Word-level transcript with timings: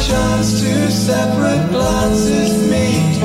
chance 0.00 0.60
two 0.60 0.90
separate 0.90 1.70
glances 1.70 2.52
meet. 2.70 3.18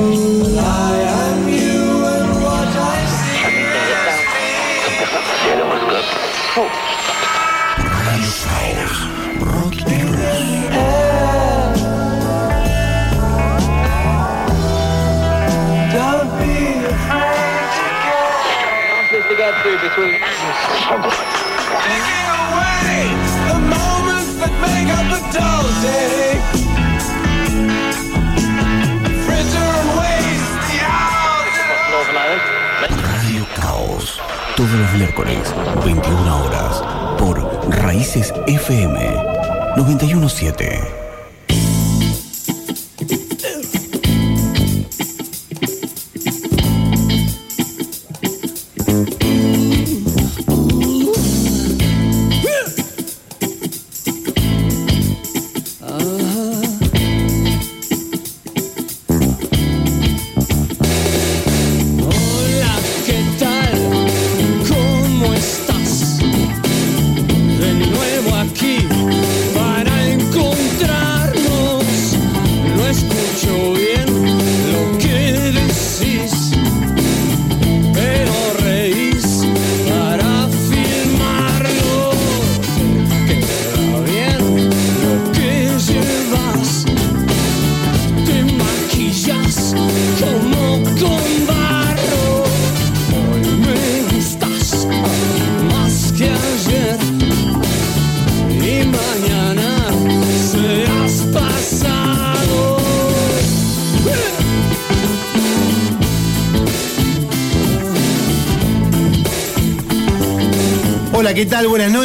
I 0.58 0.94
am 1.22 1.48
you 1.48 2.04
and 2.04 2.30
what 2.42 2.68
I 2.68 3.06
see 3.06 3.34
Don't 15.94 16.30
be 16.40 16.56
afraid 16.90 17.68
to 17.76 17.88
get 19.36 19.54
Giving 21.86 22.28
away 22.42 23.02
the 23.48 23.58
moments 23.74 24.32
that 24.40 24.52
make 24.60 24.90
up 24.90 25.06
a 25.12 25.20
dull 25.32 25.66
day. 25.82 26.23
Los 34.76 34.92
miércoles, 34.94 35.54
21 35.84 36.44
horas, 36.44 36.82
por 37.16 37.40
Raíces 37.80 38.34
FM 38.48 38.98
917. 39.76 41.13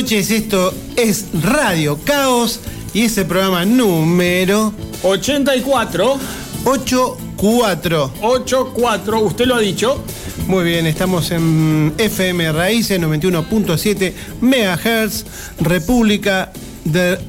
Noches. 0.10 0.32
Esto 0.32 0.74
es 0.96 1.26
Radio 1.44 2.00
Caos 2.04 2.60
y 2.96 3.04
ese 3.04 3.26
programa 3.26 3.64
número 3.64 4.74
84 5.04 6.18
84. 6.64 8.14
84, 8.20 9.22
usted 9.22 9.46
lo 9.46 9.56
ha 9.56 9.60
dicho. 9.60 10.04
Muy 10.48 10.64
bien, 10.64 10.88
estamos 10.88 11.30
en 11.30 11.94
FM 12.00 12.52
Raíces 12.54 13.00
91.7 13.00 14.14
MHz, 14.42 15.26
República 15.62 16.52
de 16.86 17.20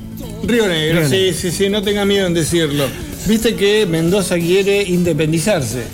Río 0.42 0.66
Negro, 0.66 1.00
Río 1.00 1.08
sí, 1.08 1.16
Negro. 1.16 1.38
sí, 1.38 1.50
sí, 1.50 1.68
no 1.68 1.82
tenga 1.82 2.06
miedo 2.06 2.26
en 2.28 2.32
decirlo. 2.34 2.86
Viste 3.26 3.56
que 3.56 3.84
Mendoza 3.84 4.36
quiere 4.36 4.82
independizarse. 4.84 5.84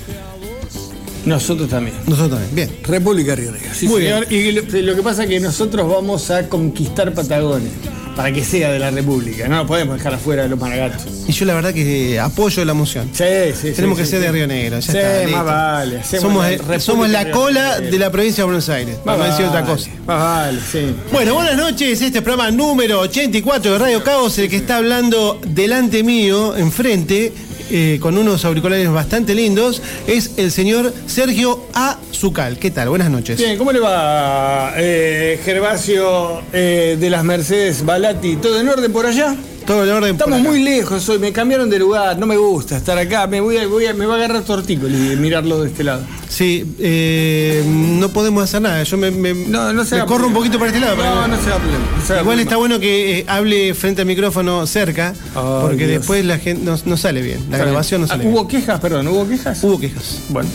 Nosotros 1.27 1.69
también. 1.69 1.95
Nosotros 2.07 2.41
también. 2.41 2.55
Bien. 2.55 2.71
República 2.85 3.35
Río 3.35 3.53
Negro. 3.53 3.69
Sí, 3.75 3.89
Muy 3.89 4.03
señor. 4.03 4.33
Y 4.33 4.53
lo, 4.53 4.63
lo 4.63 4.97
que 4.97 5.03
pasa 5.03 5.25
es 5.25 5.29
que 5.29 5.41
nosotros 5.41 5.89
vamos 5.89 6.31
a 6.31 6.49
conquistar 6.49 7.13
Patagonia 7.13 7.71
para 8.17 8.33
que 8.33 8.43
sea 8.43 8.73
de 8.73 8.79
la 8.79 8.91
República. 8.91 9.47
No 9.47 9.59
lo 9.59 9.67
podemos 9.67 9.99
dejar 9.99 10.15
afuera 10.15 10.45
de 10.45 10.49
los 10.49 10.59
Maragatos. 10.59 11.07
Y 11.29 11.33
yo 11.33 11.45
la 11.45 11.55
verdad 11.55 11.75
que 11.75 12.19
apoyo 12.19 12.65
la 12.65 12.73
moción. 12.73 13.11
Sí, 13.13 13.25
sí, 13.53 13.69
sí. 13.69 13.73
Tenemos 13.75 13.99
que 13.99 14.05
sí, 14.07 14.13
ser 14.13 14.21
sí. 14.21 14.27
de 14.27 14.33
Río 14.33 14.47
Negro. 14.47 14.79
Ya 14.81 14.93
Sí, 14.93 14.99
está, 14.99 15.37
más 15.37 15.45
vale. 15.45 16.03
Somos, 16.03 16.47
la 16.67 16.81
somos 16.81 17.11
la 17.11 17.31
cola 17.31 17.79
de 17.79 17.99
la 17.99 18.11
provincia 18.11 18.43
de 18.43 18.47
Buenos 18.47 18.69
Aires. 18.71 18.97
Más 19.05 19.17
Para 19.17 19.19
no 19.19 19.25
decir 19.25 19.45
otra 19.47 19.61
vale, 19.61 19.73
cosa. 19.75 19.91
Más 20.07 20.19
vale, 20.19 20.59
sí. 20.73 20.95
Bueno, 21.13 21.35
buenas 21.35 21.57
noches. 21.59 22.01
Este 22.01 22.19
es 22.19 22.25
programa 22.25 22.51
número 22.51 23.01
84 23.01 23.73
de 23.73 23.79
Radio 23.79 24.03
Caos, 24.03 24.39
el 24.39 24.49
que 24.49 24.57
está 24.57 24.79
hablando 24.79 25.39
delante 25.47 26.03
mío, 26.03 26.57
enfrente, 26.57 27.33
eh, 27.71 27.99
con 28.01 28.17
unos 28.19 28.45
auriculares 28.45 28.91
bastante 28.91 29.35
lindos, 29.35 29.83
es 30.07 30.33
el 30.37 30.51
señor 30.51 30.93
Sergio 31.07 31.67
Azucal. 31.73 32.59
¿Qué 32.59 32.71
tal? 32.71 32.89
Buenas 32.89 33.11
noches. 33.11 33.39
Bien, 33.39 33.57
¿cómo 33.59 33.73
le 33.73 33.81
va, 33.81 34.75
eh, 34.77 35.41
Gervasio 35.45 36.43
eh, 36.53 36.97
de 36.99 37.11
las 37.11 37.25
Mercedes 37.25 37.85
Balati? 37.85 38.37
¿Todo 38.37 38.61
en 38.61 38.69
orden 38.69 38.93
por 38.93 39.07
allá? 39.07 39.37
Todo 39.67 39.97
orden. 39.97 40.13
Estamos 40.13 40.41
muy 40.41 40.63
lejos 40.63 41.09
hoy, 41.09 41.19
me 41.19 41.33
cambiaron 41.33 41.69
de 41.69 41.79
lugar, 41.81 42.17
no 42.19 42.27
me 42.27 42.37
gusta 42.37 42.77
estar 42.77 42.97
acá, 42.99 43.27
me, 43.27 43.41
voy 43.41 43.57
a, 43.57 43.67
voy 43.67 43.85
a- 43.87 43.95
me 43.95 44.07
va 44.07 44.15
a 44.15 44.17
agarrar 44.19 44.43
tortícolis 44.45 45.19
mirarlo 45.19 45.61
de 45.63 45.69
este 45.71 45.83
lado. 45.83 46.03
Sí, 46.29 46.65
eh, 46.79 47.65
no 47.67 48.09
podemos 48.11 48.45
hacer 48.45 48.63
nada. 48.63 48.83
Yo 48.85 48.97
me, 48.97 49.11
me- 49.11 49.35
No, 49.35 49.73
no 49.73 49.85
se 49.85 49.97
me 49.97 50.01
haga 50.03 50.07
corro 50.07 50.29
un 50.29 50.33
problema. 50.33 50.39
poquito 50.39 50.59
para 50.61 50.71
este 50.71 50.81
lado. 50.81 50.97
No, 50.97 51.27
no 51.27 51.37
se 51.43 51.49
haga 51.51 51.59
problema, 51.59 51.85
no 51.97 52.07
se 52.07 52.13
haga 52.13 52.23
Igual 52.23 52.25
problema. 52.25 52.43
está 52.43 52.57
bueno 52.57 52.79
que 52.81 53.19
eh, 53.19 53.25
hable 53.27 53.75
frente 53.75 54.03
al 54.03 54.07
micrófono 54.07 54.67
cerca, 54.69 55.15
porque 55.35 55.87
Dios. 55.89 55.99
después 56.01 56.25
la 56.25 56.39
gente 56.39 56.71
no, 56.85 56.97
sale 56.97 57.23
bien. 57.23 57.41
La 57.51 57.59
grabación 57.59 58.03
no 58.03 58.07
bien. 58.07 58.09
sale 58.09 58.23
Ah, 58.23 58.27
bien. 58.29 58.35
¿Hubo 58.39 58.47
quejas, 58.49 58.81
perdón? 58.81 59.09
¿Hubo 59.09 59.27
quejas? 59.29 59.65
Hubo 59.65 59.81
quejas. 59.81 60.21
Bueno, 60.29 60.49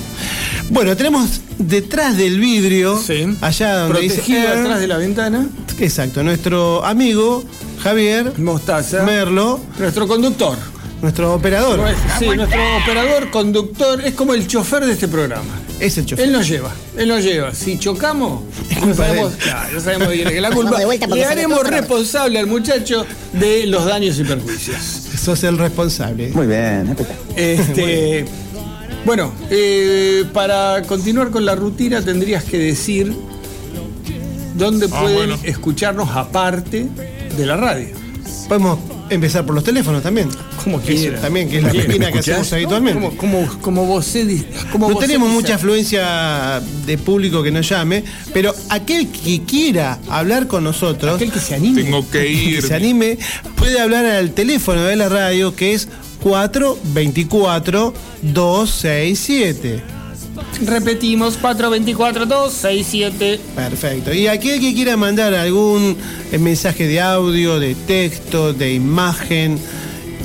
Bueno, 0.70 0.96
tenemos 0.96 1.42
detrás 1.58 2.16
del 2.16 2.40
vidrio, 2.40 2.98
sí. 2.98 3.26
allá 3.42 3.76
donde 3.76 4.00
Protegido 4.00 4.40
dice 4.40 4.54
Air, 4.54 4.58
atrás 4.60 4.80
de 4.80 4.88
la 4.88 4.98
ventana, 4.98 5.48
Exacto, 5.80 6.24
nuestro 6.24 6.86
amigo 6.86 7.44
Javier 7.84 8.38
Mostaza, 8.38 9.04
Merlo, 9.04 9.60
nuestro 9.80 10.08
conductor. 10.08 10.56
nuestro 11.02 11.34
operador. 11.34 11.80
Sí, 12.20 12.26
nuestro 12.28 12.60
operador, 12.78 13.30
conductor, 13.32 14.02
es 14.06 14.14
como 14.14 14.34
el 14.34 14.46
chofer 14.48 14.86
de 14.86 14.94
este 14.94 15.08
programa. 15.08 15.60
Es 15.80 15.98
el 15.98 16.06
chofer. 16.06 16.26
Él 16.26 16.32
nos 16.32 16.48
lleva, 16.48 16.72
él 16.96 17.10
nos 17.10 17.24
lleva. 17.24 17.54
Si 17.56 17.80
chocamos, 17.80 18.44
Es 18.70 18.76
no 18.78 18.82
culpa 18.84 18.90
de 18.90 18.96
sabemos, 19.10 19.34
claro, 19.34 19.74
no 19.74 19.80
sabemos 19.80 20.08
quién 20.10 20.28
es 20.28 20.42
la 20.42 20.52
culpa. 20.52 20.78
Le 21.16 21.26
haremos 21.26 21.68
responsable 21.68 22.38
al 22.40 22.48
muchacho 22.48 23.06
de 23.34 23.66
los 23.66 23.86
daños 23.86 24.20
y 24.20 24.24
perjuicios. 24.24 24.78
Sos 25.20 25.44
el 25.44 25.58
responsable. 25.58 26.30
Muy 26.30 26.46
bien, 26.48 26.88
espectacular. 26.90 27.34
Este, 27.36 28.26
bueno, 29.06 29.34
eh, 29.50 30.24
para 30.32 30.84
continuar 30.84 31.32
con 31.32 31.46
la 31.46 31.56
rutina 31.56 32.02
tendrías 32.04 32.44
que 32.44 32.60
decir 32.60 33.12
dónde 34.54 34.88
Ah, 34.92 35.02
pueden 35.02 35.32
escucharnos 35.44 36.10
aparte 36.12 36.86
de 37.38 37.46
la 37.46 37.58
radio. 37.58 37.88
Podemos 38.48 38.80
empezar 39.10 39.46
por 39.46 39.56
los 39.56 39.64
teléfonos 39.64 40.04
también. 40.04 40.30
Como 40.64 40.82
Que 40.82 40.94
es- 40.94 41.00
quiera. 41.00 41.22
También, 41.22 41.50
que 41.50 41.58
es 41.58 41.64
la 41.64 41.72
rutina 41.74 42.12
que 42.12 42.20
hacemos 42.20 42.52
habitualmente. 42.54 43.00
Como, 43.00 43.18
como, 43.18 43.48
como 43.62 43.86
vos 43.86 44.14
como 44.72 44.88
No 44.90 44.94
vos 44.96 45.04
tenemos 45.04 45.30
dice. 45.30 45.42
mucha 45.42 45.56
afluencia 45.56 46.62
de 46.86 46.98
público 46.98 47.42
que 47.44 47.52
nos 47.52 47.68
llame, 47.68 48.04
pero 48.34 48.54
aquel 48.70 49.08
que 49.08 49.42
quiera 49.44 50.00
hablar 50.10 50.48
con 50.48 50.64
nosotros, 50.64 51.16
Aquel 51.16 51.32
que 51.32 51.40
se 51.40 51.56
anime. 51.56 51.84
Tengo 51.84 52.04
que 52.10 52.20
que 52.20 52.28
ir. 52.32 52.62
se 52.62 52.74
anime, 52.76 53.18
puede 53.56 53.80
hablar 53.80 54.06
al 54.06 54.32
teléfono 54.32 54.84
de 54.84 54.96
la 54.98 55.10
radio 55.10 55.56
que 55.56 55.74
es 55.74 55.88
424 56.22 57.94
267. 58.22 59.82
Repetimos, 60.66 61.40
424-267. 61.42 63.40
Perfecto. 63.56 64.14
Y 64.14 64.28
aquel 64.28 64.60
que 64.60 64.74
quiera 64.74 64.98
mandar 64.98 65.34
algún 65.34 65.98
eh, 66.32 66.38
mensaje 66.38 66.88
de 66.88 67.02
audio, 67.02 67.60
de 67.60 67.74
texto, 67.76 68.54
de 68.54 68.74
imagen, 68.74 69.58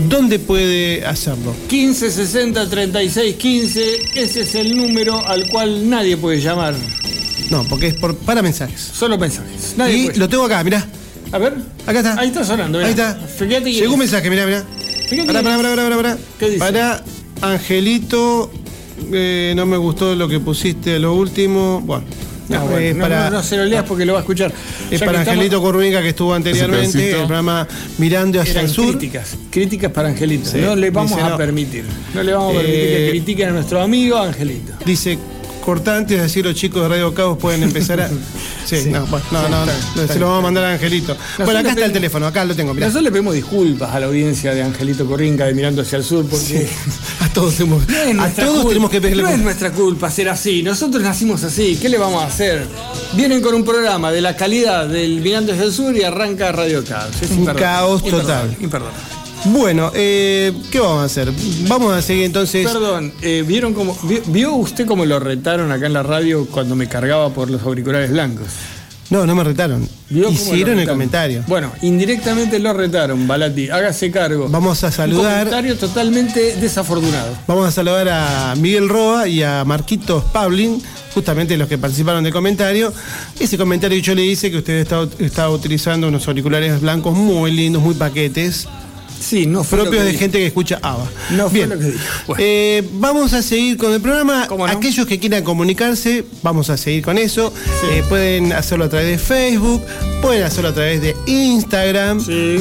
¿dónde 0.09 0.39
puede 0.39 1.07
hacerlo? 1.07 1.55
15 1.69 2.11
60 2.11 2.69
36 2.69 3.37
15, 3.37 3.97
ese 4.15 4.41
es 4.43 4.55
el 4.55 4.77
número 4.77 5.27
al 5.27 5.49
cual 5.49 5.89
nadie 5.89 6.17
puede 6.17 6.41
llamar. 6.41 6.75
No, 7.51 7.65
porque 7.65 7.89
es 7.89 7.95
por, 7.95 8.15
para 8.17 8.43
mensajes. 8.43 8.81
Solo 8.81 9.17
mensajes. 9.19 9.75
Nadie 9.77 9.97
y 9.97 10.05
puede 10.07 10.19
lo 10.19 10.29
tengo 10.29 10.45
acá, 10.45 10.63
mirá. 10.65 10.87
A 11.33 11.39
ver. 11.39 11.55
Acá 11.87 11.99
está. 11.99 12.21
Ahí 12.21 12.29
está 12.29 12.45
sonando. 12.45 12.79
mirá. 12.79 12.89
Ahí 12.89 12.93
está. 12.93 13.15
Fíjate 13.15 13.73
Llegó 13.73 13.95
un 13.95 14.01
mensaje, 14.01 14.29
mirá, 14.31 14.45
mirá. 14.47 14.65
Fíjate 15.09 15.27
Pará, 15.27 15.43
pará, 15.43 15.57
pará, 15.57 15.75
pará, 15.77 15.97
pará. 15.97 16.19
¿Qué 16.39 16.47
dice? 16.47 16.59
Para 16.59 17.03
Angelito, 17.43 18.51
eh, 19.13 19.53
no 19.57 19.67
me 19.67 19.77
gustó 19.77 20.15
lo 20.15 20.29
que 20.29 20.41
pusiste 20.41 20.99
lo 20.99 21.15
último. 21.15 21.81
Bueno, 21.85 22.05
No, 22.49 22.61
No, 22.61 22.65
bueno, 22.67 22.79
es 22.79 22.95
no, 22.95 23.03
para- 23.03 23.25
no, 23.31 23.37
no 23.39 23.43
se 23.43 23.57
lo 23.57 23.65
leas 23.65 23.85
porque 23.85 24.05
lo 24.07 24.13
va 24.13 24.21
a 24.21 24.23
escuchar. 24.23 24.53
Es 24.89 25.01
Ya 25.01 25.07
para 25.07 25.25
que 25.25 25.31
Angelito 25.31 25.61
Curruica 25.61 26.01
que 26.01 26.11
estuvo 26.11 26.33
anteriormente, 26.33 27.11
el 27.11 27.17
programa 27.27 27.67
Mirando 27.99 28.41
hacia 28.41 28.53
Eran 28.53 28.65
el 28.67 28.71
Sur. 28.71 28.91
críticas, 28.97 29.37
críticas 29.51 29.91
para 29.91 30.11
Angelito. 30.11 30.49
Sí, 30.51 30.59
no 30.59 30.77
le 30.77 30.91
vamos 30.91 31.11
dice 31.11 31.23
a 31.23 31.31
no. 31.31 31.37
permitir. 31.37 31.85
No 32.15 32.23
le 32.23 32.33
vamos 32.33 32.55
a 32.55 32.59
permitir 32.61 32.81
Eh, 32.85 32.97
que 33.07 33.11
critiquen 33.11 33.49
a 33.49 33.53
nuestro 33.53 33.81
amigo 33.83 34.17
Angelito. 34.19 34.75
Dice, 34.85 35.19
cortantes, 35.67 36.21
así 36.21 36.45
los 36.45 36.55
chicos 36.55 36.81
de 36.81 36.89
Radio 36.89 37.13
Cabos 37.13 37.39
pueden 37.39 37.65
empezar 37.65 38.01
a. 38.01 38.09
Sí, 38.67 38.91
no, 38.91 39.07
bueno, 39.07 39.25
no, 39.31 39.49
no, 39.49 39.65
está 39.65 40.03
no, 40.03 40.09
se 40.09 40.19
lo 40.19 40.27
vamos 40.27 40.41
a 40.41 40.43
mandar 40.43 40.65
a 40.65 40.73
Angelito. 40.73 41.17
bueno, 41.39 41.61
acá 41.61 41.69
está 41.69 41.85
el 41.85 41.93
teléfono, 41.93 42.27
acá 42.27 42.45
lo 42.45 42.57
tengo, 42.57 42.75
mirá. 42.75 42.87
Nosotros 42.87 43.05
le 43.05 43.13
pedimos 43.13 43.33
disculpas 43.33 43.95
a 43.95 44.01
la 44.01 44.07
audiencia 44.07 44.53
de 44.55 44.63
Angelito 44.65 45.07
Corrinca 45.07 45.45
de 45.45 45.55
Mirando 45.55 45.83
hacia 45.83 45.99
el 45.99 46.03
Sur 46.03 46.27
porque 46.27 46.69
A 47.21 47.29
todos, 47.29 47.55
es 47.55 47.61
a 47.61 48.29
todos 48.31 48.55
culpa, 48.55 48.69
tenemos 48.71 48.91
que 48.91 49.01
pedirle 49.01 49.23
no 49.23 49.29
es 49.29 49.39
nuestra 49.39 49.71
culpa 49.71 50.11
ser 50.11 50.31
así. 50.31 50.65
Nosotros 50.65 51.01
nacimos 51.01 51.45
así. 51.45 51.79
¿Qué 51.81 51.89
le 51.89 51.97
vamos 51.97 52.25
a 52.25 52.27
hacer? 52.27 52.67
Vienen 53.13 53.41
con 53.41 53.55
un 53.55 53.65
programa 53.65 54.11
de 54.11 54.21
la 54.21 54.35
calidad 54.35 54.89
del 54.89 55.21
Mirando 55.21 55.53
hacia 55.53 55.65
el 55.65 55.73
Sur 55.73 55.97
y 55.97 56.03
arranca 56.03 56.51
Radio 56.51 56.85
Caos. 56.85 57.23
Es 57.23 57.31
Un 57.31 57.47
caos 57.47 58.03
imperdonable, 58.03 58.53
total. 58.53 58.57
Imperdonable. 58.65 59.16
Bueno, 59.45 59.93
eh, 59.95 60.53
¿qué 60.73 60.81
vamos 60.81 61.03
a 61.03 61.05
hacer? 61.05 61.33
Vamos 61.69 61.93
a 61.93 62.03
seguir 62.03 62.25
entonces. 62.25 62.67
Perdón, 62.67 63.13
eh, 63.23 63.45
¿vieron 63.47 63.75
cómo, 63.75 63.97
vi- 64.03 64.23
¿vio 64.27 64.55
usted 64.55 64.87
cómo 64.87 65.05
lo 65.05 65.21
retaron 65.21 65.71
acá 65.71 65.87
en 65.87 65.93
la 65.93 66.03
radio 66.03 66.47
cuando 66.47 66.75
me 66.75 66.89
cargaba 66.89 67.31
por 67.31 67.49
los 67.51 67.63
auriculares 67.63 68.11
blancos? 68.11 68.49
No, 69.09 69.25
no 69.25 69.37
me 69.37 69.45
retaron. 69.45 69.89
¿Vio 70.11 70.29
Hicieron 70.31 70.81
el 70.81 70.89
comentario. 70.89 71.45
Bueno, 71.47 71.71
indirectamente 71.83 72.59
lo 72.59 72.73
retaron, 72.73 73.29
Balati. 73.29 73.71
Hágase 73.71 74.11
cargo. 74.11 74.49
Vamos 74.49 74.83
a 74.83 74.89
Un 74.89 74.93
saludar. 74.93 75.39
comentario 75.45 75.77
totalmente 75.77 76.57
desafortunado. 76.57 77.37
Vamos 77.47 77.69
a 77.69 77.71
saludar 77.71 78.09
a 78.09 78.55
Miguel 78.57 78.89
Roa 78.89 79.29
y 79.29 79.45
a 79.45 79.65
Marquitos 79.65 80.25
Pablin, 80.25 80.83
justamente 81.15 81.57
los 81.57 81.69
que 81.69 81.79
participaron 81.79 82.25
del 82.25 82.33
comentario. 82.33 82.93
Ese 83.39 83.57
comentario 83.57 83.97
yo 84.01 84.13
le 84.17 84.25
hice 84.25 84.51
que 84.51 84.57
usted 84.59 84.85
está 85.21 85.51
utilizando 85.51 86.09
unos 86.09 86.27
auriculares 86.27 86.81
blancos 86.81 87.17
muy 87.17 87.53
lindos, 87.53 87.81
muy 87.85 87.95
paquetes, 87.95 88.67
Sí, 89.21 89.47
no 89.47 89.65
fue 89.65 89.89
que 89.91 90.03
de 90.03 90.15
gente 90.15 90.39
que 90.39 90.47
escucha 90.47 90.79
ABBA. 90.83 91.11
No 91.31 91.49
fue 91.51 91.59
Bien. 91.59 91.71
lo 91.71 91.79
que 91.79 91.85
dijo. 91.87 91.99
Bueno. 92.27 92.43
Eh, 92.45 92.89
vamos 92.95 93.33
a 93.33 93.43
seguir 93.43 93.77
con 93.77 93.93
el 93.93 94.01
programa. 94.01 94.49
Aquellos 94.69 95.07
que 95.07 95.19
quieran 95.19 95.43
comunicarse, 95.45 96.25
vamos 96.43 96.71
a 96.71 96.77
seguir 96.77 97.03
con 97.03 97.19
eso. 97.19 97.53
Eh, 97.91 98.03
pueden 98.09 98.53
hacerlo 98.53 98.85
a 98.85 98.89
través 98.89 99.09
de 99.09 99.19
Facebook, 99.19 99.83
pueden 100.23 100.45
hacerlo 100.45 100.71
a 100.71 100.75
través 100.75 101.01
de 101.01 101.17
Instagram. 101.27 102.21
Sí. 102.25 102.59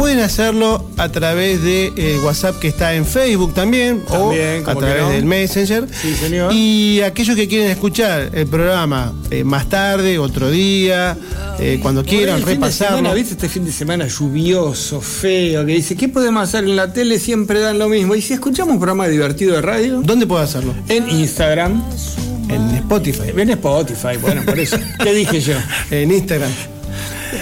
Pueden 0.00 0.20
hacerlo 0.20 0.82
a 0.96 1.10
través 1.10 1.62
de 1.62 1.92
eh, 1.94 2.18
WhatsApp 2.24 2.58
que 2.58 2.68
está 2.68 2.94
en 2.94 3.04
Facebook 3.04 3.52
también, 3.52 4.00
También, 4.08 4.62
o 4.64 4.70
a 4.70 4.72
¿cómo 4.72 4.80
que 4.80 4.86
través 4.86 5.02
no? 5.02 5.10
del 5.10 5.24
Messenger. 5.26 5.86
Sí, 5.92 6.14
señor. 6.14 6.54
Y 6.54 7.02
aquellos 7.02 7.36
que 7.36 7.46
quieren 7.46 7.70
escuchar 7.70 8.30
el 8.32 8.46
programa 8.46 9.12
eh, 9.30 9.44
más 9.44 9.68
tarde, 9.68 10.18
otro 10.18 10.50
día, 10.50 11.18
eh, 11.58 11.80
cuando 11.82 12.02
quieran 12.02 12.40
repasarlo. 12.40 13.12
¿viste 13.12 13.34
este 13.34 13.50
fin 13.50 13.66
de 13.66 13.72
semana 13.72 14.06
lluvioso, 14.06 15.02
feo, 15.02 15.66
que 15.66 15.74
dice, 15.74 15.94
¿qué 15.96 16.08
podemos 16.08 16.44
hacer 16.44 16.64
en 16.64 16.76
la 16.76 16.90
tele? 16.94 17.18
Siempre 17.18 17.60
dan 17.60 17.78
lo 17.78 17.90
mismo. 17.90 18.14
Y 18.14 18.22
si 18.22 18.32
escuchamos 18.32 18.72
un 18.72 18.80
programa 18.80 19.06
divertido 19.06 19.54
de 19.54 19.60
radio, 19.60 20.00
¿Dónde 20.02 20.26
puedo 20.26 20.42
hacerlo? 20.42 20.72
en 20.88 21.10
Instagram, 21.10 21.84
En 22.48 22.70
Spotify, 22.76 23.32
en 23.36 23.50
Spotify, 23.50 24.16
bueno, 24.18 24.46
por 24.46 24.58
eso. 24.58 24.78
¿Qué 25.04 25.12
dije 25.12 25.42
yo? 25.42 25.56
en 25.90 26.10
Instagram. 26.10 26.50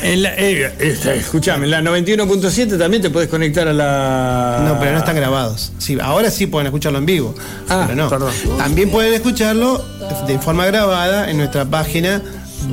En 0.03 0.23
la, 0.23 0.35
eh, 0.37 0.73
esta, 0.79 1.15
escuchame, 1.15 1.65
en 1.65 1.71
la 1.71 1.81
91.7 1.81 2.79
también 2.79 3.03
te 3.03 3.11
puedes 3.11 3.29
conectar 3.29 3.67
a 3.69 3.73
la. 3.73 4.65
No, 4.67 4.79
pero 4.79 4.93
no 4.93 4.99
están 4.99 5.17
grabados. 5.17 5.73
Sí, 5.79 5.97
ahora 6.01 6.31
sí 6.31 6.47
pueden 6.47 6.67
escucharlo 6.67 6.99
en 6.99 7.07
vivo. 7.07 7.35
Ah, 7.69 7.85
pero 7.87 7.97
no. 8.03 8.09
perdón. 8.09 8.33
También 8.59 8.91
pueden 8.91 9.15
escucharlo 9.15 9.85
de 10.27 10.39
forma 10.39 10.67
grabada 10.67 11.31
en 11.31 11.39
nuestra 11.39 11.65
página 11.65 12.23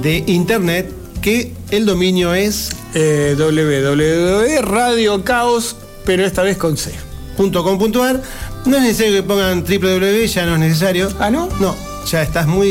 de 0.01 0.23
internet, 0.27 0.91
que 1.21 1.53
el 1.71 1.85
dominio 1.85 2.33
es 2.33 2.69
Eh, 2.93 3.35
www 3.37 4.61
Radio 4.61 5.23
Caos, 5.23 5.75
pero 6.05 6.25
esta 6.25 6.43
vez 6.43 6.57
con 6.57 6.77
C. 6.77 6.91
.com.ar. 7.37 8.21
No 8.65 8.77
es 8.77 8.83
necesario 8.83 9.13
que 9.13 9.23
pongan 9.23 9.63
www, 9.63 10.25
ya 10.25 10.45
no 10.45 10.53
es 10.53 10.59
necesario. 10.59 11.09
¿Ah, 11.19 11.29
no? 11.29 11.49
No, 11.59 11.75
ya 12.05 12.21
estás 12.21 12.47
muy 12.47 12.67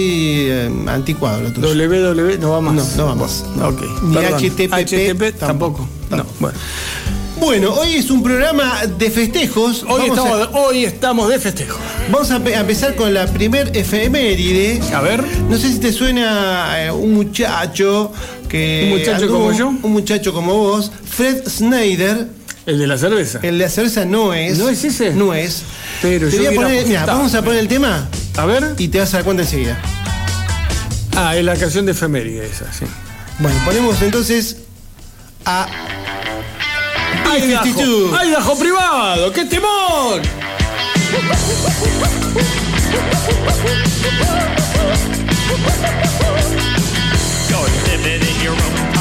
eh, 0.48 0.70
anticuado 0.86 1.42
lo 1.42 1.52
tuyo. 1.52 1.69
www 1.69 2.38
no 2.40 2.50
va 2.50 2.60
más. 2.60 2.75
No, 2.75 2.96
no 2.96 3.06
va 3.06 3.14
más. 3.14 3.44
No. 3.56 3.69
Ok. 3.69 3.82
Ni. 4.02 4.16
HTTP 4.16 4.72
HTTP 4.72 5.38
tampoco. 5.38 5.38
tampoco. 5.38 5.88
No, 6.10 6.25
bueno. 6.40 6.58
Bueno, 7.40 7.75
hoy 7.75 7.96
es 7.96 8.10
un 8.10 8.22
programa 8.22 8.86
de 8.86 9.10
festejos. 9.10 9.82
Hoy 9.82 10.08
vamos, 10.08 10.19
estamos, 10.19 10.40
a, 10.40 10.50
hoy 10.58 10.84
estamos 10.84 11.28
de 11.28 11.38
festejo. 11.40 11.78
vamos 12.10 12.31
a 12.31 12.38
pe- 12.38 12.54
a 12.54 12.60
empezar 12.60 12.94
con 12.94 13.12
la 13.12 13.26
primer 13.26 13.76
efeméride. 13.76 14.81
A 14.94 15.00
ver. 15.00 15.22
No 15.50 15.56
sé 15.58 15.72
si 15.72 15.78
te 15.81 15.92
suena 15.92 16.84
eh, 16.84 16.90
un 16.92 17.12
muchacho 17.12 18.12
que. 18.48 18.84
¿Un 18.92 18.98
muchacho 18.98 19.28
como 19.28 19.52
yo? 19.52 19.69
Un 19.82 19.92
muchacho 19.92 20.32
como 20.32 20.54
vos, 20.56 20.92
Fred 21.04 21.46
Snyder. 21.48 22.28
El 22.66 22.78
de 22.78 22.86
la 22.86 22.96
cerveza. 22.96 23.40
El 23.42 23.58
de 23.58 23.64
la 23.64 23.70
cerveza 23.70 24.04
no 24.06 24.32
es. 24.32 24.56
¿No 24.56 24.69
es 24.70 24.84
ese? 24.84 25.12
No 25.12 25.34
es. 25.34 25.64
Pero 26.00 26.31
Te 26.31 26.36
yo 26.36 26.44
voy 26.44 26.52
a 26.54 26.54
poner, 26.62 26.86
mira, 26.86 27.04
vamos 27.04 27.34
a 27.34 27.42
poner 27.42 27.58
el 27.60 27.69
tema 27.69 28.08
A 28.36 28.46
ver. 28.46 28.75
y 28.78 28.88
te 28.88 28.98
vas 29.00 29.12
a 29.14 29.19
dar 29.19 29.25
cuenta 29.25 29.42
enseguida. 29.42 29.78
Ah, 31.16 31.36
es 31.36 31.44
la 31.44 31.56
canción 31.56 31.86
de 31.86 31.92
efeméride 31.92 32.46
esa, 32.46 32.72
sí. 32.72 32.84
Bueno, 33.38 33.56
ponemos 33.64 34.00
entonces 34.02 34.56
a. 35.44 35.66
¡Ay, 37.31 37.42
B52. 37.42 38.10
Dajo! 38.10 38.16
¡Ay, 38.19 38.31
Dajo 38.31 38.58
privado! 38.58 39.32
¡Qué 39.32 39.44
temor! 39.44 40.20
You're 47.48 47.69
living 47.86 48.22
in 48.28 48.40
your 48.42 48.52
own 48.54 48.94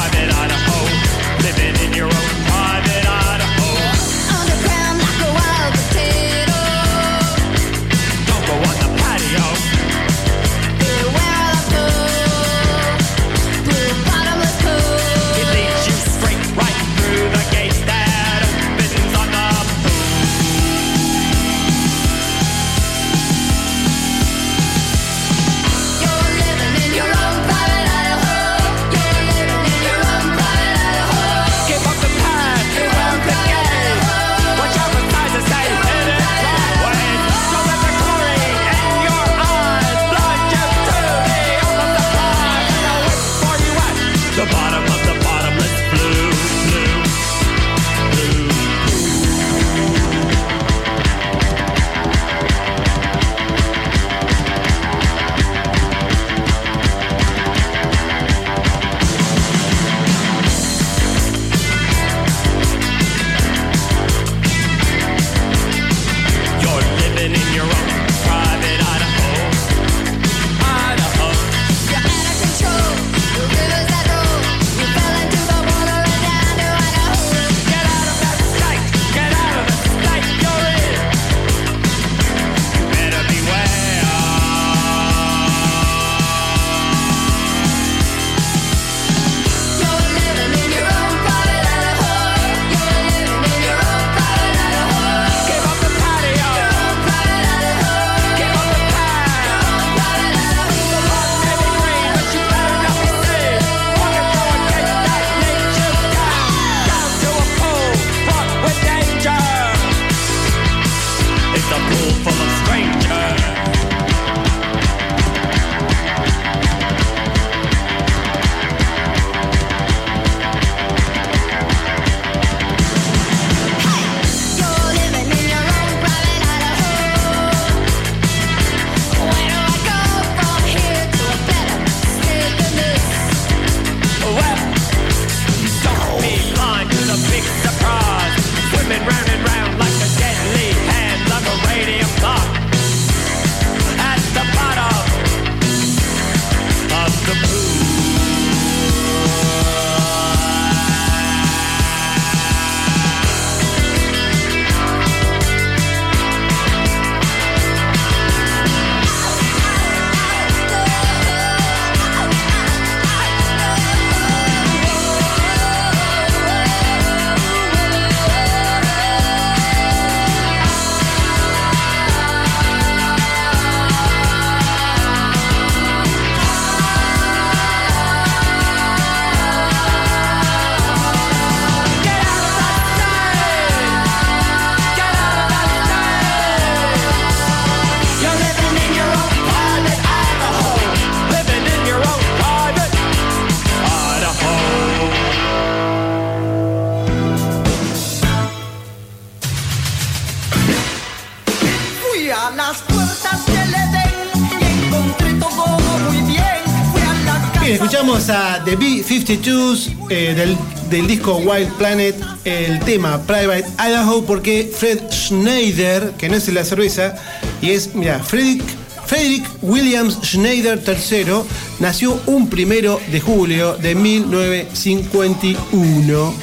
escuchamos 208.24 208.30
a 208.30 208.64
The 208.64 208.76
B-52s 208.76 210.08
eh, 210.08 210.34
del, 210.34 210.56
del 210.88 211.06
disco 211.06 211.36
Wild 211.36 211.72
Planet, 211.74 212.16
el 212.44 212.80
tema 212.80 213.20
Private 213.22 213.66
Idaho, 213.78 214.24
porque 214.24 214.72
Fred 214.74 215.10
Schneider, 215.10 216.12
que 216.16 216.28
no 216.28 216.36
es 216.36 216.48
la 216.48 216.64
cerveza, 216.64 217.16
y 217.60 217.70
es, 217.70 217.94
mira, 217.94 218.18
Frederick, 218.20 218.62
Frederick 219.06 219.44
Williams 219.62 220.18
Schneider 220.22 220.82
III, 220.86 221.42
nació 221.80 222.20
un 222.26 222.48
primero 222.48 223.00
de 223.10 223.20
julio 223.20 223.76
de 223.76 223.94
1951. 223.94 226.34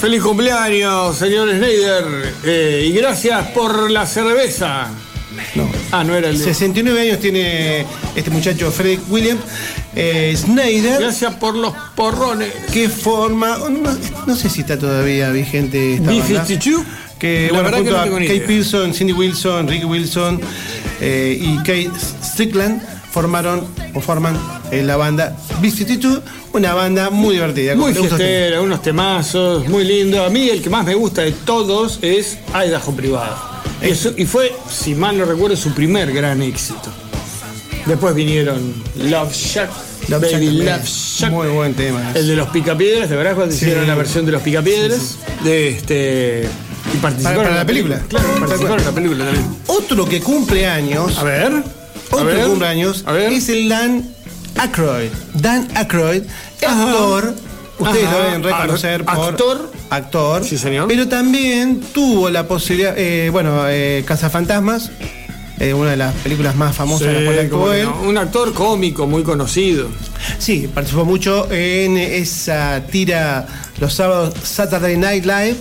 Feliz 0.00 0.22
cumpleaños, 0.22 1.16
señor 1.16 1.48
Schneider. 1.48 2.34
eh, 2.44 2.86
y 2.88 2.92
gracias 2.92 3.48
por 3.48 3.90
la 3.90 4.06
cerveza. 4.06 4.88
No. 5.54 5.70
Ah, 5.92 6.04
no 6.04 6.14
era 6.14 6.28
el 6.28 6.38
de... 6.38 6.44
69 6.44 7.00
años 7.00 7.18
tiene 7.20 7.86
este 8.14 8.30
muchacho 8.30 8.70
Frederick 8.70 9.00
Williams 9.08 9.40
eh, 9.94 10.34
Schneider. 10.36 11.00
Gracias 11.00 11.34
por 11.34 11.54
los 11.56 11.72
porrones. 11.96 12.52
que 12.72 12.88
forma, 12.88 13.58
no, 13.58 13.96
no 14.26 14.36
sé 14.36 14.48
si 14.48 14.60
está 14.62 14.78
todavía 14.78 15.30
vigente 15.30 15.94
esta 15.94 16.06
banda. 16.10 16.44
B-52. 16.44 16.84
Que 17.18 17.48
La 17.52 17.60
bueno, 17.60 17.64
verdad 17.64 17.78
que 17.78 17.84
junto 17.84 18.10
no 18.10 18.16
a 18.16 18.28
Kate. 18.28 18.40
Pearson, 18.46 18.94
Cindy 18.94 19.12
Wilson, 19.12 19.68
Ricky 19.68 19.84
Wilson 19.84 20.40
eh, 21.02 21.38
y 21.38 21.56
Kate 21.58 21.90
Strickland 22.22 22.80
formaron 23.10 23.66
o 23.94 24.00
forman 24.00 24.38
eh, 24.70 24.82
la 24.82 24.96
banda 24.96 25.36
B-52, 25.60 26.22
una 26.54 26.72
banda 26.72 27.10
muy 27.10 27.34
divertida. 27.34 27.74
Muy 27.74 27.92
fiestera, 27.92 28.62
unos 28.62 28.80
temazos, 28.80 29.68
muy 29.68 29.84
lindo. 29.84 30.24
A 30.24 30.30
mí 30.30 30.48
el 30.48 30.62
que 30.62 30.70
más 30.70 30.86
me 30.86 30.94
gusta 30.94 31.22
de 31.22 31.32
todos 31.32 31.98
es 32.00 32.38
Idaho 32.54 32.92
Privado. 32.92 33.36
Y, 33.82 33.88
eso- 33.90 34.14
y 34.16 34.24
fue, 34.24 34.52
si 34.70 34.94
mal 34.94 35.18
no 35.18 35.24
recuerdo, 35.26 35.56
su 35.56 35.72
primer 35.74 36.12
gran 36.12 36.40
éxito. 36.40 36.90
Después 37.90 38.14
vinieron 38.14 38.72
Love 38.98 39.32
Shack, 39.34 39.68
Love 40.08 40.22
Baby 40.22 40.30
Shack, 40.30 40.42
Love 40.42 40.66
Baby. 40.78 40.80
Shack. 40.86 41.32
Muy 41.32 41.48
buen 41.48 41.74
tema. 41.74 42.12
El 42.14 42.28
de 42.28 42.36
los 42.36 42.48
picapiedras, 42.50 43.10
¿de 43.10 43.16
verdad? 43.16 43.34
Cuando 43.34 43.52
Sí. 43.52 43.64
hicieron 43.64 43.84
la 43.88 43.96
versión 43.96 44.24
de 44.26 44.30
los 44.30 44.42
picapiedras. 44.42 45.16
De 45.42 45.68
este. 45.70 46.48
Y 46.94 46.96
participaron 46.98 47.22
Para- 47.22 47.48
para 47.48 47.50
en 47.50 47.56
la 47.56 47.66
película. 47.66 48.00
Claro, 48.08 48.28
participaron 48.38 48.78
en 48.78 48.84
la 48.86 48.92
película 48.92 49.24
también. 49.24 49.46
Otro 49.66 50.04
que 50.06 50.20
cumple 50.20 50.68
años, 50.68 51.18
A 51.18 51.24
ver. 51.24 51.52
otro 52.12 52.20
a 52.20 52.22
ver, 52.22 52.36
que 52.36 52.42
cumple 52.44 52.68
años, 52.68 53.02
A 53.06 53.12
ver. 53.12 53.32
es 53.32 53.48
el 53.48 53.68
Dan 53.68 54.08
Aykroyd. 54.56 55.08
Dan 55.34 55.66
Aykroyd, 55.74 56.22
Ajá. 56.64 56.84
actor. 56.90 57.34
Ustedes 57.80 58.06
Ajá. 58.06 58.18
lo 58.18 58.24
deben 58.24 58.42
reconocer 58.44 59.04
Ar- 59.08 59.16
por 59.16 59.28
actor. 59.30 59.72
actor. 59.90 60.44
Sí, 60.44 60.58
señor. 60.58 60.86
Pero 60.86 61.08
también 61.08 61.80
tuvo 61.92 62.30
la 62.30 62.46
posibilidad, 62.46 62.94
eh, 62.96 63.30
bueno, 63.32 63.64
eh, 63.68 64.04
Cazafantasmas, 64.06 64.90
eh, 65.60 65.74
una 65.74 65.90
de 65.90 65.96
las 65.98 66.14
películas 66.14 66.56
más 66.56 66.74
famosas 66.74 67.08
él. 67.08 67.50
no. 67.50 68.00
Un 68.08 68.16
actor 68.16 68.54
cómico 68.54 69.06
muy 69.06 69.22
conocido. 69.22 69.88
Sí, 70.38 70.68
participó 70.72 71.04
mucho 71.04 71.52
en 71.52 71.98
esa 71.98 72.82
tira 72.90 73.46
los 73.78 73.92
sábados 73.92 74.34
Saturday 74.42 74.96
Night 74.96 75.24
Live, 75.24 75.56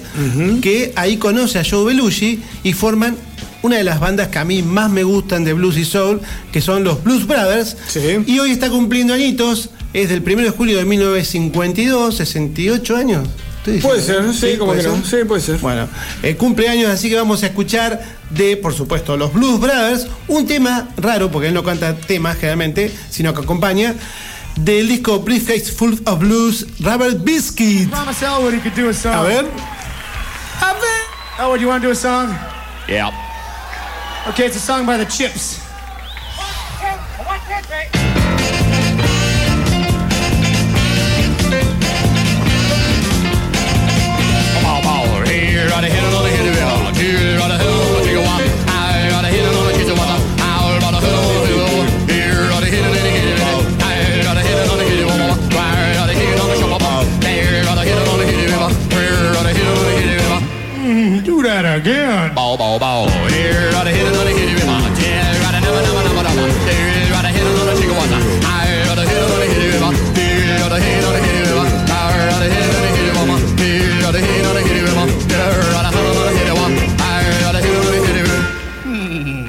que 0.61 0.93
ahí 0.95 1.17
conoce 1.17 1.59
a 1.59 1.63
Joe 1.69 1.85
Belushi 1.85 2.41
y 2.63 2.71
forman 2.71 3.17
una 3.61 3.75
de 3.75 3.83
las 3.83 3.99
bandas 3.99 4.29
que 4.29 4.39
a 4.39 4.45
mí 4.45 4.61
más 4.61 4.89
me 4.89 5.03
gustan 5.03 5.43
de 5.43 5.51
blues 5.51 5.77
y 5.77 5.83
soul, 5.83 6.21
que 6.51 6.61
son 6.61 6.85
los 6.85 7.03
Blues 7.03 7.27
Brothers. 7.27 7.75
Sí. 7.87 7.99
Y 8.25 8.39
hoy 8.39 8.51
está 8.51 8.69
cumpliendo 8.69 9.13
añitos, 9.13 9.69
es 9.93 10.07
del 10.07 10.21
1 10.21 10.43
de 10.43 10.49
julio 10.51 10.77
de 10.77 10.85
1952, 10.85 12.15
68 12.15 12.95
años. 12.95 13.27
Puede 13.81 14.01
ser, 14.01 14.23
¿no? 14.23 14.33
sí, 14.33 14.57
como 14.57 14.71
¿puede 14.71 14.83
que 14.83 14.87
no. 14.87 15.03
ser? 15.03 15.19
Sí, 15.21 15.25
puede 15.27 15.41
ser. 15.41 15.57
Bueno, 15.57 15.87
eh, 16.23 16.35
cumpleaños, 16.35 16.89
así 16.89 17.09
que 17.09 17.15
vamos 17.15 17.43
a 17.43 17.47
escuchar 17.47 18.01
de, 18.29 18.57
por 18.57 18.73
supuesto, 18.73 19.17
los 19.17 19.33
Blues 19.33 19.59
Brothers, 19.59 20.07
un 20.27 20.47
tema 20.47 20.89
raro, 20.97 21.29
porque 21.29 21.49
él 21.49 21.53
no 21.53 21.63
canta 21.63 21.95
temas 21.95 22.37
generalmente, 22.37 22.91
sino 23.09 23.33
que 23.33 23.41
acompaña, 23.41 23.95
del 24.55 24.87
disco 24.87 25.19
Briefcase 25.19 25.71
Full 25.71 25.99
of 26.05 26.19
Blues, 26.19 26.65
Rubber 26.79 27.15
Biscuit. 27.15 27.93
A 27.93 28.13
song. 28.93 29.13
A 29.13 29.23
ver. 29.23 29.45
Elwood, 31.39 31.61
you 31.61 31.69
want 31.69 31.81
to 31.81 31.87
do 31.87 31.91
a 31.91 31.95
song? 31.95 32.35
Yeah. 32.89 33.11
Okay, 34.27 34.47
it's 34.47 34.57
a 34.57 34.59
song 34.59 34.85
by 34.85 34.97
the 34.97 35.05
Chips. 35.05 35.68
Again. 61.89 62.29
Of 74.05 74.15
it. 78.15 78.43
Hmm. 78.83 79.47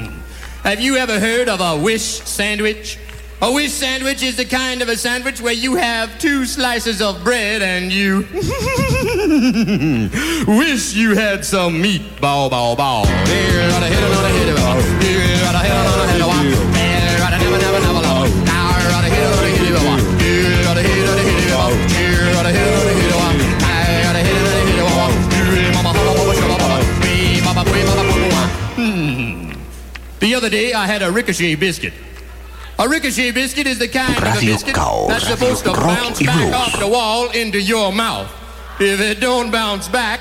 Have 0.63 0.81
you 0.81 0.97
ever 0.97 1.21
heard 1.21 1.49
of 1.49 1.61
a 1.61 1.83
wish 1.83 2.03
sandwich? 2.03 2.99
A 3.43 3.53
wish 3.53 3.73
sandwich 3.73 4.23
is 4.23 4.37
the 4.37 4.45
kind 4.45 4.83
of 4.83 4.89
a 4.89 4.97
sandwich 4.97 5.41
where 5.41 5.53
you 5.53 5.75
have 5.77 6.19
two 6.19 6.45
slices 6.45 7.01
of 7.01 7.23
bread 7.25 7.63
and 7.63 7.91
you 7.91 8.27
wish 10.47 10.93
you 10.95 11.15
had 11.15 11.45
some 11.45 11.81
meat. 11.81 12.03
Bow, 12.21 12.51
bow, 12.51 12.75
bow. 12.75 13.05
Here, 13.25 13.65
right 13.73 13.83
ahead, 13.83 14.05
another 14.05 14.29
hit 14.29 14.49
of 14.53 14.59
it. 14.61 15.05
Here, 15.05 15.41
right 15.41 15.57
ahead, 15.57 15.73
another 15.73 16.13
hit 16.13 16.21
of 16.21 16.29
it. 16.29 16.45
Here, 16.77 17.17
right 17.17 17.33
ahead, 17.33 17.49
never, 17.49 17.81
never, 17.81 17.81
never. 17.81 18.29
Now, 18.45 18.77
right 18.93 19.05
ahead, 19.09 19.25
another 19.25 19.49
hit 19.57 19.73
of 19.73 19.81
it. 19.81 20.05
Here, 20.21 20.53
right 20.69 20.77
ahead, 20.77 21.01
another 21.01 21.25
hit 21.25 21.49
of 21.49 21.73
it. 21.73 21.91
Here, 21.97 22.29
right 22.37 22.45
ahead, 22.45 22.69
another 22.69 22.93
hit 22.93 23.09
of 23.09 23.25
it. 23.25 23.41
Here, 23.41 24.05
right 24.05 24.21
ahead, 24.21 24.37
another 24.37 24.69
hit 24.69 24.85
of 24.85 24.93
it. 24.93 25.33
Here, 25.57 25.73
mama, 25.73 25.97
mama, 25.97 26.13
mama, 26.21 26.33
shabba, 26.37 26.57
mama. 26.61 26.79
Me, 27.01 27.41
mama, 27.41 27.65
boy, 27.65 27.81
mama, 27.89 28.05
boy, 28.05 28.21
mama. 28.21 28.45
Hmm. 28.77 29.57
The 30.21 30.35
other 30.35 30.51
day, 30.51 30.75
I 30.75 30.85
had 30.87 31.01
a 31.01 31.11
ricochet 31.11 31.55
biscuit. 31.55 31.95
A 32.79 32.89
ricochet 32.89 33.31
biscuit 33.33 33.67
is 33.67 33.79
the 33.79 33.89
kind 33.89 34.17
of 34.17 34.23
a 34.23 34.27
Radio 34.27 34.53
biscuit 34.55 34.75
Caos, 34.75 35.09
that's 35.09 35.27
supposed 35.27 35.65
to 35.65 35.71
rock 35.73 35.99
bounce 36.01 36.21
y 36.21 36.27
back 36.27 36.37
blues. 36.37 36.55
off 36.55 36.79
the 36.79 36.89
wall 36.89 37.31
into 37.31 37.61
your 37.61 37.93
mouth. 37.93 38.40
If 38.83 38.99
it 39.01 39.21
don't 39.21 39.51
bounce 39.51 39.89
back, 39.89 40.21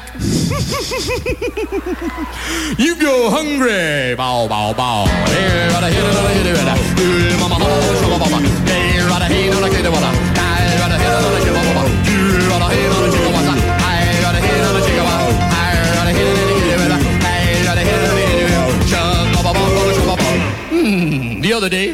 you 2.77 2.99
go 2.99 3.29
hungry. 3.31 4.15
Bow, 4.15 4.47
bow, 4.49 4.73
bow. 4.73 5.05
Here, 5.31 5.69
right 5.71 5.83
ahead, 5.87 6.03
another 6.03 6.33
hit, 6.35 6.43
right 6.59 6.67
ahead. 6.67 6.99
Here, 6.99 7.39
mama, 7.39 7.55
mama, 7.55 7.79
shabba, 8.03 8.19
mama. 8.19 8.39
Here, 8.67 9.07
right 9.07 9.23
ahead, 9.23 9.47
another 9.55 9.71
hit, 9.71 9.85
right 9.87 9.95
ahead. 9.95 10.35
Here, 10.35 10.75
right 10.75 10.91
ahead, 10.91 11.07
another 11.07 11.39
hit, 11.39 11.55
mama. 11.55 11.87
Here, 12.03 12.51
right 12.51 12.63
ahead, 12.67 12.83
another 12.83 13.15
hit, 13.15 13.31
mama. 13.31 13.47
Here, 13.47 14.19
right 14.19 14.35
ahead, 14.35 14.59
another 14.59 14.83
hit, 14.83 14.99
mama. 14.99 15.23
Here, 15.23 15.87
right 15.95 16.09
ahead, 16.09 16.19
another 16.19 16.19
hit, 16.19 16.19
right 16.19 16.19
ahead. 16.19 16.27
Here, 16.67 16.75
right 16.75 16.91
ahead, 16.91 17.15
another 17.15 17.39
hit, 17.39 17.63
right 17.63 17.79
ahead. 17.79 18.75
Shabba, 18.91 19.39
mama, 19.39 19.55
mama, 19.55 19.91
shabba, 19.95 20.15
mama. 20.19 20.51
Hmm, 20.67 21.39
The 21.39 21.53
other 21.53 21.69
day, 21.69 21.87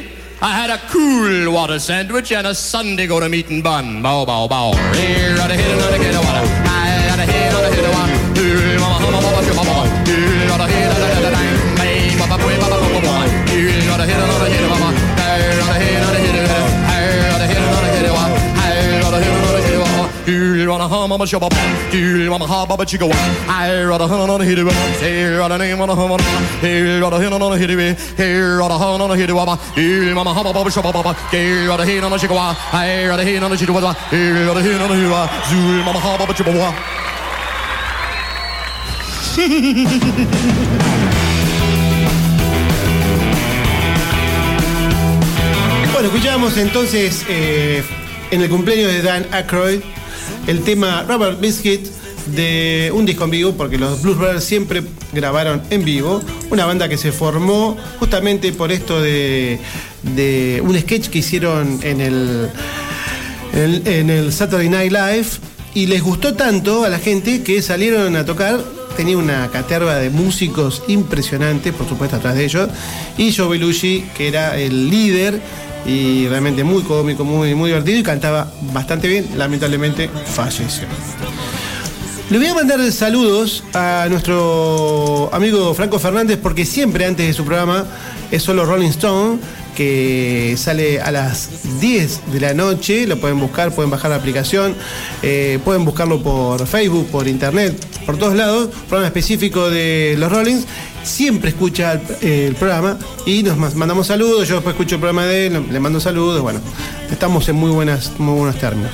I 0.46 0.52
had 0.52 0.70
a 0.70 0.78
cool 0.92 1.52
water 1.52 1.80
sandwich 1.80 2.32
and 2.32 2.46
a 2.46 2.54
Sunday 2.54 3.08
go 3.08 3.20
to 3.20 3.28
meeting 3.28 3.64
bun. 3.64 4.04
Bow, 4.04 4.25
bow, 4.25 4.48
bow. 4.48 4.74
Here, 4.94 5.36
right 5.38 5.50
ahead, 5.50 5.72
another 5.74 5.98
hit, 5.98 6.14
water. 6.14 6.46
Here, 6.46 6.62
right 6.62 7.20
ahead, 7.20 7.52
another 7.52 7.75
hit, 7.75 7.92
one. 7.92 9.54
Here, 20.65 20.72
right 20.72 20.81
ahead, 20.81 21.10
mama, 21.10 21.25
shabba, 21.25 21.48
mama. 21.51 21.91
Here, 21.91 22.27
mama, 22.27 22.48
ha, 22.48 22.65
baba, 22.65 22.86
chica, 22.88 23.05
one. 23.05 23.13
Here, 23.13 23.88
right 23.88 24.01
ahead, 24.01 24.19
another 24.19 24.43
hit, 24.43 24.57
mama. 24.57 24.74
Here, 24.98 25.38
right 25.38 25.51
ahead, 25.51 25.77
mama, 25.77 25.95
mama, 25.95 26.17
mama. 26.17 26.39
Here, 26.60 27.00
right 27.00 27.13
ahead, 27.13 27.34
another 27.34 27.57
hit, 27.57 27.69
here, 27.69 28.57
right 28.57 28.72
ahead, 28.72 28.95
another 28.95 29.15
hit, 29.15 29.29
mama. 29.29 29.57
Here, 29.75 30.15
mama, 30.15 30.34
ha, 30.34 30.41
baba, 30.41 30.69
shabba, 30.72 30.91
mama. 30.91 31.13
Here, 31.29 31.69
right 31.69 31.79
ahead, 31.79 32.00
another 32.00 32.17
chica, 32.17 32.34
one. 32.34 32.55
Here, 32.72 33.10
right 33.10 33.19
ahead, 33.19 33.36
another 33.38 33.57
chica, 33.57 33.74
one. 33.74 33.95
Here, 34.10 34.48
right 34.48 34.57
ahead, 34.57 34.81
another 34.81 34.95
hit, 34.95 35.12
one. 35.12 35.29
Here, 35.53 35.86
mama, 35.86 36.00
ha, 36.00 36.17
baba, 36.17 36.34
chica, 36.34 36.50
one. 36.50 36.74
Bueno, 45.93 46.07
escuchábamos 46.07 46.57
entonces 46.57 47.24
eh, 47.29 47.84
en 48.31 48.41
el 48.41 48.50
cumpleaños 48.50 48.91
de 48.91 49.03
Dan 49.03 49.27
Aykroyd 49.31 49.81
el 50.48 50.62
tema 50.62 51.04
Rubber 51.08 51.36
Biscuit 51.36 51.88
de 52.28 52.92
un 52.94 53.06
disco 53.06 53.25
en 53.25 53.30
vivo, 53.30 53.54
porque 53.54 53.78
los 53.78 54.02
Blues 54.02 54.18
Brothers 54.18 54.44
siempre 54.44 54.84
grabaron 55.14 55.62
en 55.70 55.86
vivo, 55.86 56.22
una 56.50 56.66
banda 56.66 56.90
que 56.90 56.98
se 56.98 57.12
formó 57.12 57.78
justamente 58.00 58.52
por 58.52 58.72
esto 58.72 59.02
de, 59.02 59.60
un 60.64 60.80
sketch 60.80 61.08
que 61.10 61.20
hicieron 61.20 61.80
en 61.84 62.02
el 62.02 62.50
en, 63.54 64.10
el 64.10 64.34
Saturday 64.34 64.70
Night 64.70 64.92
Live 64.92 65.28
y 65.74 65.86
les 65.88 66.02
gustó 66.02 66.34
tanto 66.34 66.84
a 66.84 66.90
la 66.90 67.00
gente 67.00 67.44
que 67.44 67.62
salieron 67.62 68.16
a 68.16 68.25
tocar. 68.25 68.62
Tenía 68.98 69.18
una 69.18 69.50
caterva 69.50 69.96
de 69.96 70.10
músicos 70.10 70.84
impresionante, 70.88 71.74
por 71.74 71.88
supuesto, 71.88 72.16
atrás 72.16 72.36
de 72.36 72.46
ellos. 72.46 72.70
Y 73.18 73.34
Joe 73.34 73.50
Belushi, 73.50 74.06
que 74.16 74.30
era 74.30 74.58
el 74.58 74.90
líder 74.90 75.42
y 75.86 76.27
realmente 76.27 76.63
muy 76.63 76.84
cómico, 76.84 77.24
muy, 77.24 77.56
muy 77.56 77.70
divertido 77.70 78.00
y 78.00 78.04
cantaba 78.04 78.51
bastante 78.74 79.08
bien. 79.08 79.27
Lamentablemente 79.38 80.10
falleció. 80.25 80.88
Le 82.30 82.39
voy 82.39 82.48
a 82.48 82.56
mandar 82.56 82.92
saludos 82.92 83.63
a 83.74 84.08
nuestro 84.10 85.30
amigo 85.32 85.74
Franco 85.75 86.00
Fernández 86.00 86.39
porque 86.42 86.65
siempre 86.65 87.06
antes 87.06 87.27
de 87.27 87.34
su 87.34 87.46
programa 87.46 87.86
es 88.32 88.42
solo 88.42 88.65
Rolling 88.65 88.89
Stone 88.89 89.39
que 89.75 90.55
sale 90.58 91.00
a 91.01 91.12
las 91.12 91.79
10 91.79 92.32
de 92.32 92.39
la 92.39 92.53
noche, 92.53 93.05
lo 93.05 93.20
pueden 93.20 93.39
buscar, 93.39 93.72
pueden 93.74 93.91
bajar 93.91 94.10
la 94.12 94.17
aplicación, 94.17 94.74
eh, 95.22 95.60
pueden 95.63 95.86
buscarlo 95.86 96.22
por 96.24 96.65
Facebook, 96.65 97.08
por 97.12 97.27
internet, 97.27 97.75
por 98.05 98.17
todos 98.17 98.34
lados, 98.36 98.70
programa 98.88 99.08
específico 99.08 99.70
de 99.70 100.15
los 100.17 100.32
Rollings, 100.32 100.65
siempre 101.03 101.50
escucha 101.51 102.01
el, 102.22 102.55
programa 102.55 102.98
y 103.25 103.44
nos 103.44 103.57
ma- 103.57 103.70
mandamos 103.75 104.07
saludos, 104.07 104.48
yo 104.48 104.55
después 104.55 104.74
escucho 104.74 104.96
el 104.96 105.01
programa 105.01 105.25
de 105.27 105.48
él, 105.48 105.66
le 105.72 105.79
mando 105.79 106.00
saludos, 106.00 106.42
bueno, 106.42 106.59
estamos 107.11 107.48
en 107.50 107.55
muy, 107.57 107.70
buenas, 107.72 108.14
muy 108.18 108.35
buenos 108.40 108.57
términos. 108.59 108.92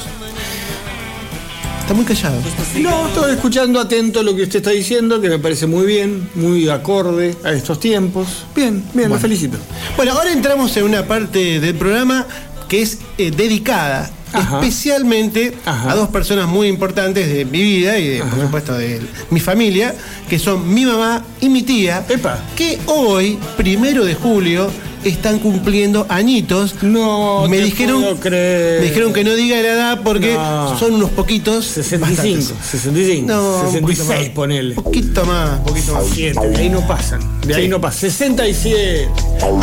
Está 1.91 1.97
muy 1.97 2.05
callado. 2.05 2.41
No, 2.79 3.07
estoy 3.07 3.31
escuchando 3.33 3.77
atento 3.77 4.23
lo 4.23 4.33
que 4.33 4.43
usted 4.43 4.59
está 4.59 4.69
diciendo, 4.69 5.19
que 5.19 5.27
me 5.27 5.39
parece 5.39 5.67
muy 5.67 5.85
bien, 5.85 6.29
muy 6.35 6.69
acorde 6.69 7.35
a 7.43 7.51
estos 7.51 7.81
tiempos. 7.81 8.45
Bien, 8.55 8.81
bien, 8.93 9.09
lo 9.09 9.19
felicito. 9.19 9.57
Bueno, 9.97 10.13
ahora 10.13 10.31
entramos 10.31 10.77
en 10.77 10.85
una 10.85 11.05
parte 11.05 11.59
del 11.59 11.75
programa 11.75 12.25
que 12.69 12.81
es 12.81 12.99
eh, 13.17 13.31
dedicada 13.31 14.09
Ajá. 14.31 14.61
especialmente 14.61 15.53
Ajá. 15.65 15.91
a 15.91 15.95
dos 15.95 16.07
personas 16.07 16.47
muy 16.47 16.69
importantes 16.69 17.27
de 17.27 17.43
mi 17.43 17.61
vida 17.61 17.97
y 17.97 18.07
de, 18.07 18.23
por 18.23 18.39
supuesto 18.39 18.77
de 18.77 19.01
mi 19.29 19.41
familia, 19.41 19.93
que 20.29 20.39
son 20.39 20.73
mi 20.73 20.85
mamá 20.85 21.25
y 21.41 21.49
mi 21.49 21.63
tía, 21.63 22.05
Epa. 22.07 22.39
que 22.55 22.79
hoy, 22.85 23.37
primero 23.57 24.05
de 24.05 24.15
julio, 24.15 24.71
están 25.03 25.39
cumpliendo 25.39 26.05
añitos. 26.09 26.75
No 26.83 27.47
me 27.47 27.57
te 27.57 27.63
dijeron, 27.65 28.01
puedo 28.01 28.15
creer. 28.19 28.81
me 28.81 28.87
dijeron 28.87 29.13
que 29.13 29.23
no 29.23 29.33
diga 29.35 29.61
la 29.61 29.67
edad 29.69 29.99
porque 30.03 30.33
No. 30.33 30.77
son 30.77 30.95
unos 30.95 31.09
poquitos. 31.11 31.65
65, 31.65 32.37
bastantes. 32.53 32.69
65, 32.71 33.27
No, 33.27 33.55
un 33.55 33.61
poquito 33.81 34.03
66, 34.03 34.19
más. 34.27 34.35
ponele. 34.35 34.75
Poquito 34.75 35.25
más, 35.25 35.59
poquito 35.61 35.93
más. 35.93 36.03
7, 36.13 36.47
de 36.49 36.57
ahí 36.57 36.69
no 36.69 36.87
pasan, 36.87 37.21
de 37.45 37.55
ahí 37.55 37.67
no 37.67 37.79
pasan. 37.81 37.99
67. 38.11 39.09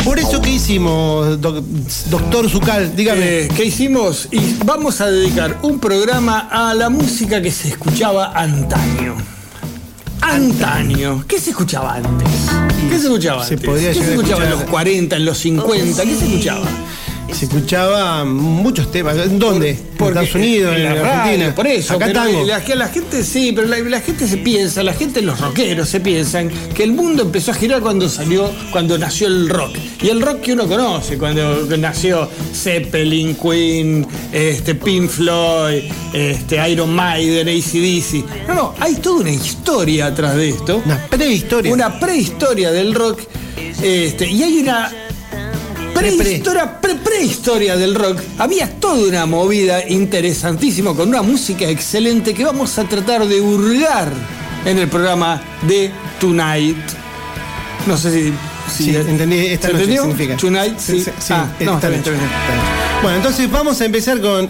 Por 0.03 0.19
eso 0.19 0.41
que 0.41 0.51
hicimos, 0.51 1.39
doc- 1.41 1.63
doctor 2.09 2.49
Zucal, 2.49 2.95
dígame. 2.95 3.19
Eh, 3.43 3.49
¿Qué 3.55 3.65
hicimos? 3.65 4.27
Y 4.31 4.39
vamos 4.65 5.01
a 5.01 5.09
dedicar 5.09 5.59
un 5.63 5.79
programa 5.79 6.47
a 6.51 6.73
la 6.73 6.89
música 6.89 7.41
que 7.41 7.51
se 7.51 7.69
escuchaba 7.69 8.31
antaño. 8.33 9.15
Antaño. 10.21 11.23
¿Qué 11.27 11.39
se 11.39 11.51
escuchaba 11.51 11.95
antes? 11.95 12.27
¿Qué 12.89 12.97
se 12.97 13.05
escuchaba 13.05 13.43
Se 13.45 13.53
antes? 13.55 13.69
podría 13.69 13.93
¿Qué 13.93 13.99
se 14.03 14.11
escuchaba 14.11 14.43
en 14.43 14.51
los 14.51 14.63
40, 14.63 15.15
en 15.15 15.25
los 15.25 15.37
50? 15.37 16.03
¿Qué 16.03 16.15
se 16.15 16.25
escuchaba? 16.25 16.67
Se 17.31 17.45
escuchaba 17.45 18.25
muchos 18.25 18.91
temas. 18.91 19.17
¿En 19.17 19.39
¿Dónde? 19.39 19.69
¿En 19.69 19.77
Porque 19.97 20.19
Estados 20.19 20.35
Unidos? 20.35 20.75
¿En, 20.75 20.83
la 20.83 20.89
Argentina? 20.91 21.43
radio, 21.45 21.55
por 21.55 21.67
eso. 21.67 21.93
Acá 21.93 22.11
tango. 22.11 22.45
La, 22.45 22.59
la 22.75 22.87
gente 22.89 23.23
sí, 23.23 23.51
pero 23.55 23.67
la, 23.67 23.79
la 23.79 24.01
gente 24.01 24.27
se 24.27 24.37
piensa, 24.37 24.83
la 24.83 24.93
gente, 24.93 25.21
los 25.21 25.39
rockeros 25.39 25.87
se 25.89 25.99
piensan 25.99 26.49
que 26.73 26.83
el 26.83 26.91
mundo 26.91 27.23
empezó 27.23 27.51
a 27.51 27.53
girar 27.53 27.81
cuando 27.81 28.09
salió, 28.09 28.51
cuando 28.71 28.97
nació 28.97 29.27
el 29.27 29.47
rock. 29.49 29.77
Y 30.01 30.09
el 30.09 30.21
rock 30.21 30.41
que 30.41 30.53
uno 30.53 30.67
conoce, 30.67 31.17
cuando 31.17 31.65
nació 31.77 32.29
Zeppelin, 32.53 33.35
Queen, 33.35 34.05
este, 34.31 34.75
Pink 34.75 35.09
Floyd, 35.09 35.83
este, 36.13 36.69
Iron 36.69 36.93
Maiden, 36.93 37.47
ACDC. 37.47 38.47
No, 38.47 38.53
no, 38.53 38.75
hay 38.79 38.95
toda 38.95 39.21
una 39.21 39.31
historia 39.31 40.07
atrás 40.07 40.35
de 40.35 40.49
esto. 40.49 40.81
Una 40.85 41.05
prehistoria. 41.07 41.71
Una 41.71 41.99
prehistoria 41.99 42.71
del 42.71 42.93
rock. 42.93 43.21
Este, 43.81 44.29
y 44.29 44.43
hay 44.43 44.59
una 44.59 44.91
prehistoria, 45.99 46.81
pre 46.81 46.95
prehistoria 46.95 47.75
del 47.77 47.95
rock. 47.95 48.19
Había 48.37 48.69
toda 48.79 49.07
una 49.07 49.25
movida 49.25 49.87
interesantísima 49.87 50.93
con 50.93 51.09
una 51.09 51.21
música 51.21 51.67
excelente 51.69 52.33
que 52.33 52.43
vamos 52.43 52.77
a 52.77 52.83
tratar 52.85 53.27
de 53.27 53.39
hurgar 53.41 54.11
en 54.65 54.77
el 54.77 54.87
programa 54.87 55.41
de 55.67 55.91
Tonight. 56.19 56.77
No 57.87 57.97
sé 57.97 58.11
si. 58.11 58.33
Sí, 58.83 58.95
entendí. 58.95 59.37
Esta 59.47 59.67
¿se 59.67 59.73
noche 59.73 59.83
entendió? 59.85 60.01
significa. 60.03 60.37
Tonight, 60.37 60.77
sí. 60.77 61.01
sí, 61.01 61.11
Ah, 61.31 61.47
no, 61.61 61.75
está 61.75 61.89
bien, 61.89 61.99
noche. 62.01 62.11
está 62.11 62.11
bien. 62.11 62.23
Está 62.23 62.53
bien. 62.53 63.01
Bueno, 63.01 63.17
entonces 63.17 63.49
vamos 63.51 63.81
a 63.81 63.85
empezar 63.85 64.21
con 64.21 64.49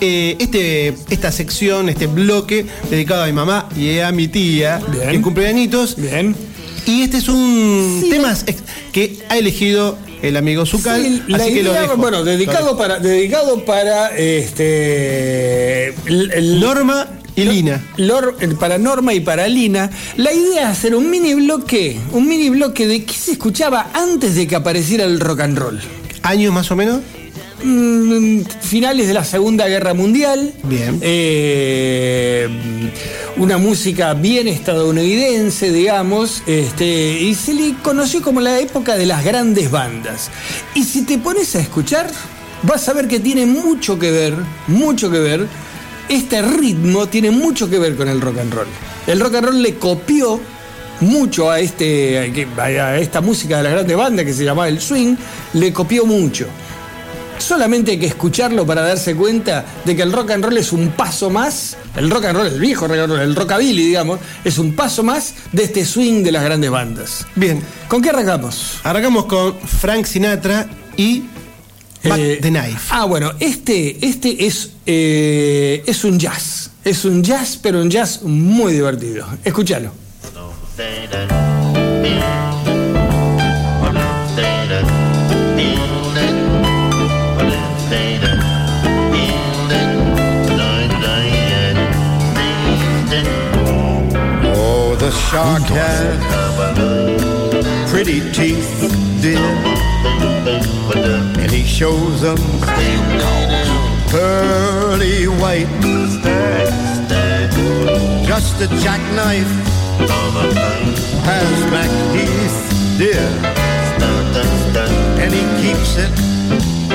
eh, 0.00 0.36
este, 0.40 0.88
esta 1.10 1.30
sección, 1.30 1.88
este 1.88 2.08
bloque 2.08 2.66
dedicado 2.90 3.22
a 3.22 3.26
mi 3.26 3.32
mamá 3.32 3.68
y 3.76 3.98
a 4.00 4.10
mi 4.10 4.26
tía, 4.26 4.80
Bien. 4.88 5.10
que 5.10 5.20
cumple 5.20 5.46
añitos. 5.46 5.94
Bien. 5.96 6.34
Y 6.86 7.02
este 7.02 7.18
es 7.18 7.28
un 7.28 8.04
tema 8.10 8.34
que 8.92 9.18
ha 9.28 9.38
elegido 9.38 9.96
el 10.22 10.36
amigo 10.36 10.64
Zucal. 10.64 11.02
Sí, 11.02 11.22
la 11.28 11.36
así 11.38 11.52
que 11.54 11.62
lo 11.62 11.70
idea, 11.72 11.82
dejo. 11.82 11.96
bueno, 11.96 12.24
dedicado 12.24 12.76
para, 12.76 12.98
dedicado 12.98 13.64
para 13.64 14.08
este 14.16 15.88
el- 16.06 16.30
el- 16.32 16.60
Norma 16.60 17.08
y 17.34 17.44
Lina. 17.44 17.84
Lor- 17.96 18.36
para 18.58 18.78
Norma 18.78 19.14
y 19.14 19.20
para 19.20 19.48
Lina, 19.48 19.90
la 20.16 20.32
idea 20.32 20.62
es 20.70 20.78
hacer 20.78 20.94
un 20.94 21.10
mini 21.10 21.34
bloque, 21.34 21.98
un 22.12 22.28
mini 22.28 22.50
bloque 22.50 22.86
de 22.86 23.04
qué 23.04 23.14
se 23.14 23.32
escuchaba 23.32 23.90
antes 23.94 24.34
de 24.34 24.46
que 24.46 24.54
apareciera 24.56 25.04
el 25.04 25.18
rock 25.20 25.40
and 25.40 25.58
roll. 25.58 25.80
¿Años 26.22 26.52
más 26.52 26.70
o 26.70 26.76
menos? 26.76 27.00
Mm, 27.62 28.40
finales 28.60 29.06
de 29.06 29.14
la 29.14 29.24
Segunda 29.24 29.68
Guerra 29.68 29.94
Mundial. 29.94 30.52
Bien. 30.64 30.98
Eh, 31.00 32.48
una 33.36 33.56
música 33.58 34.14
bien 34.14 34.48
estadounidense, 34.48 35.70
digamos, 35.70 36.42
este, 36.46 37.20
y 37.20 37.34
se 37.34 37.54
le 37.54 37.74
conoció 37.82 38.20
como 38.20 38.40
la 38.40 38.58
época 38.58 38.96
de 38.96 39.06
las 39.06 39.24
grandes 39.24 39.70
bandas. 39.70 40.30
Y 40.74 40.84
si 40.84 41.02
te 41.02 41.18
pones 41.18 41.54
a 41.54 41.60
escuchar, 41.60 42.10
vas 42.62 42.88
a 42.88 42.92
ver 42.94 43.06
que 43.06 43.20
tiene 43.20 43.46
mucho 43.46 43.98
que 43.98 44.10
ver, 44.10 44.34
mucho 44.66 45.10
que 45.10 45.18
ver. 45.18 45.46
Este 46.08 46.42
ritmo 46.42 47.06
tiene 47.06 47.30
mucho 47.30 47.70
que 47.70 47.78
ver 47.78 47.96
con 47.96 48.08
el 48.08 48.20
rock 48.20 48.38
and 48.38 48.52
roll. 48.52 48.66
El 49.06 49.20
rock 49.20 49.36
and 49.36 49.46
roll 49.46 49.62
le 49.62 49.76
copió 49.76 50.40
mucho 51.00 51.50
a, 51.50 51.60
este, 51.60 52.18
a 52.58 52.98
esta 52.98 53.20
música 53.20 53.58
de 53.58 53.62
las 53.64 53.72
grandes 53.72 53.96
bandas 53.96 54.24
que 54.24 54.32
se 54.32 54.44
llamaba 54.44 54.68
el 54.68 54.80
swing, 54.80 55.16
le 55.54 55.72
copió 55.72 56.06
mucho. 56.06 56.46
Solamente 57.42 57.90
hay 57.92 57.98
que 57.98 58.06
escucharlo 58.06 58.64
para 58.64 58.82
darse 58.82 59.14
cuenta 59.16 59.64
de 59.84 59.96
que 59.96 60.02
el 60.02 60.12
rock 60.12 60.30
and 60.30 60.44
roll 60.44 60.56
es 60.56 60.72
un 60.72 60.90
paso 60.92 61.28
más, 61.28 61.76
el 61.96 62.08
rock 62.10 62.26
and 62.26 62.38
roll, 62.38 62.46
el 62.46 62.60
viejo 62.60 62.86
rock 62.86 62.98
and 62.98 63.12
roll, 63.12 63.20
el 63.20 63.34
rockabilly, 63.34 63.86
digamos, 63.86 64.20
es 64.44 64.58
un 64.58 64.74
paso 64.74 65.02
más 65.02 65.34
de 65.50 65.64
este 65.64 65.84
swing 65.84 66.22
de 66.22 66.32
las 66.32 66.44
grandes 66.44 66.70
bandas. 66.70 67.26
Bien. 67.34 67.60
¿Con 67.88 68.00
qué 68.00 68.10
arrancamos? 68.10 68.78
Arrancamos 68.84 69.26
con 69.26 69.58
Frank 69.58 70.06
Sinatra 70.06 70.68
y 70.96 71.24
Back 72.04 72.18
Eh, 72.18 72.38
the 72.40 72.48
Knife. 72.48 72.88
Ah, 72.90 73.04
bueno, 73.04 73.32
este, 73.40 74.04
este 74.04 74.46
es, 74.46 74.70
eh, 74.86 75.82
es 75.86 76.04
un 76.04 76.18
jazz. 76.18 76.70
Es 76.84 77.04
un 77.04 77.22
jazz, 77.22 77.58
pero 77.60 77.80
un 77.80 77.90
jazz 77.90 78.22
muy 78.22 78.72
divertido. 78.72 79.26
Escúchalo. 79.44 79.92
Oh, 80.36 80.52
shark 95.32 95.62
has 95.62 96.20
pretty 97.90 98.20
teeth, 98.32 98.68
dear. 99.22 99.38
And 101.40 101.50
he 101.50 101.64
shows 101.64 102.20
them 102.20 102.36
pearly 104.10 105.28
white. 105.40 105.72
Just 108.26 108.60
a 108.60 108.68
jackknife 108.84 109.52
has 111.24 111.50
MacHeath, 111.72 112.98
dear. 112.98 113.26
And 115.22 115.32
he 115.32 115.44
keeps 115.62 115.96
it, 115.96 116.12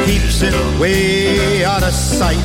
keeps 0.06 0.44
it 0.44 0.54
way 0.80 1.66
out 1.66 1.82
of 1.82 1.92
sight. 1.92 2.38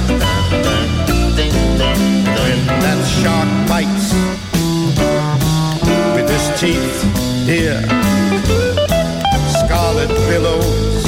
When 2.41 2.59
that 2.81 3.01
shark 3.21 3.49
bites 3.69 4.52
teeth, 6.63 7.03
dear. 7.45 7.83
Scarlet 9.65 10.11
billows, 10.31 11.03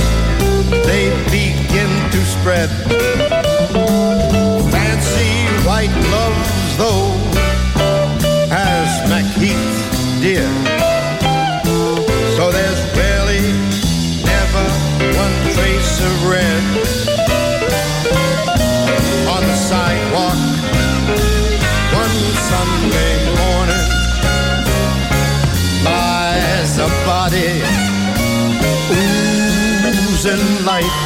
they 0.85 1.11
begin 1.31 1.91
to 2.11 2.21
spread. 2.25 2.69
Fancy 4.73 5.31
white 5.65 5.95
gloves, 6.09 6.77
though, 6.77 7.24
lies 26.75 26.79
a 26.79 26.89
body 27.07 27.63
oozing 29.87 30.65
light. 30.65 30.97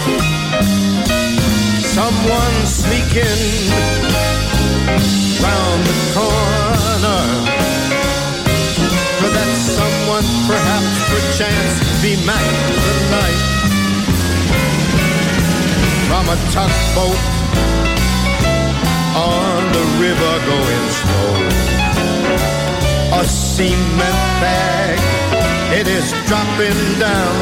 Someone 1.80 2.66
sneaking 2.66 3.40
round 5.42 5.80
the 5.86 5.96
corner. 6.14 7.22
Could 9.18 9.32
that 9.34 9.52
someone 9.56 10.26
perhaps 10.46 10.96
perchance 11.10 11.74
be 12.02 12.16
Mac 12.24 12.44
tonight? 12.86 13.42
From 16.08 16.28
a 16.28 16.36
tugboat 16.52 17.20
on 19.16 19.72
the 19.72 19.84
river 20.00 20.34
going 20.46 20.88
slow. 21.00 21.68
A 23.20 23.24
cement 23.24 24.20
bag, 24.40 25.17
it 25.80 25.86
is 25.86 26.10
dropping 26.26 26.80
down. 26.98 27.36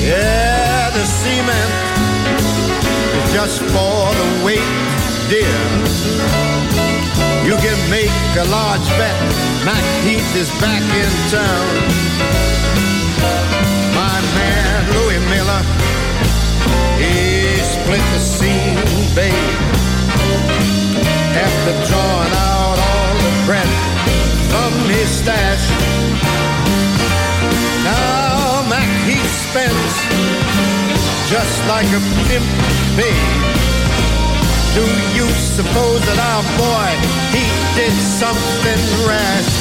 Yeah, 0.00 0.88
the 0.96 1.04
cement 1.04 1.72
is 3.18 3.32
just 3.32 3.60
for 3.60 4.00
the 4.20 4.28
weight, 4.44 4.72
dear. 5.28 5.60
You 7.44 7.56
can 7.60 7.78
make 7.90 8.16
a 8.40 8.46
large 8.48 8.88
bet. 8.96 9.18
Mac 9.68 9.84
Heath 10.04 10.34
is 10.34 10.48
back 10.64 10.84
in 11.02 11.10
town. 11.28 11.68
My 13.92 14.16
man 14.38 14.80
Louis 14.96 15.20
Miller, 15.28 15.62
he 17.00 17.60
split 17.60 18.04
the 18.14 18.20
scene, 18.20 18.80
babe. 19.14 19.60
After 21.46 21.74
drawing 21.88 22.32
out 22.48 22.78
all 22.78 23.14
the 23.24 23.44
bread 23.44 23.93
stash. 25.06 25.64
Now 27.84 28.62
Mac 28.68 28.88
Heath 29.08 29.32
spends 29.48 29.94
just 31.30 31.58
like 31.66 31.88
a 31.88 32.02
pimp, 32.28 32.44
babe. 32.96 33.64
Do 34.74 34.84
you 35.16 35.28
suppose 35.56 36.00
that 36.04 36.18
our 36.20 36.44
boy, 36.60 36.90
he 37.32 37.44
did 37.78 37.94
something 37.94 38.80
rash? 39.08 39.52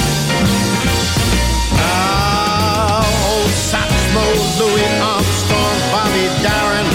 Now, 1.72 3.06
old 3.32 3.54
Satchmo, 3.54 4.26
Louis 4.60 4.90
Armstrong, 5.00 5.78
Bobby 5.94 6.28
Darin, 6.44 6.90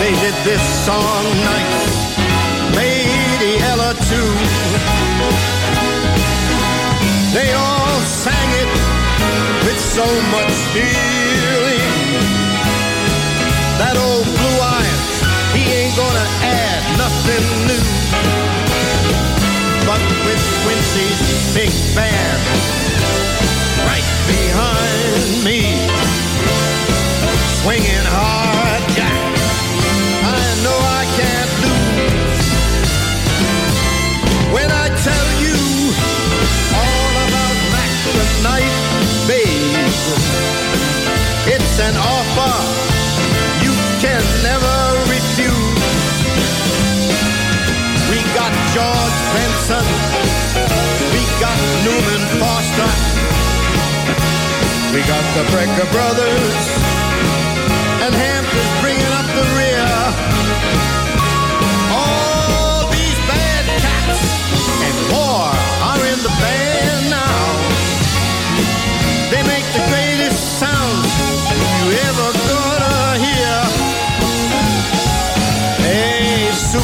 they 0.00 0.12
did 0.24 0.34
this 0.44 0.62
song 0.84 1.24
nice. 1.44 2.05
So 9.96 10.04
much 10.28 10.52
feeling. 10.76 11.80
That 13.80 13.96
old 13.96 14.26
blue 14.28 14.58
eyes, 14.76 15.24
he 15.56 15.64
ain't 15.72 15.96
gonna 15.96 16.26
add 16.44 16.84
nothing 17.00 17.44
new. 17.64 17.84
But 19.88 20.02
with 20.28 20.42
Quincy's 20.64 21.54
big 21.56 21.72
band 21.96 22.65
offer 42.38 42.86
you 43.64 43.72
can 44.00 44.22
never 44.42 44.76
refuse. 45.08 46.16
We 48.10 48.18
got 48.34 48.52
George 48.74 49.18
Benson, 49.34 49.86
we 51.12 51.22
got 51.40 51.58
Newman 51.84 52.22
Foster, 52.40 52.90
we 54.94 55.00
got 55.02 55.24
the 55.36 55.44
Brecker 55.52 55.90
Brothers, 55.92 56.95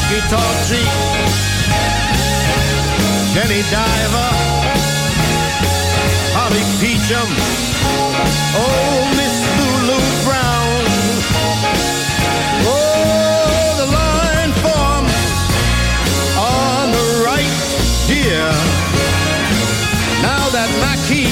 Hey, 0.03 0.19
Suki 0.19 0.29
Tawdry, 0.29 0.83
Jenny 3.33 3.61
Diver, 3.71 4.31
Holly 6.35 6.63
Peachum, 6.79 7.29
oh 8.55 9.11
Miss 9.17 9.35
Lulu 9.57 9.99
Brown. 10.25 10.83
Oh, 12.65 13.75
the 13.79 13.87
line 13.91 14.53
forms 14.63 15.13
on 16.37 16.91
the 16.91 17.05
right, 17.25 17.55
dear. 18.07 18.51
Now 20.21 20.49
that 20.49 20.69
Mackie, 20.81 21.31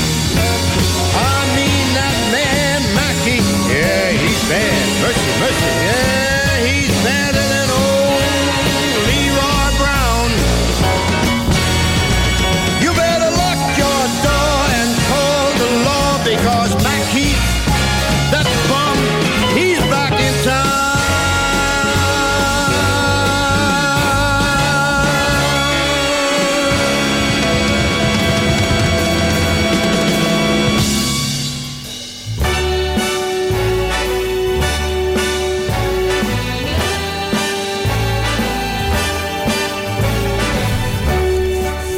I 1.15 1.45
mean 1.55 1.87
that 1.95 2.17
man 2.31 2.81
Mackie, 2.95 3.43
yeah, 3.71 4.11
he's 4.11 4.41
bad. 4.49 4.87
Mercy, 5.01 5.31
mercy, 5.39 5.65
yeah, 5.65 6.10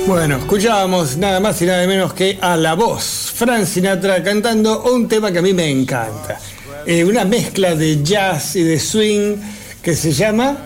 Bueno, 0.05 0.37
escuchábamos 0.37 1.15
nada 1.17 1.39
más 1.39 1.61
y 1.61 1.65
nada 1.65 1.87
menos 1.87 2.13
que 2.13 2.37
a 2.41 2.57
la 2.57 2.73
voz, 2.73 3.31
Frank 3.33 3.65
Sinatra 3.65 4.21
cantando 4.21 4.83
un 4.93 5.07
tema 5.07 5.31
que 5.31 5.39
a 5.39 5.41
mí 5.41 5.53
me 5.53 5.69
encanta. 5.69 6.39
Eh, 6.85 7.05
una 7.05 7.23
mezcla 7.23 7.73
de 7.73 8.03
jazz 8.03 8.57
y 8.57 8.63
de 8.63 8.79
swing 8.79 9.37
que 9.81 9.95
se 9.95 10.11
llama 10.11 10.57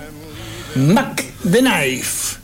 Mac 0.76 1.24
the 1.50 1.60
Knife. 1.60 2.38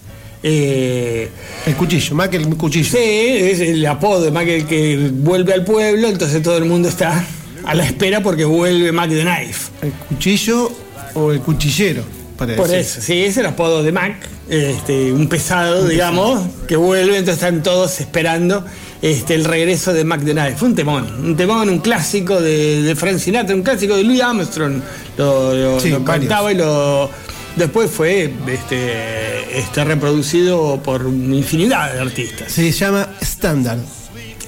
Eh, 0.43 1.29
El 1.65 1.75
cuchillo, 1.75 2.15
Mac 2.15 2.33
el 2.35 2.47
cuchillo. 2.55 2.89
Sí, 2.89 2.97
es 2.97 3.59
el 3.59 3.83
apodo 3.87 4.25
de 4.25 4.31
Mac 4.31 4.47
el 4.47 4.67
que 4.67 5.09
vuelve 5.11 5.53
al 5.53 5.63
pueblo, 5.65 6.07
entonces 6.07 6.43
todo 6.43 6.57
el 6.57 6.65
mundo 6.65 6.89
está 6.89 7.25
a 7.65 7.73
la 7.73 7.85
espera 7.85 8.21
porque 8.21 8.45
vuelve 8.45 8.91
Mac 8.91 9.09
the 9.09 9.23
Knife. 9.23 9.71
El 9.81 9.93
cuchillo 9.93 10.71
o 11.15 11.31
el 11.31 11.39
cuchillero, 11.41 12.03
para 12.45 12.57
Por 12.57 12.67
decir. 12.67 12.79
eso, 12.81 13.01
sí, 13.01 13.23
es 13.23 13.37
el 13.37 13.45
apodo 13.45 13.83
de 13.83 13.91
Mac, 13.91 14.15
este, 14.49 15.11
un 15.11 15.27
pesado, 15.27 15.87
digamos, 15.87 16.41
que 16.67 16.75
vuelve, 16.75 17.17
entonces 17.17 17.43
están 17.43 17.63
todos 17.63 17.99
esperando 18.01 18.65
este, 19.01 19.35
el 19.35 19.45
regreso 19.45 19.93
de 19.93 20.03
Mac 20.03 20.21
Knife. 20.21 20.55
Fue 20.57 20.67
un 20.69 20.75
temón, 20.75 21.25
un 21.25 21.35
temón, 21.35 21.69
un 21.69 21.79
clásico 21.79 22.39
de, 22.41 22.81
de 22.83 22.95
Frank 22.95 23.17
Sinatra, 23.17 23.55
un 23.55 23.63
clásico 23.63 23.95
de 23.95 24.03
Louis 24.03 24.21
Armstrong. 24.21 24.81
Lo, 25.17 25.53
lo- 25.53 25.79
Sí, 25.79 25.89
lo 25.89 25.99
varios. 26.01 26.27
cantaba 26.29 26.51
y 26.51 26.55
lo. 26.55 27.09
Después 27.55 27.91
fue 27.91 28.33
este, 28.47 29.59
este, 29.59 29.83
reproducido 29.83 30.81
por 30.81 31.05
una 31.05 31.35
infinidad 31.35 31.93
de 31.93 31.99
artistas. 32.01 32.51
Se 32.51 32.71
llama 32.71 33.09
estándar. 33.21 33.77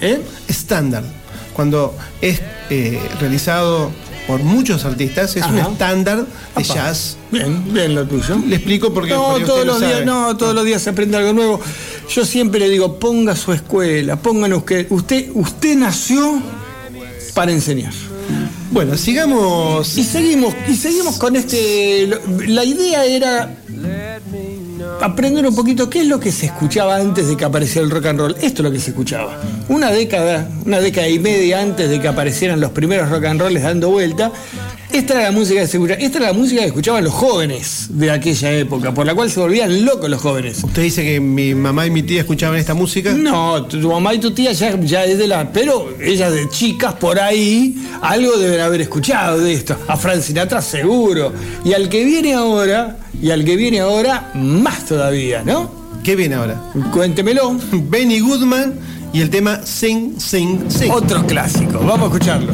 ¿Eh? 0.02 0.20
Estándar. 0.48 1.04
Cuando 1.54 1.96
es 2.22 2.42
eh, 2.70 3.00
realizado 3.20 3.92
por 4.28 4.42
muchos 4.44 4.86
artistas, 4.86 5.36
es 5.36 5.46
un 5.46 5.60
estándar 5.60 6.26
de 6.56 6.64
jazz. 6.64 7.18
Bien, 7.32 7.74
bien 7.74 7.96
lo 7.96 8.06
tuyo. 8.06 8.38
Le 8.48 8.56
explico 8.56 8.94
porque 8.94 9.12
No, 9.12 9.38
todos 9.46 9.66
los 9.66 9.80
lo 9.80 9.88
días, 9.88 10.06
no, 10.06 10.36
todos 10.38 10.56
los 10.56 10.66
días 10.66 10.82
se 10.82 10.90
aprende 10.90 11.18
algo 11.18 11.34
nuevo. 11.34 11.60
Yo 12.10 12.26
siempre 12.26 12.60
le 12.60 12.70
digo, 12.70 13.00
ponga 13.00 13.36
su 13.36 13.54
escuela, 13.54 14.16
pónganos 14.18 14.64
que 14.64 14.88
usted, 14.90 15.30
usted 15.34 15.76
nació 15.76 16.42
para 17.34 17.52
enseñar. 17.52 17.94
Bueno, 18.72 18.98
sigamos. 18.98 19.98
Y 19.98 20.04
seguimos, 20.04 20.54
y 20.68 20.76
seguimos 20.76 21.18
con 21.18 21.36
este. 21.36 22.10
La 22.48 22.64
idea 22.64 23.06
era 23.06 23.56
aprender 25.02 25.46
un 25.46 25.56
poquito 25.56 25.90
qué 25.90 26.02
es 26.02 26.08
lo 26.08 26.20
que 26.20 26.32
se 26.32 26.48
escuchaba 26.48 26.98
antes 26.98 27.28
de 27.28 27.38
que 27.38 27.46
apareciera 27.46 27.86
el 27.86 27.92
rock 27.92 28.06
and 28.08 28.20
roll. 28.20 28.36
Esto 28.42 28.62
es 28.62 28.64
lo 28.66 28.72
que 28.72 28.80
se 28.80 28.92
escuchaba. 28.92 29.40
Una 29.70 29.92
década, 29.92 30.50
una 30.66 30.80
década 30.80 31.08
y 31.08 31.20
media 31.20 31.62
antes 31.62 31.90
de 31.90 32.00
que 32.00 32.08
aparecieran 32.08 32.60
los 32.60 32.72
primeros 32.72 33.10
rock 33.10 33.26
and 33.26 33.42
rolls 33.42 33.62
dando 33.62 33.90
vuelta. 33.90 34.32
Esta 34.92 35.16
era 35.16 35.24
la 35.24 35.32
música 35.32 35.60
que 35.62 35.68
se 35.68 35.78
escuchaba. 35.78 36.00
Esta 36.00 36.18
era 36.20 36.28
la 36.28 36.34
música 36.34 36.62
que 36.62 36.68
escuchaban 36.68 37.04
los 37.04 37.14
jóvenes 37.14 37.88
de 37.90 38.12
aquella 38.12 38.52
época, 38.54 38.94
por 38.94 39.06
la 39.06 39.14
cual 39.14 39.30
se 39.30 39.40
volvían 39.40 39.84
locos 39.84 40.10
los 40.10 40.22
jóvenes. 40.22 40.64
Usted 40.64 40.84
dice 40.84 41.04
que 41.04 41.20
mi 41.20 41.54
mamá 41.54 41.86
y 41.86 41.92
mi 41.92 42.04
tía 42.04 42.22
escuchaban 42.22 42.58
esta 42.58 42.74
música. 42.74 43.12
No, 43.12 43.66
tu, 43.66 43.82
tu 43.82 43.92
mamá 43.92 44.14
y 44.14 44.20
tu 44.20 44.32
tía 44.32 44.54
ya, 44.54 44.80
ya 44.80 45.04
es 45.04 45.18
de 45.18 45.28
la. 45.28 45.52
Pero 45.52 45.94
ellas 46.00 46.32
de 46.32 46.48
chicas 46.50 46.94
por 46.94 47.20
ahí, 47.20 47.76
algo 48.02 48.38
deben 48.38 48.62
haber 48.62 48.82
escuchado 48.82 49.40
de 49.40 49.54
esto. 49.54 49.76
A 49.88 49.98
Frank 49.98 50.22
Sinatra 50.22 50.62
seguro. 50.62 51.34
Y 51.66 51.74
al 51.74 51.90
que 51.90 52.06
viene 52.06 52.34
ahora, 52.34 52.96
y 53.22 53.32
al 53.32 53.44
que 53.46 53.56
viene 53.56 53.80
ahora, 53.80 54.32
más 54.36 54.86
todavía, 54.86 55.44
¿no? 55.44 55.70
¿Qué 56.04 56.16
viene 56.16 56.36
ahora? 56.36 56.62
Cuéntemelo. 56.92 57.58
Benny 57.72 58.20
Goodman 58.20 58.74
y 59.14 59.22
el 59.22 59.30
tema 59.30 59.62
Sing, 59.66 60.20
Sing, 60.20 60.70
Sing. 60.70 60.92
Otro 60.92 61.26
clásico. 61.26 61.80
Vamos 61.80 62.02
a 62.02 62.06
escucharlo. 62.14 62.54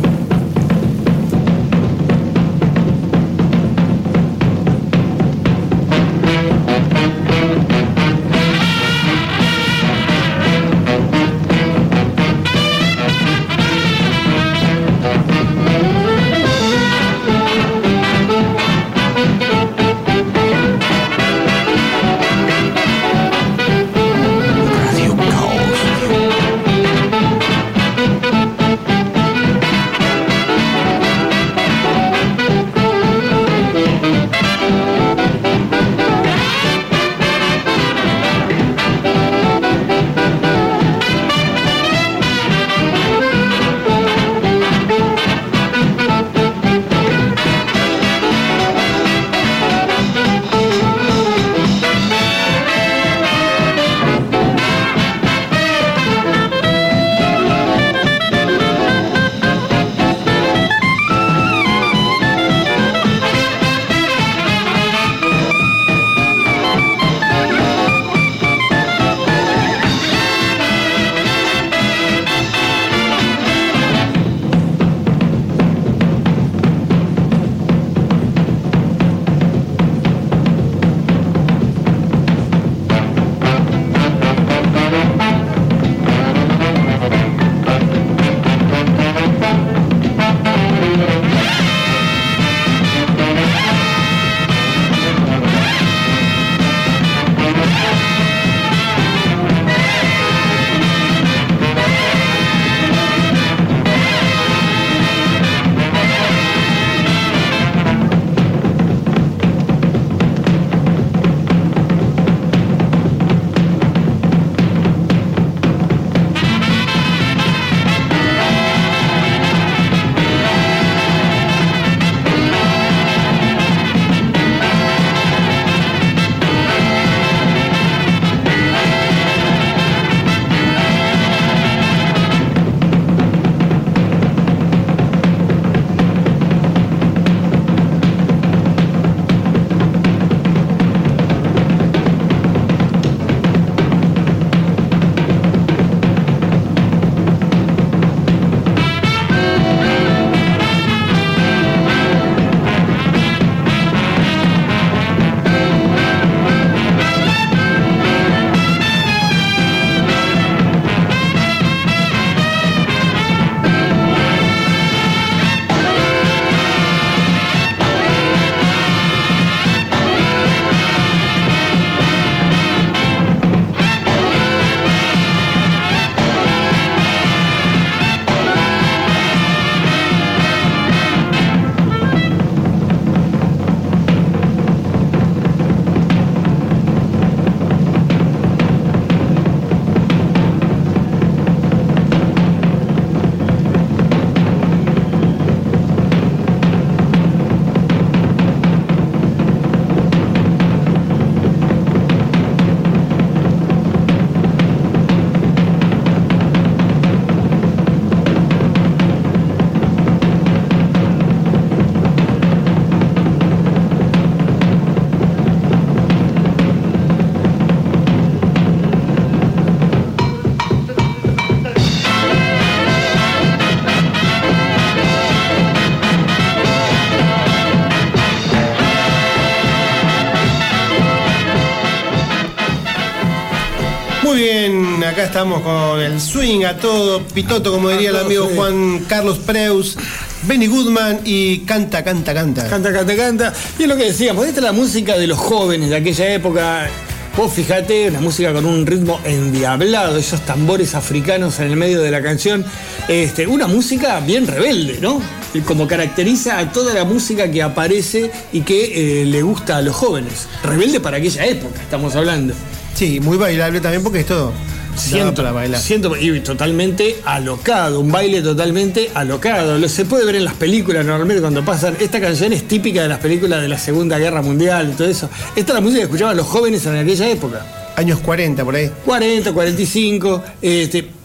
Acá 235.12 235.24
estamos 235.26 235.62
con 235.62 236.00
el 236.00 236.22
swing 236.22 236.64
a 236.64 236.78
todo, 236.78 237.22
pitoto, 237.22 237.74
como 237.74 237.90
diría 237.90 238.12
el 238.12 238.16
amigo. 238.16 238.50
Juan 238.56 239.00
Carlos 239.10 239.40
Preus, 239.40 239.98
Benny 240.44 240.68
Goodman 240.68 241.20
y 241.26 241.60
canta, 241.60 242.02
canta, 242.02 242.34
canta. 242.34 242.70
Canta, 242.70 242.94
canta, 242.94 243.16
canta. 243.18 243.54
Y 243.78 243.84
es 243.84 243.90
lo 243.90 243.98
que 243.98 244.06
decíamos, 244.06 244.46
esta 244.46 244.62
es 244.62 244.64
la 244.64 244.72
música 244.72 245.18
de 245.18 245.28
los 245.28 245.38
jóvenes 245.38 245.90
de 245.90 245.98
aquella 245.98 246.34
época. 246.34 246.88
Vos 247.36 247.52
fijate, 247.52 248.08
una 248.08 248.22
música 248.22 248.54
con 248.54 248.66
un 248.66 248.86
ritmo 248.86 249.20
endiablado, 249.26 250.18
esos 250.18 250.46
tambores 250.46 250.96
africanos 250.96 251.60
en 251.60 251.68
el 251.68 251.76
medio 251.76 252.02
de 252.02 252.10
la 252.10 252.22
canción. 252.22 252.64
Este, 253.10 253.48
una 253.48 253.68
música 253.68 254.18
bien 254.22 254.48
rebelde, 254.48 255.00
¿no? 255.02 255.22
Y 255.54 255.60
Como 255.60 255.88
caracteriza 255.88 256.58
a 256.58 256.72
toda 256.72 256.94
la 256.94 257.04
música 257.04 257.52
que 257.52 257.62
aparece 257.62 258.32
y 258.54 258.62
que 258.62 259.22
eh, 259.22 259.26
le 259.26 259.42
gusta 259.42 259.78
a 259.78 259.82
los 259.82 259.94
jóvenes. 259.94 260.48
Rebelde 260.64 261.02
para 261.02 261.18
aquella 261.18 261.46
época, 261.46 261.82
estamos 261.82 262.16
hablando. 262.16 262.54
Sí, 262.94 263.20
muy 263.20 263.36
bailable 263.36 263.82
también 263.82 264.04
porque 264.04 264.22
es 264.22 264.26
todo. 264.26 264.54
Siento, 265.02 265.42
para 265.42 265.52
bailar. 265.52 265.82
siento 265.82 266.16
y 266.16 266.40
totalmente 266.42 267.18
alocado, 267.26 268.00
un 268.00 268.12
baile 268.12 268.42
totalmente 268.42 269.12
alocado. 269.14 269.78
Lo 269.78 269.90
se 269.90 270.06
puede 270.06 270.26
ver 270.26 270.36
en 270.36 270.46
las 270.46 270.54
películas 270.54 271.06
normalmente 271.06 271.42
cuando 271.42 271.64
pasan. 271.64 271.96
Esta 272.00 272.22
canción 272.22 272.54
es 272.54 272.68
típica 272.68 273.02
de 273.02 273.10
las 273.10 273.20
películas 273.20 273.62
de 273.62 273.68
la 273.68 273.78
Segunda 273.78 274.18
Guerra 274.18 274.42
Mundial 274.42 274.92
y 274.94 274.96
todo 274.96 275.08
eso. 275.08 275.30
Esta 275.56 275.72
es 275.72 275.76
la 275.76 275.82
música 275.82 276.00
que 276.00 276.06
escuchaban 276.06 276.38
los 276.38 276.48
jóvenes 276.48 276.86
en 276.86 276.98
aquella 276.98 277.30
época. 277.30 277.66
Años 277.96 278.20
40 278.20 278.64
por 278.64 278.76
ahí. 278.76 278.92
40, 279.06 279.54
45. 279.54 280.44
Este, 280.62 281.21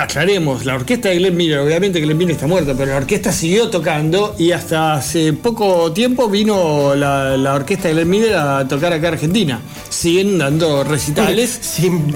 aclaremos, 0.00 0.64
la 0.64 0.74
orquesta 0.74 1.08
de 1.08 1.16
Glenn 1.16 1.36
Miller, 1.36 1.58
obviamente 1.58 2.00
Glenn 2.00 2.16
Miller 2.18 2.34
está 2.34 2.46
muerto, 2.46 2.74
pero 2.76 2.92
la 2.92 2.98
orquesta 2.98 3.32
siguió 3.32 3.68
tocando 3.70 4.34
y 4.38 4.52
hasta 4.52 4.94
hace 4.94 5.32
poco 5.32 5.92
tiempo 5.92 6.28
vino 6.28 6.94
la, 6.94 7.36
la 7.36 7.54
orquesta 7.54 7.88
de 7.88 7.94
Glenn 7.94 8.10
Miller 8.10 8.34
a 8.34 8.66
tocar 8.68 8.92
acá 8.92 9.08
a 9.08 9.12
Argentina. 9.12 9.60
Siguen 9.88 10.38
dando 10.38 10.84
recitales 10.84 11.50
Sin, 11.60 12.14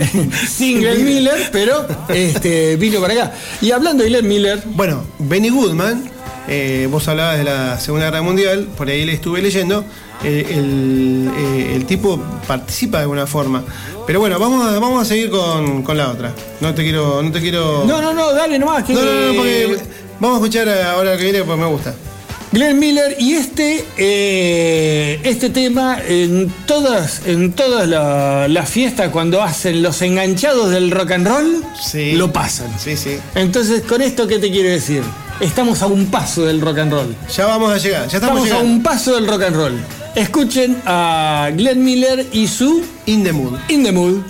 sin 0.48 0.80
Glenn 0.80 1.04
Miller, 1.04 1.48
pero 1.52 1.86
este, 2.08 2.76
vino 2.76 3.00
para 3.00 3.14
acá. 3.14 3.32
Y 3.60 3.70
hablando 3.70 4.02
de 4.02 4.10
Glenn 4.10 4.28
Miller, 4.28 4.62
Bueno, 4.66 5.04
Benny 5.18 5.50
Goodman, 5.50 6.10
eh, 6.48 6.88
vos 6.90 7.06
hablabas 7.08 7.38
de 7.38 7.44
la 7.44 7.78
Segunda 7.78 8.06
Guerra 8.06 8.22
Mundial, 8.22 8.68
por 8.76 8.88
ahí 8.88 9.04
le 9.04 9.12
estuve 9.12 9.40
leyendo, 9.42 9.84
eh, 10.24 10.46
el, 10.50 11.30
eh, 11.36 11.72
el 11.76 11.86
tipo 11.86 12.20
participa 12.46 12.98
de 12.98 13.02
alguna 13.02 13.26
forma. 13.26 13.62
Pero 14.06 14.20
bueno, 14.20 14.38
vamos 14.38 14.66
a, 14.66 14.78
vamos 14.78 15.02
a 15.02 15.04
seguir 15.04 15.30
con, 15.30 15.82
con 15.82 15.96
la 15.96 16.08
otra. 16.10 16.32
No 16.60 16.74
te 16.74 16.82
quiero... 16.82 17.22
No, 17.22 17.30
te 17.30 17.40
quiero... 17.40 17.84
no, 17.86 18.02
no, 18.02 18.12
no, 18.12 18.32
dale 18.32 18.58
nomás. 18.58 18.84
Que, 18.84 18.92
no, 18.94 19.02
no, 19.04 19.12
no, 19.28 19.34
porque 19.34 19.76
vamos 20.18 20.36
a 20.36 20.40
escuchar 20.40 20.68
ahora 20.68 21.12
lo 21.12 21.18
que 21.18 21.24
viene 21.24 21.42
porque 21.44 21.60
me 21.60 21.66
gusta. 21.68 21.94
Glenn 22.52 22.80
Miller 22.80 23.14
y 23.20 23.34
este 23.34 23.84
eh, 23.96 25.20
este 25.22 25.50
tema 25.50 25.98
en 26.04 26.52
todas 26.66 27.22
en 27.26 27.52
todas 27.52 27.86
la- 27.86 28.48
las 28.48 28.68
fiestas 28.68 29.10
cuando 29.10 29.40
hacen 29.40 29.84
los 29.84 30.02
enganchados 30.02 30.70
del 30.70 30.90
rock 30.90 31.12
and 31.12 31.28
roll 31.28 31.64
Sí. 31.80 32.12
lo 32.14 32.32
pasan. 32.32 32.68
Sí, 32.76 32.96
sí. 32.96 33.18
Entonces 33.36 33.82
con 33.82 34.02
esto 34.02 34.26
qué 34.26 34.40
te 34.40 34.50
quiero 34.50 34.68
decir 34.68 35.04
estamos 35.40 35.82
a 35.82 35.86
un 35.86 36.06
paso 36.06 36.44
del 36.44 36.60
rock 36.60 36.78
and 36.78 36.92
roll. 36.92 37.16
Ya 37.34 37.46
vamos 37.46 37.72
a 37.72 37.78
llegar, 37.78 38.08
ya 38.08 38.18
estamos, 38.18 38.44
Estamos 38.44 38.62
a 38.62 38.64
un 38.64 38.82
paso 38.82 39.14
del 39.14 39.26
rock 39.26 39.42
and 39.42 39.56
roll. 39.56 39.80
Escuchen 40.14 40.82
a 40.86 41.50
Glenn 41.54 41.84
Miller 41.84 42.26
y 42.32 42.46
su 42.48 42.82
In 43.06 43.24
the 43.24 43.32
mood. 43.32 43.58
In 43.68 43.84
the 43.84 43.92
Mood. 43.92 44.22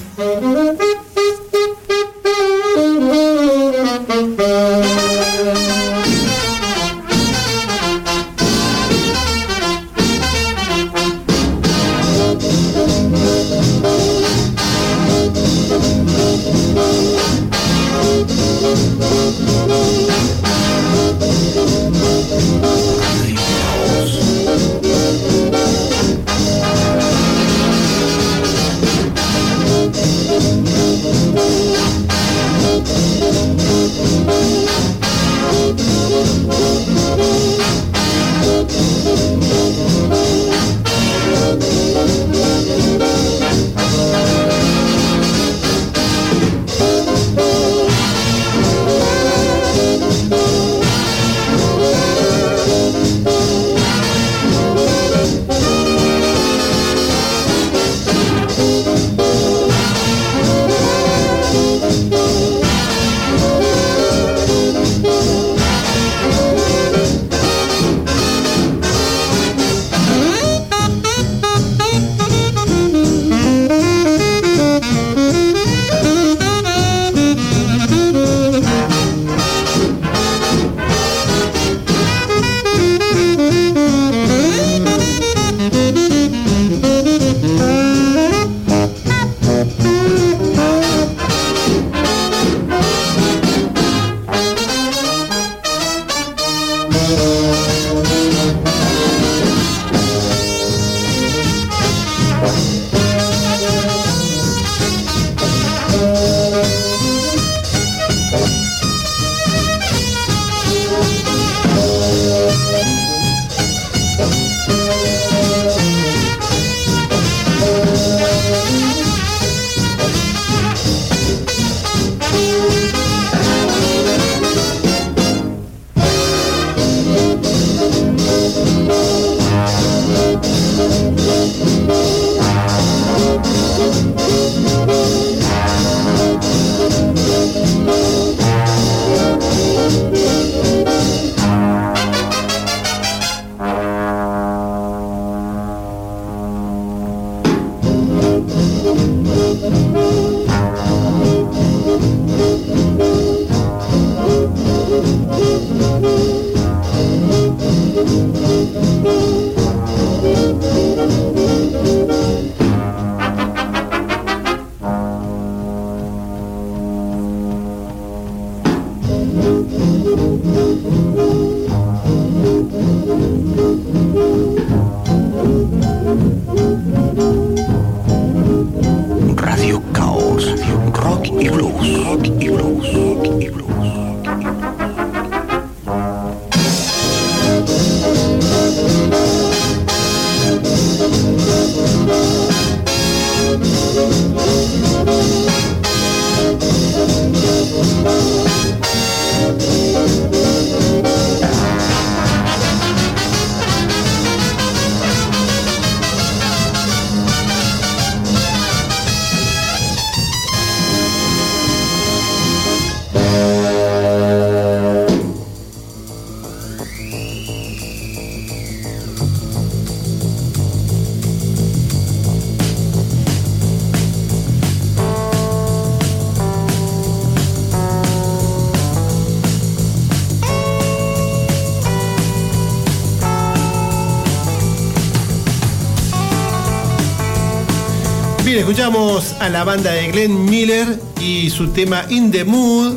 Escuchamos 238.71 239.35
a 239.41 239.49
la 239.49 239.65
banda 239.65 239.91
de 239.91 240.13
Glenn 240.13 240.45
Miller 240.45 240.87
y 241.21 241.51
su 241.51 241.71
tema 241.71 242.05
In 242.09 242.31
the 242.31 242.45
Mood. 242.45 242.95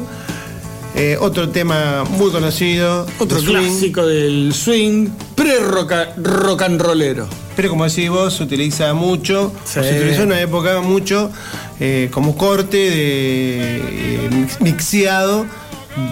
Eh, 0.93 1.17
otro 1.19 1.49
tema 1.49 2.03
muy 2.03 2.29
conocido. 2.29 3.07
Otro 3.17 3.41
de 3.41 3.47
clásico 3.47 4.05
del 4.05 4.53
swing 4.53 5.07
pre-rock 5.33 5.91
rock 6.17 6.61
and 6.61 6.79
rollero. 6.79 7.27
Pero 7.55 7.69
como 7.69 7.85
decís 7.85 8.07
vos, 8.07 8.35
se 8.35 8.43
utiliza 8.43 8.93
mucho, 8.93 9.51
Sí. 9.65 9.79
se 9.81 9.95
utilizó 9.97 10.21
en 10.21 10.27
una 10.27 10.41
época 10.41 10.79
mucho 10.81 11.31
eh, 11.79 12.07
como 12.13 12.37
corte 12.37 12.77
de 12.77 13.77
eh, 13.77 14.47
mixeado 14.59 15.47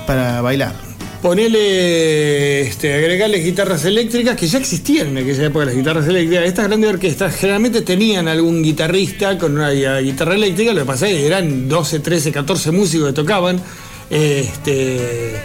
para 0.07 0.41
bailar. 0.41 0.73
Ponele, 1.21 2.61
este, 2.61 2.93
agregarle 2.95 3.37
guitarras 3.37 3.85
eléctricas 3.85 4.35
que 4.35 4.47
ya 4.47 4.57
existían 4.57 5.09
en 5.09 5.17
aquella 5.19 5.45
época 5.45 5.65
las 5.65 5.75
guitarras 5.75 6.07
eléctricas. 6.07 6.45
Estas 6.45 6.67
grandes 6.67 6.89
orquestas 6.89 7.35
generalmente 7.35 7.81
tenían 7.83 8.27
algún 8.27 8.63
guitarrista 8.63 9.37
con 9.37 9.53
una 9.55 9.71
gui- 9.71 10.01
guitarra 10.03 10.33
eléctrica, 10.33 10.73
lo 10.73 10.79
que 10.81 10.85
pasa 10.85 11.07
es 11.07 11.13
que 11.17 11.27
eran 11.27 11.69
12, 11.69 11.99
13, 11.99 12.31
14 12.31 12.71
músicos 12.71 13.07
que 13.09 13.13
tocaban. 13.13 13.61
Este, 14.09 15.35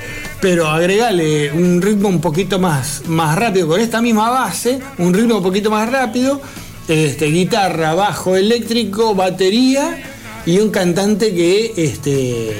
pero 0.40 0.66
agregarle 0.68 1.52
un 1.52 1.82
ritmo 1.82 2.08
un 2.08 2.20
poquito 2.22 2.58
más, 2.58 3.02
más 3.06 3.36
rápido 3.38 3.68
con 3.68 3.80
esta 3.80 4.00
misma 4.00 4.30
base, 4.30 4.78
un 4.98 5.12
ritmo 5.12 5.36
un 5.36 5.42
poquito 5.42 5.70
más 5.70 5.90
rápido, 5.92 6.40
este, 6.88 7.26
guitarra, 7.26 7.94
bajo 7.94 8.34
eléctrico, 8.36 9.14
batería 9.14 10.02
y 10.46 10.58
un 10.58 10.70
cantante 10.70 11.34
que, 11.34 11.74
este, 11.76 12.54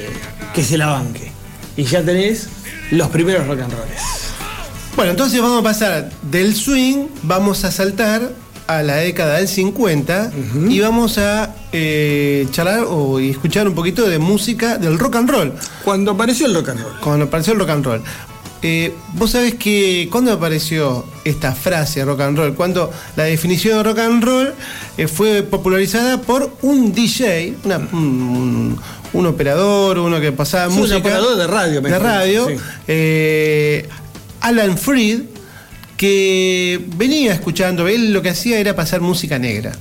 que 0.53 0.63
se 0.63 0.77
la 0.77 0.85
banque. 0.87 1.31
Y 1.75 1.83
ya 1.83 2.01
tenés 2.03 2.47
los 2.91 3.09
primeros 3.09 3.47
rock 3.47 3.61
and 3.61 3.73
rolls. 3.73 4.01
Bueno, 4.95 5.11
entonces 5.11 5.39
vamos 5.41 5.59
a 5.59 5.63
pasar 5.63 6.09
del 6.23 6.55
swing, 6.55 7.07
vamos 7.23 7.63
a 7.63 7.71
saltar 7.71 8.31
a 8.67 8.83
la 8.83 8.95
década 8.97 9.37
del 9.37 9.47
50 9.47 10.31
y 10.69 10.79
vamos 10.79 11.17
a 11.19 11.55
eh, 11.71 12.47
charlar 12.51 12.83
o 12.89 13.19
escuchar 13.19 13.67
un 13.67 13.75
poquito 13.75 14.07
de 14.09 14.17
música 14.19 14.77
del 14.77 14.97
rock 14.99 15.15
and 15.17 15.29
roll. 15.29 15.53
Cuando 15.85 16.11
apareció 16.11 16.47
el 16.47 16.55
rock 16.55 16.69
and 16.69 16.79
roll. 16.81 16.99
Cuando 16.99 17.25
apareció 17.25 17.53
el 17.53 17.59
rock 17.59 17.69
and 17.69 17.85
roll. 17.85 18.01
Eh, 18.63 18.91
Vos 19.13 19.31
sabés 19.31 19.53
que 19.53 20.09
cuando 20.11 20.33
apareció 20.33 21.05
esta 21.23 21.53
frase 21.53 22.03
rock 22.03 22.21
and 22.21 22.37
roll, 22.37 22.55
cuando 22.55 22.91
la 23.15 23.23
definición 23.25 23.77
de 23.77 23.83
rock 23.83 23.99
and 23.99 24.23
roll 24.23 24.53
eh, 24.97 25.07
fue 25.07 25.43
popularizada 25.43 26.19
por 26.21 26.51
un 26.63 26.91
DJ, 26.91 27.55
una- 27.63 27.77
un, 27.77 28.77
un- 29.17 29.25
un 29.25 29.25
operador, 29.33 29.97
uno 29.99 30.19
que 30.21 30.31
pasaba 30.31 30.67
Sí, 30.67 30.73
un 30.75 30.79
música. 30.81 30.97
operador 30.99 31.37
de 31.37 31.47
radio, 31.47 31.81
De 31.81 31.99
radio. 31.99 32.47
sí. 32.47 32.55
eh, 32.87 33.87
Alan 34.41 34.77
Freed, 34.77 35.21
que 35.97 36.79
venía 36.95 37.33
escuchando, 37.33 37.87
él 37.87 38.13
lo 38.13 38.21
que 38.21 38.29
hacía 38.29 38.59
era 38.59 38.75
pasar 38.75 39.01
música 39.01 39.39
negra. 39.39 39.73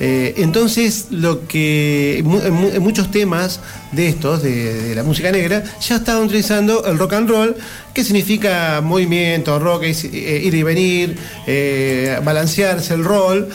Eh, 0.00 0.34
entonces, 0.36 1.06
lo 1.10 1.48
que 1.48 2.18
en, 2.18 2.80
muchos 2.80 3.10
temas 3.10 3.58
de 3.90 4.06
estos, 4.08 4.44
de, 4.44 4.74
de 4.90 4.94
la 4.94 5.02
música 5.02 5.32
negra, 5.32 5.64
ya 5.80 5.96
estaban 5.96 6.22
utilizando 6.22 6.84
el 6.86 6.96
rock 6.98 7.14
and 7.14 7.28
roll, 7.28 7.56
que 7.92 8.04
significa 8.04 8.80
movimiento, 8.80 9.58
rock, 9.58 9.82
eh, 9.86 10.42
ir 10.44 10.54
y 10.54 10.62
venir, 10.62 11.16
eh, 11.48 12.20
balancearse 12.24 12.94
el 12.94 13.02
rol. 13.04 13.48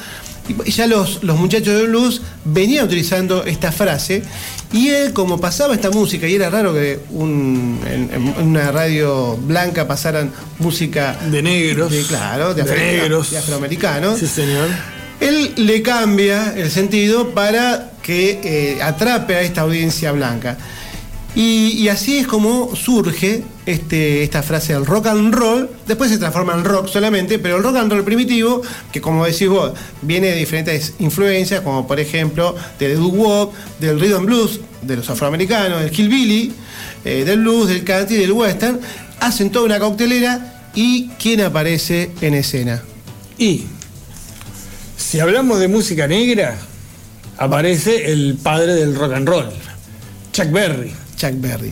Y 0.66 0.72
ya 0.72 0.88
los, 0.88 1.24
los 1.24 1.38
muchachos 1.40 1.74
de 1.80 1.84
blues 1.88 2.22
venían 2.44 2.84
utilizando 2.88 3.46
esta 3.46 3.72
frase 3.72 4.24
y 4.74 4.90
él 4.90 5.14
como 5.14 5.40
pasaba 5.40 5.74
esta 5.74 5.90
música 5.92 6.28
y 6.28 6.36
era 6.36 6.50
raro 6.50 6.74
que 6.74 7.00
un- 7.12 7.80
en, 7.90 8.10
en 8.14 8.48
una 8.48 8.72
radio 8.72 9.38
blanca 9.38 9.88
pasaran 9.88 10.32
música 10.60 11.16
De 11.32 11.42
negros. 11.42 11.92
de, 11.92 12.02
claro, 12.04 12.54
de, 12.54 12.64
negros. 12.66 13.32
de 13.32 13.38
afroamericanos 13.38 14.20
Sí, 14.20 14.28
señor. 14.28 14.68
él 15.20 15.54
le 15.56 15.82
cambia 15.82 16.54
el 16.58 16.70
sentido 16.72 17.30
para 17.30 17.92
que 18.02 18.42
eh, 18.44 18.82
atrape 18.82 19.36
a 19.36 19.42
esta 19.42 19.62
audiencia 19.62 20.12
blanca. 20.12 20.58
Y, 21.36 21.88
así 21.88 22.18
es 22.18 22.28
como 22.28 22.76
surge 22.76 23.44
este, 23.66 24.22
esta 24.22 24.44
frase 24.44 24.74
del 24.74 24.86
rock 24.86 25.08
and 25.08 25.34
roll. 25.34 25.68
Después 25.88 26.12
se 26.12 26.20
transforma 26.20 26.54
en 26.54 26.64
rock 26.64 26.88
solamente, 26.88 27.40
pero 27.40 27.58
el 27.58 27.64
rock 27.64 27.78
and 27.78 27.92
roll 27.92 28.04
primitivo, 28.04 28.62
que 28.92 29.02
como 29.02 29.26
decís 29.26 29.48
vos, 29.48 29.72
viene 30.04 30.28
de 30.28 30.36
diferentes 30.36 30.94
influencias, 31.00 31.62
como 31.62 31.88
por 31.88 32.00
ejemplo 32.00 32.56
del 32.80 32.98
doo-wop, 32.98 33.52
del 33.80 34.00
rhythm 34.00 34.18
and 34.18 34.26
blues, 34.28 34.60
de 34.84 34.98
los 34.98 35.10
afroamericanos, 35.10 35.82
del 35.82 35.92
hillbilly, 35.92 36.54
eh, 37.04 37.24
del 37.26 37.40
blues, 37.40 37.68
del 37.68 37.84
country, 37.84 38.18
del 38.18 38.32
western, 38.32 38.80
hacen 39.20 39.50
toda 39.50 39.66
una 39.66 39.80
coctelera 39.80 40.70
y 40.76 41.08
¿quién 41.20 41.42
aparece 41.42 42.12
en 42.22 42.36
escena? 42.36 42.84
Y 43.40 43.64
si 44.98 45.20
hablamos 45.20 45.60
de 45.60 45.68
música 45.68 46.08
negra, 46.08 46.58
aparece 47.38 48.12
el 48.12 48.38
padre 48.42 48.76
del 48.76 48.94
rock 48.94 49.14
and 49.14 49.28
roll, 49.28 49.50
Chuck 50.32 50.52
Berry. 50.52 51.03
Chuck 51.32 51.40
Berry. 51.42 51.72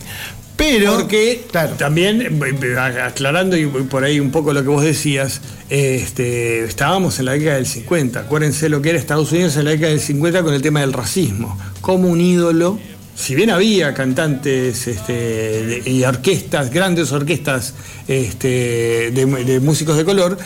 Pero, 0.57 0.93
Porque 0.95 1.45
claro, 1.49 1.73
también, 1.73 2.21
eh, 2.21 2.29
eh, 2.61 2.77
aclarando 2.77 3.57
y 3.57 3.65
por 3.65 4.03
ahí 4.03 4.19
un 4.19 4.29
poco 4.29 4.53
lo 4.53 4.61
que 4.61 4.67
vos 4.69 4.83
decías, 4.83 5.41
este, 5.69 6.65
estábamos 6.65 7.17
en 7.17 7.25
la 7.25 7.31
década 7.31 7.55
del 7.55 7.65
50. 7.65 8.19
Acuérdense 8.19 8.69
lo 8.69 8.79
que 8.81 8.91
era 8.91 8.99
Estados 8.99 9.31
Unidos 9.31 9.57
en 9.57 9.65
la 9.65 9.71
década 9.71 9.89
del 9.89 9.99
50 9.99 10.43
con 10.43 10.53
el 10.53 10.61
tema 10.61 10.81
del 10.81 10.93
racismo. 10.93 11.57
Como 11.81 12.09
un 12.09 12.21
ídolo, 12.21 12.77
si 13.15 13.33
bien 13.33 13.49
había 13.49 13.95
cantantes 13.95 14.87
este, 14.87 15.13
de- 15.13 15.83
y 15.89 16.03
orquestas, 16.03 16.69
grandes 16.69 17.11
orquestas 17.11 17.73
este, 18.07 19.09
de, 19.11 19.25
de 19.25 19.59
músicos 19.61 19.97
de 19.97 20.05
color, 20.05 20.37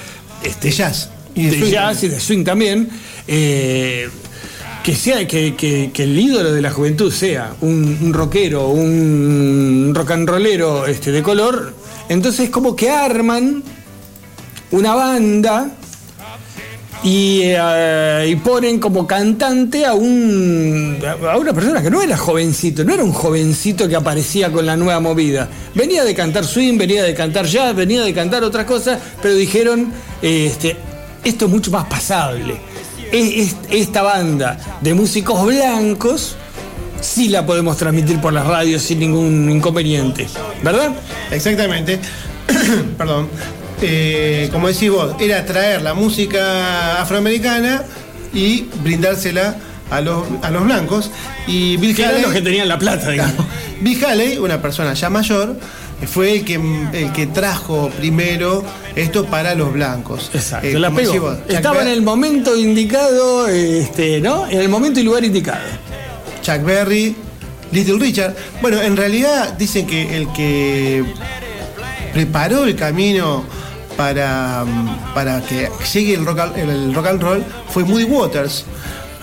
este, 0.44 0.70
de 0.70 0.74
jazz. 0.76 1.10
y 1.36 1.48
de, 1.48 1.60
swing 1.60 1.72
jazz 1.72 1.98
y 1.98 2.08
también. 2.08 2.12
de 2.14 2.20
swing 2.22 2.44
también, 2.46 2.90
eh, 3.28 4.10
que 4.86 4.94
sea 4.96 5.28
que, 5.28 5.90
el 5.96 6.20
ídolo 6.20 6.54
de 6.54 6.62
la 6.62 6.70
juventud 6.70 7.12
sea 7.12 7.56
un, 7.62 7.98
un 8.04 8.14
rockero, 8.14 8.68
un 8.68 9.92
rock 9.96 10.12
and 10.12 10.30
rollero 10.30 10.86
este, 10.86 11.12
de 11.12 11.24
color, 11.24 11.74
entonces 12.08 12.52
como 12.52 12.76
que 12.76 12.92
arman 12.92 13.64
una 14.70 14.94
banda 14.94 15.72
y, 17.02 17.42
eh, 17.46 18.40
ponen 18.44 18.80
como 18.80 19.08
cantante 19.08 19.88
a 19.88 19.96
un 19.96 21.00
a 21.04 21.36
una 21.36 21.52
persona 21.52 21.82
que 21.82 21.90
no 21.90 22.04
era 22.04 22.16
jovencito, 22.16 22.84
no 22.84 22.94
era 22.94 23.04
un 23.04 23.12
jovencito 23.12 23.90
que 23.90 23.96
aparecía 23.96 24.52
con 24.52 24.68
la 24.68 24.78
nueva 24.78 25.00
movida. 25.00 25.50
Venía 25.74 26.04
de 26.04 26.14
cantar 26.14 26.46
swing, 26.46 26.78
venía 26.78 27.02
de 27.02 27.16
cantar 27.16 27.48
jazz, 27.48 27.76
venía 27.76 28.04
de 28.04 28.14
cantar 28.14 28.44
otras 28.44 28.66
cosas, 28.66 29.00
pero 29.20 29.34
dijeron, 29.34 29.92
este, 30.22 30.78
esto 31.24 31.46
es 31.46 31.52
mucho 31.52 31.72
más 31.72 31.86
pasable. 31.86 32.75
Es- 33.16 33.48
es- 33.48 33.56
esta 33.70 34.02
banda 34.02 34.58
de 34.82 34.94
músicos 34.94 35.46
blancos 35.46 36.36
sí 37.02 37.30
la 37.30 37.46
podemos 37.46 37.78
transmitir 37.78 38.20
por 38.20 38.34
las 38.34 38.46
radios 38.48 38.82
sin 38.82 39.00
ningún 39.00 39.50
inconveniente, 39.50 40.28
¿verdad? 40.64 40.92
Exactamente. 41.32 42.00
Perdón. 42.98 43.28
Eh, 43.82 44.50
como 44.52 44.68
decís 44.70 44.90
vos, 44.90 45.16
era 45.20 45.46
traer 45.46 45.82
la 45.82 45.94
música 45.94 47.02
afroamericana 47.02 47.84
y 48.34 48.62
brindársela 48.84 49.56
a 49.92 50.02
los, 50.02 50.24
a 50.42 50.50
los 50.52 50.64
blancos. 50.64 51.12
Y 51.48 51.78
Bill 51.78 51.96
Haley, 52.04 52.22
los 52.22 52.34
que 52.34 52.42
tenían 52.42 52.68
la 52.68 52.80
plata, 52.80 53.10
digamos. 53.12 53.46
Bill 53.82 54.04
Haley, 54.04 54.38
una 54.38 54.62
persona 54.62 54.94
ya 54.94 55.10
mayor, 55.10 55.58
fue 56.08 56.34
el 56.34 56.46
que, 56.46 56.56
el 56.94 57.12
que 57.14 57.28
trajo 57.28 57.90
primero 57.98 58.64
esto 58.96 59.26
para 59.26 59.56
los 59.56 59.74
blancos. 59.74 60.30
Exacto, 60.34 60.68
Eh, 60.68 60.80
la 60.80 60.92
pegó. 60.92 61.38
Estaba 61.48 61.82
en 61.82 61.88
el 61.88 62.02
momento 62.02 62.56
indicado, 62.56 63.48
este, 63.48 64.22
¿no? 64.22 64.48
En 64.48 64.60
el 64.60 64.70
momento 64.70 65.00
y 65.00 65.04
lugar 65.04 65.24
indicado. 65.24 65.62
Chuck 66.42 66.64
Berry, 66.64 67.16
Little 67.72 67.98
Richard. 68.00 68.36
Bueno, 68.62 68.82
en 68.82 68.96
realidad 68.96 69.54
dicen 69.54 69.88
que 69.88 70.16
el 70.18 70.32
que 70.34 71.04
preparó 72.14 72.66
el 72.66 72.76
camino 72.76 73.44
para, 73.98 74.64
para 75.14 75.42
que 75.42 75.70
llegue 75.94 76.14
el 76.14 76.26
rock, 76.26 76.56
el 76.58 76.94
rock 76.94 77.08
and 77.08 77.22
roll 77.22 77.44
fue 77.70 77.84
Moody 77.84 78.04
Waters. 78.04 78.66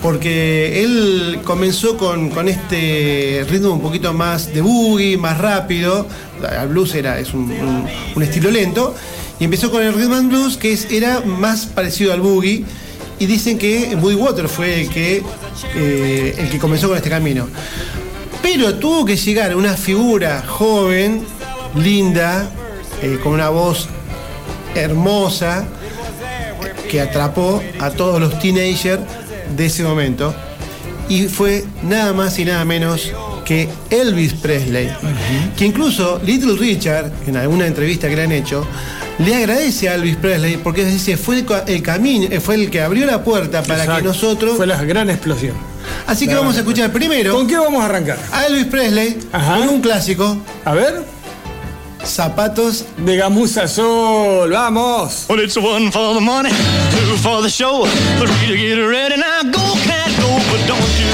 Porque 0.03 0.83
él 0.83 1.39
comenzó 1.45 1.97
con, 1.97 2.29
con 2.29 2.49
este 2.49 3.45
ritmo 3.49 3.71
un 3.71 3.81
poquito 3.81 4.13
más 4.13 4.53
de 4.53 4.59
boogie, 4.61 5.17
más 5.17 5.37
rápido. 5.37 6.05
El 6.61 6.67
blues 6.67 6.93
era, 6.93 7.19
es 7.19 7.33
un, 7.33 7.49
un- 8.15 8.21
estilo 8.23 8.51
lento. 8.51 8.93
Y 9.39 9.45
empezó 9.45 9.71
con 9.71 9.81
el 9.81 9.93
rhythm 9.93 10.13
and 10.13 10.29
blues, 10.29 10.57
que 10.57 10.73
es- 10.73 10.91
era 10.91 11.21
más 11.21 11.65
parecido 11.67 12.11
al 12.11 12.19
boogie. 12.19 12.65
Y 13.17 13.25
dicen 13.27 13.57
que 13.57 13.95
Moody 13.95 14.15
Waters 14.15 14.51
fue 14.51 14.81
el 14.81 14.89
que, 14.89 15.23
eh, 15.75 16.35
el 16.37 16.49
que 16.49 16.59
comenzó 16.59 16.89
con 16.89 16.97
este 16.97 17.09
camino. 17.09 17.47
Pero 18.41 18.75
tuvo 18.75 19.05
que 19.05 19.15
llegar 19.15 19.55
una 19.55 19.75
figura 19.77 20.43
joven, 20.45 21.23
linda, 21.77 22.49
eh, 23.01 23.17
con 23.23 23.31
una 23.31 23.47
voz 23.47 23.87
hermosa, 24.75 25.65
que 26.89 26.99
atrapó 26.99 27.63
a 27.79 27.89
todos 27.91 28.19
los 28.19 28.37
teenagers 28.39 28.99
de 29.55 29.65
ese 29.65 29.83
momento. 29.83 30.33
Y 31.09 31.27
fue 31.27 31.65
nada 31.83 32.13
más 32.13 32.39
y 32.39 32.45
nada 32.45 32.63
menos 32.65 33.11
que 33.45 33.67
Elvis 33.89 34.33
Presley. 34.33 34.89
Que 35.57 35.65
incluso 35.65 36.19
Little 36.25 36.55
Richard, 36.57 37.11
en 37.27 37.35
alguna 37.37 37.67
entrevista 37.67 38.07
que 38.07 38.15
le 38.15 38.23
han 38.23 38.31
hecho, 38.31 38.65
le 39.19 39.35
agradece 39.35 39.89
a 39.89 39.95
Elvis 39.95 40.15
Presley 40.15 40.57
porque 40.57 40.85
dice 40.85 41.17
fue 41.17 41.39
el, 41.39 41.45
ca- 41.45 41.65
el 41.67 41.83
camino, 41.83 42.27
eh, 42.31 42.39
fue 42.39 42.55
el 42.55 42.71
que 42.71 42.81
abrió 42.81 43.05
la 43.05 43.23
puerta 43.23 43.61
para 43.63 43.97
que 43.97 44.01
nosotros 44.01 44.55
Fue 44.57 44.65
la 44.65 44.81
gran 44.83 45.09
explosión. 45.09 45.53
Así 46.07 46.25
que 46.27 46.33
vamos 46.35 46.55
a 46.55 46.59
escuchar 46.59 46.91
primero 46.91 47.33
¿Con 47.35 47.45
qué 47.47 47.57
vamos 47.57 47.81
a 47.81 47.85
arrancar? 47.85 48.17
a 48.31 48.45
Elvis 48.45 48.65
Presley 48.65 49.19
Ajá. 49.33 49.57
con 49.57 49.69
un 49.69 49.81
clásico, 49.81 50.37
A 50.65 50.73
ver. 50.73 51.03
Zapatos 52.05 52.85
De 52.97 53.15
Gamuza 53.15 53.67
Sol, 53.67 54.49
vamos. 54.49 55.25
Well, 55.29 55.39
it's 55.39 55.57
one 55.57 55.89
for 55.89 56.13
the 56.13 56.21
money, 56.21 56.49
two 56.49 57.17
for 57.17 57.41
the 57.41 57.49
show, 57.49 57.85
three 58.19 58.47
to 58.47 58.57
get 58.57 58.75
ready. 58.75 59.17
Now 59.17 59.43
go, 59.43 59.73
cat, 59.83 60.11
go, 60.19 60.29
but 60.51 60.67
don't 60.67 60.93
you 60.99 61.13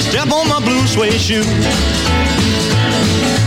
step 0.00 0.32
on 0.32 0.48
my 0.48 0.60
blue 0.60 0.86
suede 0.86 1.20
shoe. 1.20 1.44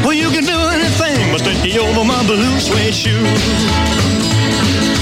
Well, 0.03 0.13
you 0.13 0.29
can 0.29 0.45
do 0.45 0.57
anything 0.69 1.31
but 1.31 1.41
stay 1.41 1.79
over 1.79 2.05
my 2.05 2.23
blue 2.25 2.59
suede 2.59 2.93
shoe. 2.93 3.23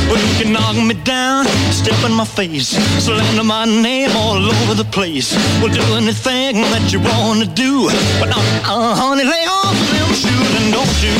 Well, 0.07 0.17
you 0.17 0.43
can 0.43 0.53
knock 0.53 0.75
me 0.75 0.95
down, 1.03 1.45
step 1.71 2.03
in 2.03 2.13
my 2.13 2.25
face, 2.25 2.69
slander 3.03 3.43
my 3.43 3.65
name 3.65 4.11
all 4.15 4.43
over 4.43 4.73
the 4.73 4.85
place. 4.85 5.35
Well, 5.61 5.71
do 5.71 5.83
anything 5.95 6.61
that 6.71 6.91
you 6.91 6.99
wanna 6.99 7.45
do, 7.45 7.89
but 8.19 8.29
uh, 8.29 8.39
uh, 8.63 8.95
honey, 8.95 9.25
lay 9.25 9.45
off 9.45 9.77
them 9.91 9.98
shoes 10.19 10.51
and 10.59 10.73
don't 10.73 10.95
you 11.01 11.15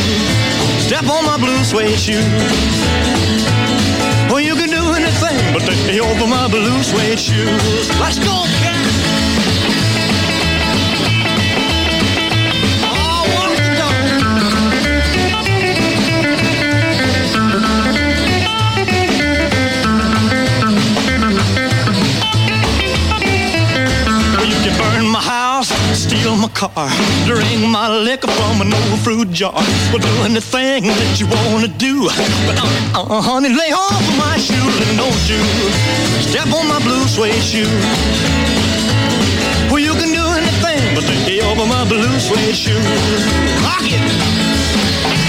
step 0.78 1.08
on 1.08 1.24
my 1.24 1.38
blue 1.38 1.64
suede 1.64 1.97
shoe. 1.97 2.20
Well, 4.30 4.41
you 4.41 4.56
can 4.56 4.70
do 4.70 4.84
anything 4.93 5.54
but 5.54 5.62
take 5.62 5.80
me 5.88 6.02
over 6.02 6.28
my 6.28 6.50
blue 6.50 6.84
suede 6.84 7.20
shoes. 7.20 7.89
Let's 8.00 8.20
go, 8.20 8.43
house, 25.60 25.99
steal 25.99 26.36
my 26.38 26.47
car, 26.49 26.89
drink 27.26 27.68
my 27.68 27.89
liquor 27.89 28.28
from 28.28 28.62
an 28.62 28.74
old 28.74 28.99
fruit 28.99 29.30
jar. 29.32 29.53
Well, 29.91 29.99
do 29.99 30.14
anything 30.24 30.84
that 30.84 31.20
you 31.20 31.28
wanna 31.28 31.68
do. 31.68 32.07
But 32.47 32.57
uh, 32.60 33.01
uh, 33.01 33.22
honey, 33.22 33.49
lay 33.49 33.72
off 33.72 33.99
of 33.99 34.18
my 34.18 34.38
shoes 34.38 34.76
and 34.88 34.97
don't 34.97 35.24
you 35.28 35.41
step 36.24 36.47
on 36.53 36.68
my 36.68 36.80
blue 36.80 37.05
suede 37.07 37.43
shoe. 37.43 37.68
Well, 39.70 39.80
you 39.80 39.93
can 39.93 40.12
do 40.14 40.26
anything 40.39 40.95
but 40.95 41.03
lay 41.28 41.41
over 41.41 41.66
my 41.66 41.84
blue 41.88 42.20
suede 42.20 42.55
shoe. 42.55 42.80
Rock 43.66 43.84
it. 43.84 45.29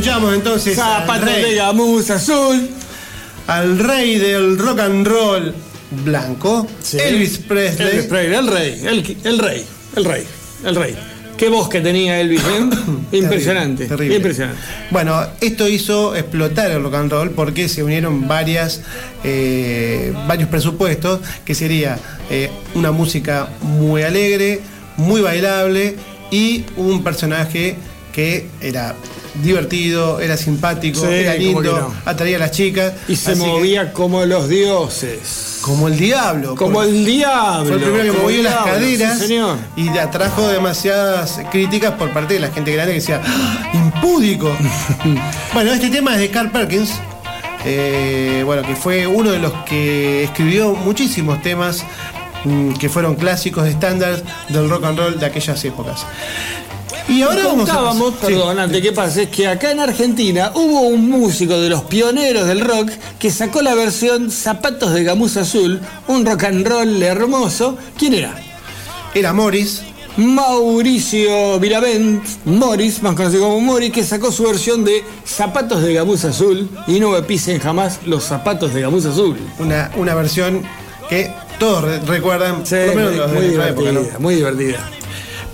Escuchamos 0.00 0.34
entonces 0.34 0.76
Zapatos 0.76 1.26
de 1.26 1.54
Gamuza 1.56 2.14
Azul. 2.14 2.70
al 3.46 3.78
rey 3.78 4.18
del 4.18 4.56
rock 4.58 4.80
and 4.80 5.06
roll 5.06 5.54
blanco, 5.90 6.66
Elvis 6.94 7.36
Presley. 7.36 7.86
Elvis 7.86 8.06
Presley, 8.06 8.38
el 8.38 8.46
rey, 8.46 8.80
el, 8.82 9.16
el 9.24 9.38
rey, 9.38 9.66
el 9.96 10.04
rey, 10.06 10.24
el 10.64 10.74
rey. 10.74 10.96
Qué 11.36 11.50
voz 11.50 11.68
que 11.68 11.82
tenía 11.82 12.18
Elvis, 12.18 12.40
¿eh? 12.40 12.70
Impresionante, 13.18 13.86
terrible. 13.86 14.16
impresionante. 14.16 14.58
Bueno, 14.90 15.20
esto 15.42 15.68
hizo 15.68 16.16
explotar 16.16 16.70
el 16.70 16.82
rock 16.82 16.94
and 16.94 17.12
roll 17.12 17.30
porque 17.32 17.68
se 17.68 17.82
unieron 17.82 18.26
varias, 18.26 18.80
eh, 19.22 20.14
varios 20.26 20.48
presupuestos, 20.48 21.20
que 21.44 21.54
sería 21.54 21.98
eh, 22.30 22.48
una 22.74 22.90
música 22.90 23.50
muy 23.60 24.02
alegre, 24.02 24.60
muy 24.96 25.20
bailable 25.20 25.96
y 26.30 26.64
un 26.78 27.04
personaje 27.04 27.76
que 28.14 28.46
era 28.62 28.94
divertido, 29.34 30.20
era 30.20 30.36
simpático, 30.36 31.00
Sí, 31.00 31.06
era 31.12 31.34
lindo, 31.34 31.62
no. 31.80 31.94
atraía 32.10 32.36
a 32.36 32.40
las 32.40 32.50
chicas. 32.50 32.92
Y 33.08 33.16
se 33.16 33.32
que- 33.32 33.38
movía 33.38 33.92
como 33.92 34.24
los 34.26 34.48
dioses. 34.48 35.58
como 35.62 35.88
el 35.88 35.98
diablo. 35.98 36.54
Como 36.56 36.82
el 36.82 37.04
diablo. 37.04 37.66
Fue 37.66 37.76
el 37.76 37.82
primero 37.82 38.12
que 38.14 38.18
movió 38.20 38.42
las 38.42 38.54
caderas 38.64 39.18
sí, 39.18 39.26
señor. 39.26 39.58
y 39.76 39.88
atrajo 39.98 40.48
demasiadas 40.48 41.40
críticas 41.50 41.92
por 41.92 42.10
parte 42.12 42.34
de 42.34 42.40
la 42.40 42.50
gente 42.50 42.72
grande 42.72 42.92
que 42.94 43.00
decía, 43.00 43.20
"¡Ah! 43.24 43.70
impúdico. 43.74 44.50
bueno, 45.54 45.72
este 45.72 45.90
tema 45.90 46.14
es 46.14 46.20
de 46.20 46.30
Carl 46.30 46.50
Perkins, 46.50 46.92
eh, 47.66 48.42
bueno, 48.46 48.62
que 48.62 48.74
fue 48.74 49.06
uno 49.06 49.30
de 49.30 49.38
los 49.38 49.52
que 49.64 50.24
escribió 50.24 50.72
muchísimos 50.74 51.42
temas 51.42 51.84
mm, 52.44 52.72
que 52.74 52.88
fueron 52.88 53.16
clásicos 53.16 53.64
de 53.64 53.70
estándar 53.70 54.22
del 54.48 54.68
rock 54.70 54.84
and 54.84 54.98
roll 54.98 55.18
de 55.20 55.26
aquellas 55.26 55.62
épocas. 55.64 56.06
Y 57.08 57.22
ahora 57.22 57.44
vamos 57.46 57.68
a 57.68 57.72
Contábamos, 57.74 58.14
Sí. 58.20 58.26
perdón, 58.26 58.58
antes 58.58 58.80
que 58.82 58.92
pase, 58.92 59.28
que 59.28 59.46
acá 59.48 59.70
en 59.72 59.80
Argentina 59.80 60.52
hubo 60.54 60.82
un 60.82 61.08
músico 61.10 61.58
de 61.58 61.68
los 61.68 61.82
pioneros 61.82 62.46
del 62.46 62.60
rock 62.60 62.90
que 63.18 63.30
sacó 63.30 63.62
la 63.62 63.74
versión 63.74 64.30
Zapatos 64.30 64.92
de 64.94 65.02
Gamuza 65.04 65.40
Azul, 65.40 65.80
un 66.08 66.24
rock 66.24 66.44
and 66.44 66.66
roll 66.66 67.02
hermoso. 67.02 67.76
¿Quién 67.98 68.14
era? 68.14 68.34
Era 69.14 69.32
Morris, 69.32 69.82
Mauricio 70.16 71.58
Viravent, 71.58 72.22
Morris, 72.44 73.02
más 73.02 73.14
conocido 73.14 73.42
como 73.44 73.60
Morris, 73.60 73.92
que 73.92 74.04
sacó 74.04 74.30
su 74.30 74.44
versión 74.44 74.84
de 74.84 75.02
Zapatos 75.26 75.82
de 75.82 75.94
Gamuza 75.94 76.28
Azul 76.28 76.68
y 76.86 77.00
no 77.00 77.10
me 77.10 77.22
pisen 77.22 77.58
jamás 77.58 77.98
los 78.06 78.24
zapatos 78.24 78.72
de 78.72 78.82
Gamuza 78.82 79.10
Azul. 79.10 79.36
una, 79.58 79.90
una 79.96 80.14
versión 80.14 80.62
que 81.08 81.32
todos 81.58 81.82
re- 81.84 82.00
recuerdan, 82.00 82.64
Sí, 82.64 82.76
por 82.92 82.96
lo 83.02 83.10
menos 83.10 83.10
muy, 83.12 83.16
los 83.18 83.32
de 83.32 83.36
muy 83.38 83.46
época, 83.46 83.90
divertida, 83.90 84.12
¿no? 84.14 84.20
muy 84.20 84.34
divertida. 84.36 84.90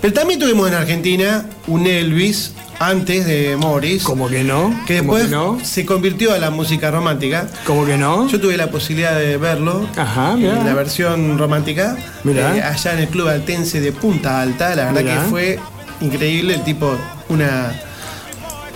Pero 0.01 0.13
también 0.13 0.39
tuvimos 0.39 0.67
en 0.67 0.75
Argentina 0.75 1.45
un 1.67 1.87
Elvis 1.87 2.53
antes 2.79 3.25
de 3.25 3.57
Morris. 3.57 4.03
¿Cómo 4.03 4.27
que 4.27 4.43
no? 4.43 4.69
Que 4.85 4.99
¿Cómo 4.99 5.15
después 5.15 5.23
que 5.25 5.29
no? 5.31 5.59
se 5.65 5.85
convirtió 5.85 6.33
a 6.33 6.37
la 6.37 6.51
música 6.51 6.91
romántica. 6.91 7.47
¿Cómo 7.65 7.85
que 7.85 7.97
no? 7.97 8.27
Yo 8.27 8.39
tuve 8.39 8.55
la 8.57 8.69
posibilidad 8.69 9.17
de 9.17 9.37
verlo 9.37 9.87
Ajá, 9.97 10.33
en 10.33 10.41
mirá. 10.41 10.63
la 10.63 10.73
versión 10.75 11.37
romántica 11.39 11.97
eh, 12.25 12.61
allá 12.63 12.93
en 12.93 12.99
el 12.99 13.07
club 13.07 13.27
altense 13.27 13.81
de 13.81 13.91
Punta 13.91 14.41
Alta. 14.41 14.75
La 14.75 14.85
verdad 14.91 15.01
Mirá. 15.01 15.15
que 15.23 15.29
fue 15.29 15.59
increíble, 16.01 16.53
el 16.53 16.63
tipo, 16.63 16.95
una, 17.29 17.73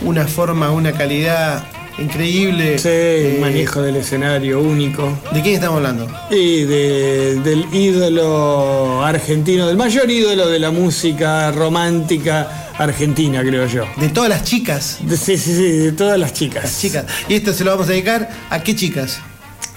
una 0.04 0.26
forma, 0.28 0.72
una 0.72 0.92
calidad 0.94 1.64
increíble. 1.98 2.78
Sí, 2.80 2.88
Eh, 2.92 3.38
manejo 3.40 3.82
del 3.82 3.98
escenario 3.98 4.60
único. 4.62 5.18
¿De 5.34 5.42
quién 5.42 5.56
estamos 5.56 5.78
hablando? 5.78 6.08
Y 6.30 6.64
de- 6.64 7.36
del 7.44 7.66
ídolo 7.74 9.04
argentino, 9.04 9.68
del 9.68 9.78
mayor 9.78 10.10
ídolo 10.10 10.48
de 10.48 10.60
la 10.60 10.72
música 10.72 11.52
romántica 11.52 12.72
argentina, 12.78 13.42
creo 13.42 13.68
yo. 13.68 13.86
De 13.98 14.10
todas 14.10 14.30
las 14.30 14.44
chicas. 14.44 14.98
De- 15.02 15.18
sí, 15.18 15.38
sí, 15.38 15.54
sí, 15.56 15.64
de 15.78 15.92
todas 15.92 16.18
las 16.20 16.34
chicas. 16.34 16.64
Las 16.64 16.80
chicas. 16.82 17.06
Y 17.28 17.36
esto 17.36 17.54
se 17.54 17.64
lo 17.64 17.72
vamos 17.72 17.88
a 17.88 17.92
dedicar 17.92 18.30
a 18.50 18.64
qué 18.64 18.76
chicas. 18.76 19.20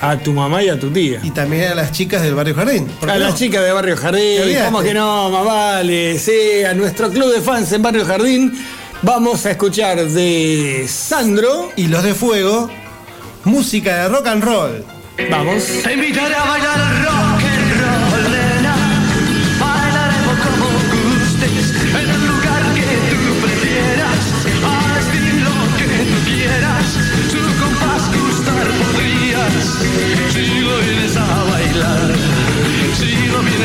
A 0.00 0.18
tu 0.18 0.32
mamá 0.32 0.62
y 0.62 0.68
a 0.68 0.78
tu 0.78 0.90
tía. 0.90 1.20
Y 1.22 1.30
también 1.30 1.64
a 1.70 1.74
las 1.74 1.92
chicas 1.92 2.20
del 2.22 2.34
barrio 2.34 2.54
Jardín. 2.54 2.86
¿por 3.00 3.10
A 3.10 3.16
las 3.16 3.30
no? 3.32 3.36
chicas 3.38 3.62
de 3.64 3.72
Barrio 3.72 3.96
Jardín. 3.96 4.40
¿cómo 4.66 4.82
que 4.82 4.92
no? 4.92 5.30
Más 5.30 5.44
vale, 5.44 6.18
sí, 6.18 6.62
a 6.68 6.74
nuestro 6.74 7.08
club 7.10 7.32
de 7.32 7.40
fans 7.40 7.72
en 7.72 7.80
Barrio 7.82 8.04
Jardín. 8.04 8.52
Vamos 9.02 9.44
a 9.46 9.50
escuchar 9.52 10.04
de 10.04 10.86
Sandro. 10.88 11.70
Y 11.76 11.88
los 11.88 12.02
de 12.02 12.14
fuego, 12.14 12.70
música 13.44 14.02
de 14.02 14.08
rock 14.08 14.26
and 14.28 14.44
roll. 14.44 14.84
Vamos. 15.30 15.64
Te 15.82 15.92
invitaré 15.92 16.34
a 16.34 16.44
bailar 16.44 16.78
rock 17.04 17.42
and 17.42 17.70
roll, 17.80 18.22
nena. 18.32 18.74
Bailaremos 19.60 20.38
como 20.44 20.66
gustes, 20.90 21.66
en 21.90 22.10
el 22.10 22.26
lugar 22.26 22.62
que 22.74 22.88
tú 23.10 23.20
prefieras, 23.42 24.22
al 24.64 24.96
estilo 24.98 25.54
que 25.78 25.86
tú 26.10 26.16
quieras. 26.30 26.86
Tu 27.30 27.40
compás 27.62 28.02
gustar 28.12 28.66
podrías, 28.80 29.64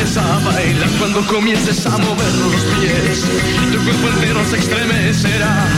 A 0.00 0.38
bailar, 0.38 0.88
cuando 0.98 1.20
comiences 1.26 1.84
a 1.84 1.90
mover 1.90 2.32
los 2.36 2.64
pies, 2.80 3.22
tu 3.70 3.78
cuerpo 3.84 4.08
entero 4.14 4.42
se 4.46 4.56
estremecerá. 4.56 5.68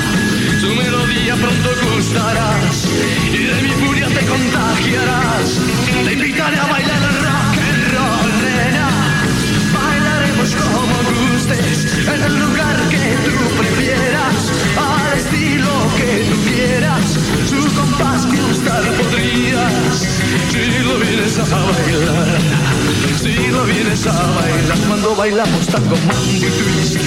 su 0.61 0.69
melodía 0.69 1.35
pronto 1.35 1.71
gustarás 1.93 2.87
y 3.33 3.43
de 3.43 3.63
mi 3.63 3.71
furia 3.71 4.07
te 4.07 4.25
contagiarás. 4.25 5.61
Te 6.05 6.13
invitaré 6.13 6.57
a 6.57 6.67
bailar 6.67 7.03
rock 7.21 7.59
and 7.67 7.95
roll, 7.95 8.31
nena. 8.45 8.89
Bailaremos 9.75 10.55
como 10.55 10.95
gustes 11.19 11.99
en 12.07 12.23
el 12.23 12.39
lugar 12.39 12.77
que 12.91 13.17
tú 13.25 13.37
prefieras, 13.59 14.53
al 14.79 15.19
estilo 15.19 15.73
que 15.97 16.25
tú 16.31 16.37
quieras. 16.49 17.19
Su 17.51 17.75
compás 17.75 18.25
gustar 18.27 18.85
podrías 18.95 20.07
si 20.49 20.79
lo 20.85 20.99
vienes 21.01 21.39
a 21.39 21.45
bailar. 21.45 22.72
Si 23.23 23.47
lo 23.49 23.65
vienes 23.65 24.07
a 24.07 24.13
bailar 24.13 24.79
cuando 24.89 25.15
bailamos 25.15 25.67
tango, 25.67 25.97
mambo 25.97 26.33
y 26.33 26.41
twist, 26.41 26.99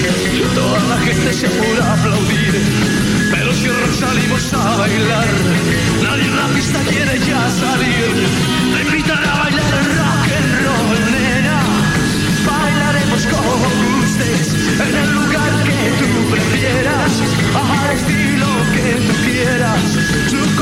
toda 0.54 0.80
la 0.88 0.98
gente 1.04 1.32
se 1.32 1.46
apura 1.46 1.84
a 1.84 1.92
aplaudir. 1.92 2.54
Pero 3.30 3.52
si 3.52 3.68
salimos 3.98 4.52
a 4.54 4.76
bailar, 4.76 5.26
nadie 6.02 6.24
en 6.24 6.36
la 6.36 6.46
pista 6.48 6.80
quiere 6.88 7.18
ya 7.18 7.50
salir. 7.50 8.14
Te 8.74 8.82
invitaré 8.82 9.26
a 9.26 9.34
bailar 9.42 9.72
rock 10.00 10.30
and 10.38 10.52
roll, 10.64 11.12
nena. 11.12 11.60
Bailaremos 12.46 13.26
como 13.26 13.52
gustes 13.98 14.54
en 14.80 14.96
el 14.96 15.10
lugar 15.12 15.52
que 15.64 15.80
tú 15.98 16.30
prefieras, 16.30 17.12
al 17.54 17.96
estilo 17.96 18.48
que 18.74 18.88
tú 19.06 19.14
quieras. 19.24 19.82
Su 20.30 20.56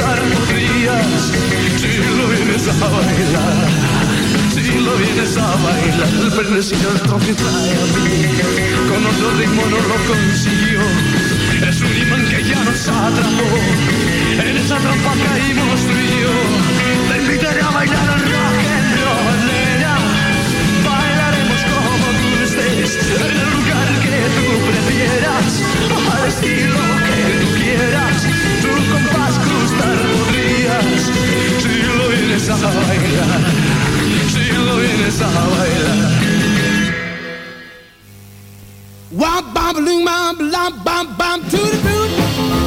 compás 0.00 0.20
gustar 0.20 0.20
podrías 0.20 1.32
si 1.76 1.98
lo 2.16 2.28
vienes 2.28 2.68
a 2.68 2.88
bailar. 2.88 3.68
Si 4.50 4.78
lo 4.78 4.96
vienes 4.96 5.36
a 5.36 5.56
bailar, 5.56 6.08
el 6.22 6.32
prenecido 6.32 6.90
el 6.92 7.00
toque 7.00 7.34
trae 7.34 7.72
a 7.72 7.86
mí. 7.96 8.20
Con 8.88 9.06
otro 9.06 9.30
ritmo 9.38 9.62
no 9.66 9.76
lo 9.76 9.96
consiguió. 10.06 10.80
Es 11.68 11.80
un 11.80 11.96
imán 11.96 12.24
que 12.28 12.44
ya 12.44 12.64
nos 12.64 12.88
atrapó. 12.88 13.48
En 14.44 14.56
esa 14.56 14.76
trampa 14.76 15.12
caímos 15.24 15.80
tú 15.86 15.92
y 15.92 16.20
yo. 16.22 17.12
Te 17.12 17.22
invitaré 17.22 17.60
a 17.62 17.70
bailar 17.70 18.10
al 18.10 18.20
rock 18.20 18.56
and 18.76 18.94
roll, 19.02 19.36
nena. 19.46 19.98
Bailaremos 20.84 21.62
como 21.72 21.92
gustes 22.40 22.96
en 22.96 23.36
el 23.40 23.50
lugar 23.54 23.88
que 24.04 24.16
tú 24.36 24.46
prefieras, 24.68 25.62
al 26.14 26.28
estilo 26.28 26.89
vienes 32.50 32.64
a 32.64 32.80
bailar, 32.80 33.40
si 34.32 34.52
lo 34.52 34.76
vienes 34.76 35.20
a 35.20 35.26
bailar. 35.26 36.20
Wop 39.12 39.54
bop 39.54 39.76
loom 39.76 40.04
bop 40.04 40.40
lop 40.40 40.84
bop 40.84 41.18
bop 41.18 41.40
to 41.50 41.56
the 41.56 41.76
boot. 41.78 42.10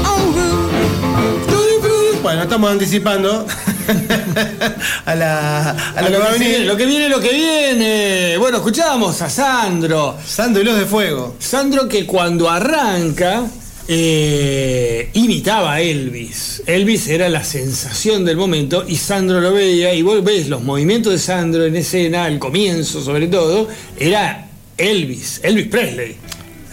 Oh 0.06 0.32
root. 0.36 1.48
To 1.48 1.56
the 1.56 1.88
boot. 1.88 2.22
Bueno, 2.22 2.44
estamos 2.44 2.72
anticipando 2.72 3.46
a, 5.06 5.16
la, 5.16 5.70
a 5.72 6.02
lo 6.02 6.08
que 6.08 6.16
a 6.16 6.32
viene, 6.32 6.66
lo 6.66 6.78
que 6.78 6.86
viene, 6.86 7.10
lo 7.10 7.20
que 7.20 7.34
viene. 7.34 8.38
Bueno, 8.38 8.58
escuchábamos 8.58 9.22
a 9.22 9.30
Sandro. 9.30 10.18
Sandro 10.26 10.62
y 10.62 10.66
los 10.66 10.78
de 10.78 10.86
fuego. 10.86 11.36
Sandro 11.40 11.88
que 11.88 12.06
cuando 12.06 12.50
arranca 12.50 13.44
eh, 13.88 15.10
imitaba 15.14 15.74
a 15.74 15.82
Elvis. 15.82 16.64
Elvis 16.66 17.08
era 17.08 17.30
la 17.30 17.44
sensación 17.44 18.26
del 18.26 18.38
momento 18.38 18.86
y 18.88 18.96
Sandro 18.96 19.42
lo 19.42 19.54
veía 19.54 19.94
y 19.94 20.02
vos 20.02 20.24
ves 20.24 20.48
los 20.50 20.64
movimientos 20.64 21.12
de 21.14 21.20
Sandro 21.20 21.66
en 21.66 21.76
escena, 21.76 22.26
al 22.26 22.40
comienzo 22.40 23.04
sobre 23.04 23.28
todo, 23.28 23.68
era 24.00 24.48
Elvis, 24.78 25.40
Elvis 25.44 25.68
Presley. 25.68 26.16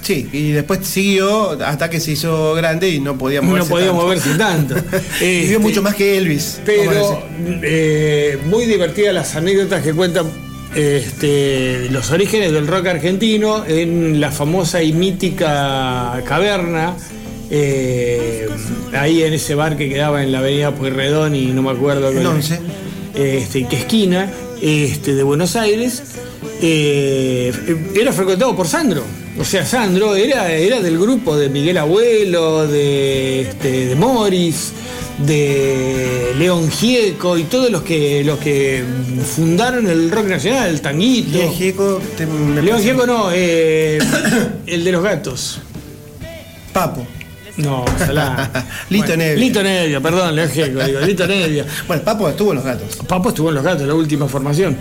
Sí, 0.03 0.27
y 0.33 0.53
después 0.53 0.81
siguió 0.87 1.51
hasta 1.63 1.91
que 1.91 2.01
se 2.01 2.13
hizo 2.13 2.55
grande 2.55 2.89
y 2.89 3.01
no 3.01 3.19
podía 3.19 3.43
No 3.43 3.49
moverse. 3.49 3.71
podía 3.71 3.87
tanto. 3.89 4.03
moverse 4.03 4.31
tanto. 4.39 4.75
Y 5.21 5.25
Vivió 5.25 5.43
Este, 5.45 5.59
mucho 5.59 5.83
más 5.83 5.95
que 5.95 6.17
Elvis. 6.17 6.59
Pero 6.65 7.23
eh, 7.63 8.39
muy 8.47 8.65
divertidas 8.65 9.13
las 9.13 9.37
anécdotas 9.37 9.83
que 9.83 9.93
cuentan 9.93 10.27
este, 10.75 11.89
los 11.91 12.11
orígenes 12.11 12.53
del 12.53 12.67
rock 12.67 12.87
argentino 12.87 13.65
en 13.67 14.21
la 14.21 14.31
famosa 14.31 14.83
y 14.83 14.93
mítica 14.93 16.23
caverna. 16.25 16.97
eh, 17.51 18.49
ahí 18.93 19.23
en 19.25 19.33
ese 19.33 19.55
bar 19.57 19.77
que 19.77 19.89
quedaba 19.89 20.23
en 20.23 20.31
la 20.31 20.39
avenida 20.39 20.73
Pueyrredón 20.75 21.35
y 21.35 21.47
no 21.47 21.63
me 21.63 21.71
acuerdo 21.71 22.09
El 22.11 22.19
qué- 22.21 22.27
11. 22.27 22.61
este, 23.17 23.67
qué 23.67 23.77
esquina 23.77 24.31
este, 24.63 25.15
de 25.17 25.23
Buenos 25.25 25.57
Aires 25.57 26.01
eh, 26.63 27.53
era 27.95 28.13
frecuentado 28.13 28.55
por 28.55 28.69
Sandro 28.69 29.03
o 29.39 29.45
sea 29.45 29.65
Sandro 29.67 30.15
era, 30.15 30.53
era 30.53 30.81
del 30.81 30.97
grupo 30.99 31.37
de 31.37 31.49
Miguel 31.49 31.79
Abuelo 31.79 32.67
de, 32.69 33.41
este, 33.43 33.87
de 33.87 33.95
Morris 33.97 34.73
de 35.27 36.35
León 36.39 36.71
Gieco 36.71 37.37
y 37.37 37.45
todos 37.45 37.71
los 37.71 37.83
que 37.83 38.25
los 38.25 38.39
que 38.39 38.83
fundaron 39.37 39.89
el 39.89 40.11
rock 40.11 40.27
nacional 40.27 40.69
el 40.71 40.81
tanguito 40.81 41.37
León 41.39 41.53
Gieco, 41.55 42.01
te- 42.17 42.27
me 42.27 42.63
León 42.63 42.81
Gieco 42.81 43.07
no 43.07 43.31
eh, 43.33 43.99
el 44.67 44.85
de 44.85 44.93
los 44.93 45.03
gatos 45.03 45.61
Papo. 46.73 47.07
no 47.59 47.83
ojalá 47.85 48.51
Lito 48.91 49.17
Nevia. 49.17 49.37
Lito 49.37 49.63
Nevia 49.63 50.01
perdón 50.01 50.35
León 50.35 50.51
Gieco 50.51 50.83
digo 50.85 51.01
Lito 51.07 51.27
Nevia 51.27 51.67
Bueno, 51.87 52.03
Papo 52.03 52.29
estuvo 52.29 52.51
en 52.53 52.57
los 52.57 52.65
gatos. 52.65 52.97
Papo 53.07 53.29
estuvo 53.31 53.49
en 53.51 53.57
los 53.57 53.65
gatos, 53.65 53.87
la 53.87 53.95
última 53.95 54.27
formación. 54.29 54.77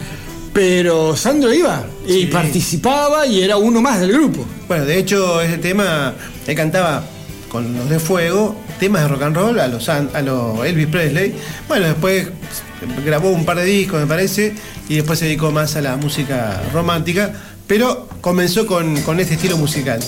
Pero 0.54 1.16
Sandro 1.16 1.54
iba 1.54 1.84
y 2.08 2.14
Sí. 2.22 2.26
participaba 2.28 3.26
y 3.28 3.42
era 3.44 3.58
uno 3.58 3.82
más 3.82 4.00
del 4.00 4.12
grupo. 4.14 4.46
Bueno, 4.68 4.86
de 4.86 4.98
hecho, 4.98 5.42
ese 5.42 5.58
tema, 5.60 6.14
él 6.48 6.56
cantaba 6.56 7.04
con 7.50 7.76
los 7.78 7.88
de 7.90 8.00
fuego, 8.00 8.56
temas 8.80 9.02
de 9.04 9.08
rock 9.10 9.22
and 9.24 9.36
roll 9.36 9.60
a 9.60 9.68
los, 9.68 9.88
a 9.90 10.22
los 10.22 10.66
Elvis 10.66 10.88
Presley. 10.88 11.36
Bueno, 11.68 11.88
después 11.88 12.28
grabó 13.06 13.30
un 13.30 13.46
par 13.46 13.58
de 13.58 13.66
discos, 13.66 14.00
me 14.00 14.08
parece, 14.08 14.54
y 14.88 14.96
después 14.96 15.20
se 15.20 15.26
dedicó 15.26 15.52
más 15.52 15.76
a 15.76 15.82
la 15.82 15.98
música 15.98 16.62
romántica, 16.74 17.32
pero 17.68 18.08
comenzó 18.22 18.66
con, 18.66 19.00
con 19.02 19.20
este 19.20 19.36
estilo 19.36 19.58
musical. 19.58 20.00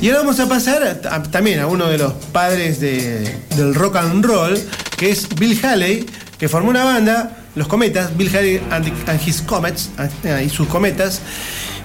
Y 0.00 0.08
ahora 0.08 0.20
vamos 0.20 0.40
a 0.40 0.48
pasar 0.48 0.82
a- 1.08 1.22
también 1.24 1.60
a 1.60 1.66
uno 1.66 1.86
de 1.88 1.98
los 1.98 2.12
padres 2.32 2.80
de- 2.80 3.36
del 3.56 3.74
rock 3.74 3.96
and 3.96 4.24
roll, 4.24 4.58
que 4.96 5.10
es 5.10 5.28
Bill 5.38 5.58
Haley, 5.64 6.06
que 6.38 6.48
formó 6.48 6.70
una 6.70 6.84
banda, 6.84 7.36
Los 7.54 7.68
Cometas, 7.68 8.14
Bill 8.16 8.28
Haley 8.34 8.60
and, 8.70 8.92
and 9.08 9.20
His 9.26 9.40
Comets, 9.42 9.90
ah, 9.98 10.42
y 10.42 10.48
sus 10.50 10.66
cometas. 10.68 11.20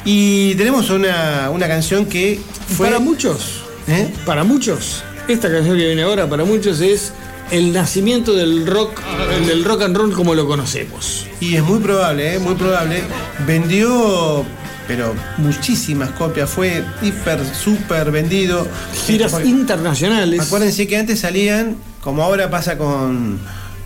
Y 0.03 0.55
tenemos 0.55 0.89
una, 0.89 1.49
una 1.51 1.67
canción 1.67 2.05
que 2.05 2.39
fue. 2.75 2.87
Para 2.87 2.99
muchos, 2.99 3.61
¿Eh? 3.87 4.09
para 4.25 4.43
muchos, 4.43 5.03
esta 5.27 5.51
canción 5.51 5.77
que 5.77 5.85
viene 5.85 6.01
ahora, 6.03 6.27
para 6.29 6.43
muchos 6.45 6.81
es 6.81 7.13
el 7.51 7.73
nacimiento 7.73 8.33
del 8.33 8.65
rock, 8.65 9.01
del 9.45 9.63
rock 9.63 9.83
and 9.83 9.95
roll 9.97 10.13
como 10.13 10.35
lo 10.35 10.47
conocemos. 10.47 11.27
Y 11.39 11.55
es 11.55 11.63
muy 11.63 11.79
probable, 11.79 12.35
¿eh? 12.35 12.39
muy 12.39 12.55
probable. 12.55 13.01
Vendió, 13.45 14.45
pero 14.87 15.13
muchísimas 15.37 16.11
copias. 16.11 16.49
Fue 16.49 16.83
hiper, 17.01 17.39
súper 17.53 18.11
vendido. 18.11 18.67
Giras 19.05 19.33
Porque- 19.33 19.47
internacionales. 19.49 20.39
Acuérdense 20.41 20.87
que 20.87 20.97
antes 20.97 21.19
salían, 21.19 21.75
como 22.01 22.23
ahora 22.23 22.49
pasa 22.49 22.77
con, 22.77 23.39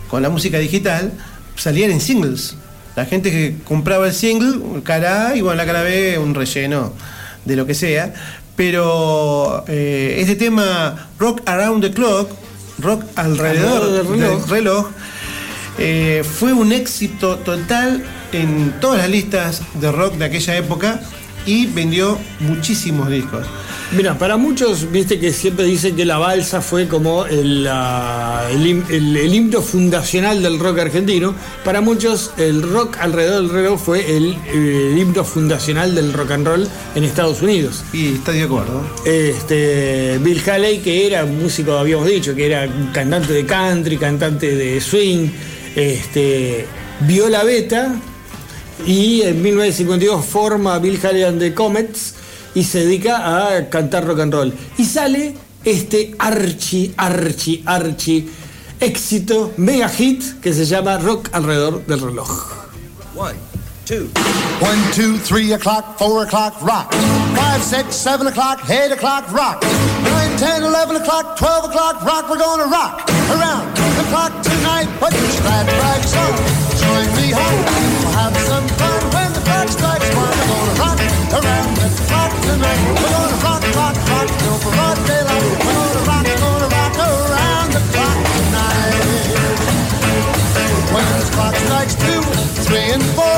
con 0.08 0.22
la 0.22 0.28
música 0.30 0.58
digital, 0.58 1.12
salían 1.56 1.90
en 1.90 2.00
singles. 2.00 2.56
La 2.94 3.04
gente 3.04 3.30
que 3.30 3.56
compraba 3.64 4.06
el 4.06 4.14
single, 4.14 4.82
cara 4.82 5.28
A, 5.28 5.36
y 5.36 5.42
bueno, 5.42 5.56
la 5.56 5.66
cara 5.66 5.82
B, 5.82 6.18
un 6.18 6.34
relleno 6.34 6.92
de 7.44 7.56
lo 7.56 7.66
que 7.66 7.74
sea. 7.74 8.14
Pero 8.56 9.64
eh, 9.68 10.16
este 10.18 10.34
tema, 10.34 11.08
Rock 11.18 11.42
Around 11.46 11.82
the 11.82 11.90
Clock, 11.92 12.30
Rock 12.78 13.04
alrededor 13.14 13.82
Alrededor 13.82 13.92
del 13.92 14.06
reloj. 14.06 14.40
del 14.40 14.50
reloj, 14.50 14.86
eh, 15.78 16.24
fue 16.24 16.52
un 16.52 16.72
éxito 16.72 17.36
total 17.36 18.02
en 18.32 18.74
todas 18.80 18.98
las 18.98 19.10
listas 19.10 19.62
de 19.74 19.92
rock 19.92 20.14
de 20.14 20.24
aquella 20.24 20.56
época 20.56 21.00
y 21.44 21.66
vendió 21.66 22.18
muchísimos 22.40 23.08
discos. 23.10 23.46
Mira, 23.92 24.18
para 24.18 24.36
muchos, 24.36 24.90
viste 24.90 25.20
que 25.20 25.32
siempre 25.32 25.64
dicen 25.64 25.94
que 25.94 26.04
la 26.04 26.18
balsa 26.18 26.60
fue 26.60 26.88
como 26.88 27.24
el, 27.24 27.62
la- 27.62 28.44
el 28.50 28.66
him- 28.66 28.84
el- 28.90 29.16
el 29.16 29.32
himno 29.32 29.62
fundacional 29.62 30.42
del 30.42 30.58
rock 30.58 30.80
argentino. 30.80 31.34
Para 31.64 31.80
muchos, 31.80 32.32
el 32.36 32.62
rock 32.62 32.96
alrededor 33.00 33.42
del 33.42 33.50
reloj 33.50 33.80
fue 33.80 34.16
el, 34.16 34.36
himno 34.98 35.22
fundacional 35.24 35.94
del 35.94 36.12
rock 36.12 36.32
and 36.32 36.46
roll 36.48 36.68
en 36.96 37.04
Estados 37.04 37.42
Unidos. 37.42 37.84
Y 37.92 38.14
está 38.14 38.32
de 38.32 38.42
acuerdo. 38.42 38.82
Este, 39.04 40.18
Bill 40.20 40.42
Haley, 40.44 40.78
que 40.80 41.06
era 41.06 41.24
músico, 41.24 41.74
habíamos 41.78 42.08
dicho, 42.08 42.34
que 42.34 42.46
era 42.46 42.68
cantante 42.92 43.32
de 43.32 43.46
country, 43.46 43.98
cantante 43.98 44.56
de 44.56 44.80
swing, 44.80 45.28
este, 45.76 46.66
vio 47.06 47.28
la 47.28 47.44
beta 47.44 47.94
y 48.84 49.22
en 49.22 49.40
1952 49.40 50.24
forma 50.26 50.76
Bill 50.80 50.98
Haley 51.02 51.22
and 51.22 51.38
the 51.40 51.54
Comets 51.54 52.14
y 52.56 52.64
se 52.64 52.80
dedica 52.80 53.46
a 53.46 53.68
cantar 53.68 54.04
rock 54.04 54.20
and 54.20 54.34
roll. 54.34 54.52
Y 54.78 54.84
sale 54.84 55.36
este 55.64 56.16
archi, 56.18 56.92
archi, 56.96 57.62
archi 57.64 58.28
éxito, 58.80 59.52
mega 59.56 59.88
hit 59.88 60.40
que 60.40 60.52
se 60.52 60.64
llama 60.64 60.98
Rock 60.98 61.28
alrededor 61.32 61.84
del 61.86 62.00
reloj. 62.00 62.28
One, 63.14 64.82
two, 64.94 65.18
three 65.18 65.52
o'clock, 65.52 65.98
four 65.98 66.24
o'clock, 66.24 66.60
rock. 66.62 66.92
Five, 67.34 67.62
six, 67.62 67.94
seven 67.94 68.26
o'clock, 68.26 68.68
eight 68.68 68.90
o'clock, 68.90 69.30
rock. 69.32 69.62
Nine, 70.02 70.36
10, 70.38 70.62
11 70.64 70.96
o'clock, 70.96 71.36
12 71.38 71.64
o'clock, 71.66 72.02
rock, 72.04 72.28
we're 72.28 72.38
gonna 72.38 72.66
rock 72.66 73.08
around 73.30 73.76
the 73.76 74.04
clock 74.08 74.32
tonight. 74.42 74.88
Put 74.98 75.12
your 75.12 75.42
glad 75.42 75.66
rags 75.66 76.14
on, 76.16 76.32
join 76.80 77.16
me 77.16 77.30
home. 77.32 77.75
Around 81.32 81.76
the 81.76 81.88
clock 82.08 82.32
tonight. 82.42 82.80
We're 83.00 83.10
gonna 83.10 83.44
rock, 83.46 83.62
rock, 83.74 83.96
rock 84.10 84.28
till 84.40 84.58
broad 84.64 84.98
daylight. 85.06 85.42
We're 85.64 85.74
gonna 85.74 86.10
rock, 86.10 86.26
gonna 86.42 86.68
rock 86.78 86.94
around 86.98 87.68
the 87.76 87.82
clock 87.92 88.18
tonight. 88.36 89.26
When 90.92 91.04
the 91.12 91.22
clock 91.34 91.54
strikes 91.56 91.94
two, 91.94 92.22
three, 92.66 92.88
and 92.94 93.02
four, 93.16 93.35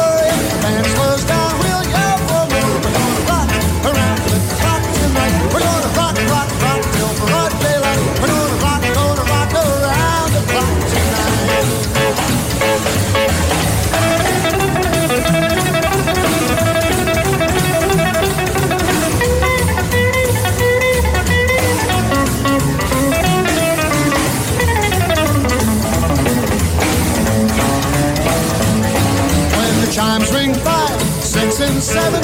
seven, 31.81 32.23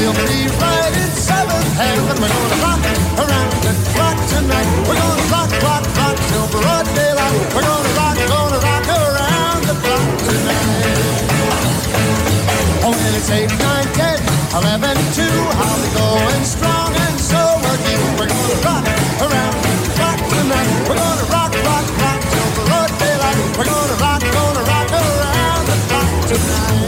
we'll 0.00 0.16
be 0.16 0.48
right 0.56 0.94
in 0.96 1.10
seventh 1.12 1.76
heaven. 1.76 2.16
We're 2.16 2.24
gonna 2.24 2.64
rock 2.64 2.80
around 3.20 3.52
the 3.60 3.72
clock 3.92 4.16
tonight. 4.32 4.68
We're 4.88 4.96
gonna 4.96 5.28
rock, 5.28 5.50
rock, 5.60 5.84
rock 6.00 6.16
till 6.32 6.46
broad 6.48 6.86
daylight. 6.96 7.40
We're 7.52 7.68
gonna 7.68 8.00
rock, 8.00 8.16
gonna 8.16 8.58
rock 8.64 8.86
around 8.88 9.60
the 9.68 9.76
clock 9.76 10.08
tonight. 10.24 11.20
Oh, 12.80 12.96
and 12.96 13.16
it's 13.16 13.28
eight, 13.28 13.52
nine, 13.60 13.88
ten, 13.92 14.18
eleven, 14.56 14.96
two. 15.12 15.36
I'll 15.52 15.80
be 15.84 15.90
going 15.92 16.44
strong, 16.48 16.96
and 16.96 17.20
so 17.20 17.40
will 17.60 17.80
you. 17.84 18.00
We're 18.16 18.32
gonna 18.32 18.64
rock 18.64 18.88
around 19.20 19.54
the 19.84 19.92
clock 20.00 20.18
tonight. 20.32 20.70
We're 20.88 20.96
gonna 20.96 21.28
rock, 21.28 21.52
rock, 21.68 21.86
rock 22.00 22.20
till 22.24 22.48
broad 22.56 22.90
daylight. 22.96 23.36
We're 23.58 23.68
gonna 23.68 24.00
rock, 24.00 24.22
gonna 24.32 24.64
rock 24.64 24.88
around 24.96 25.62
the 25.68 25.76
clock 25.92 26.08
tonight. 26.32 26.83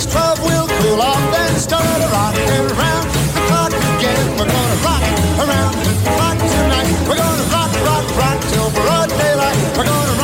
Strikes 0.00 0.12
twelve, 0.12 0.38
we'll 0.42 0.68
cool 0.80 1.00
off 1.00 1.16
and 1.16 1.56
start 1.56 1.84
a 1.84 2.08
rocking 2.08 2.48
around 2.76 3.06
the 3.34 3.40
clock 3.48 3.72
again. 3.72 4.26
We're 4.38 4.50
gonna 4.50 4.84
rock 4.84 5.02
around 5.40 5.74
the 5.84 6.10
clock 6.16 6.38
tonight. 6.38 7.08
We're 7.08 7.16
gonna 7.16 7.52
rock, 7.52 7.72
rock, 7.84 8.04
rock 8.16 8.40
till 8.50 8.70
broad 8.70 9.08
daylight. 9.10 9.56
We're 9.76 9.84
gonna 9.84 10.15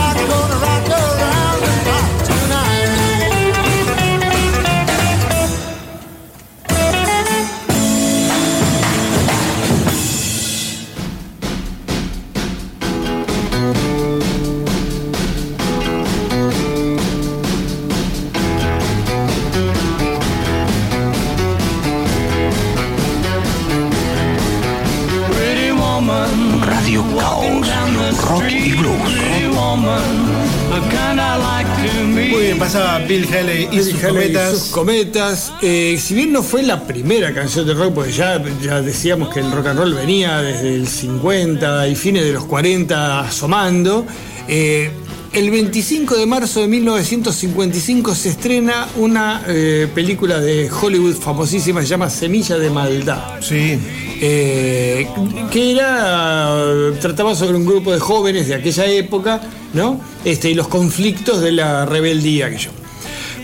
Bill 33.12 33.28
Haley 33.30 33.68
y 33.70 33.76
sus 33.76 33.86
Bill 33.88 33.96
Haley 33.96 34.30
y 34.30 34.32
cometas. 34.32 34.58
sus 34.58 34.68
cometas. 34.70 35.52
Eh, 35.60 36.00
si 36.02 36.14
bien 36.14 36.32
no 36.32 36.42
fue 36.42 36.62
la 36.62 36.86
primera 36.86 37.34
canción 37.34 37.66
de 37.66 37.74
rock, 37.74 37.92
porque 37.92 38.10
ya, 38.10 38.42
ya 38.62 38.80
decíamos 38.80 39.28
que 39.28 39.40
el 39.40 39.52
rock 39.52 39.66
and 39.66 39.78
roll 39.80 39.92
venía 39.92 40.40
desde 40.40 40.74
el 40.74 40.88
50 40.88 41.88
y 41.88 41.94
fines 41.94 42.24
de 42.24 42.32
los 42.32 42.46
40 42.46 43.20
asomando, 43.20 44.06
eh, 44.48 44.90
el 45.34 45.50
25 45.50 46.16
de 46.16 46.24
marzo 46.24 46.60
de 46.60 46.68
1955 46.68 48.14
se 48.14 48.30
estrena 48.30 48.88
una 48.96 49.42
eh, 49.46 49.88
película 49.94 50.40
de 50.40 50.70
Hollywood 50.70 51.14
famosísima, 51.14 51.82
se 51.82 51.88
llama 51.88 52.08
Semilla 52.08 52.56
de 52.56 52.70
Maldad. 52.70 53.42
Sí. 53.42 53.78
Eh, 54.22 55.06
que 55.50 55.72
era 55.72 56.54
trataba 56.98 57.34
sobre 57.34 57.58
un 57.58 57.66
grupo 57.66 57.92
de 57.92 58.00
jóvenes 58.00 58.48
de 58.48 58.54
aquella 58.54 58.86
época, 58.86 59.42
¿no? 59.74 60.00
Este, 60.24 60.48
y 60.50 60.54
los 60.54 60.68
conflictos 60.68 61.42
de 61.42 61.52
la 61.52 61.84
rebeldía 61.84 62.48
que 62.48 62.56
yo. 62.56 62.70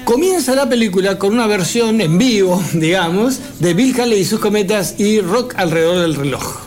Comienza 0.08 0.54
la 0.54 0.66
película 0.66 1.18
con 1.18 1.34
una 1.34 1.46
versión 1.46 2.00
en 2.00 2.16
vivo, 2.16 2.64
digamos, 2.72 3.40
de 3.58 3.74
Bill 3.74 3.94
Haley 4.00 4.20
y 4.20 4.24
sus 4.24 4.40
cometas 4.40 4.94
y 4.98 5.20
rock 5.20 5.52
alrededor 5.58 5.98
del 5.98 6.14
reloj. 6.14 6.60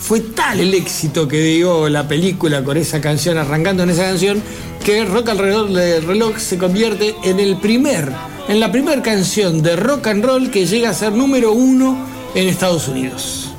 Fue 0.00 0.18
tal 0.18 0.58
el 0.58 0.74
éxito 0.74 1.28
que 1.28 1.40
dio 1.40 1.88
la 1.88 2.08
película 2.08 2.64
con 2.64 2.76
esa 2.76 3.00
canción, 3.00 3.38
arrancando 3.38 3.84
en 3.84 3.90
esa 3.90 4.02
canción, 4.02 4.42
que 4.84 5.04
Rock 5.04 5.28
alrededor 5.28 5.70
del 5.72 6.02
reloj 6.02 6.38
se 6.38 6.58
convierte 6.58 7.14
en 7.22 7.38
el 7.38 7.58
primer, 7.58 8.10
en 8.48 8.58
la 8.58 8.72
primera 8.72 9.00
canción 9.00 9.62
de 9.62 9.76
rock 9.76 10.08
and 10.08 10.24
roll 10.24 10.50
que 10.50 10.66
llega 10.66 10.90
a 10.90 10.94
ser 10.94 11.12
número 11.12 11.52
uno 11.52 12.04
en 12.34 12.48
Estados 12.48 12.88
Unidos. 12.88 13.50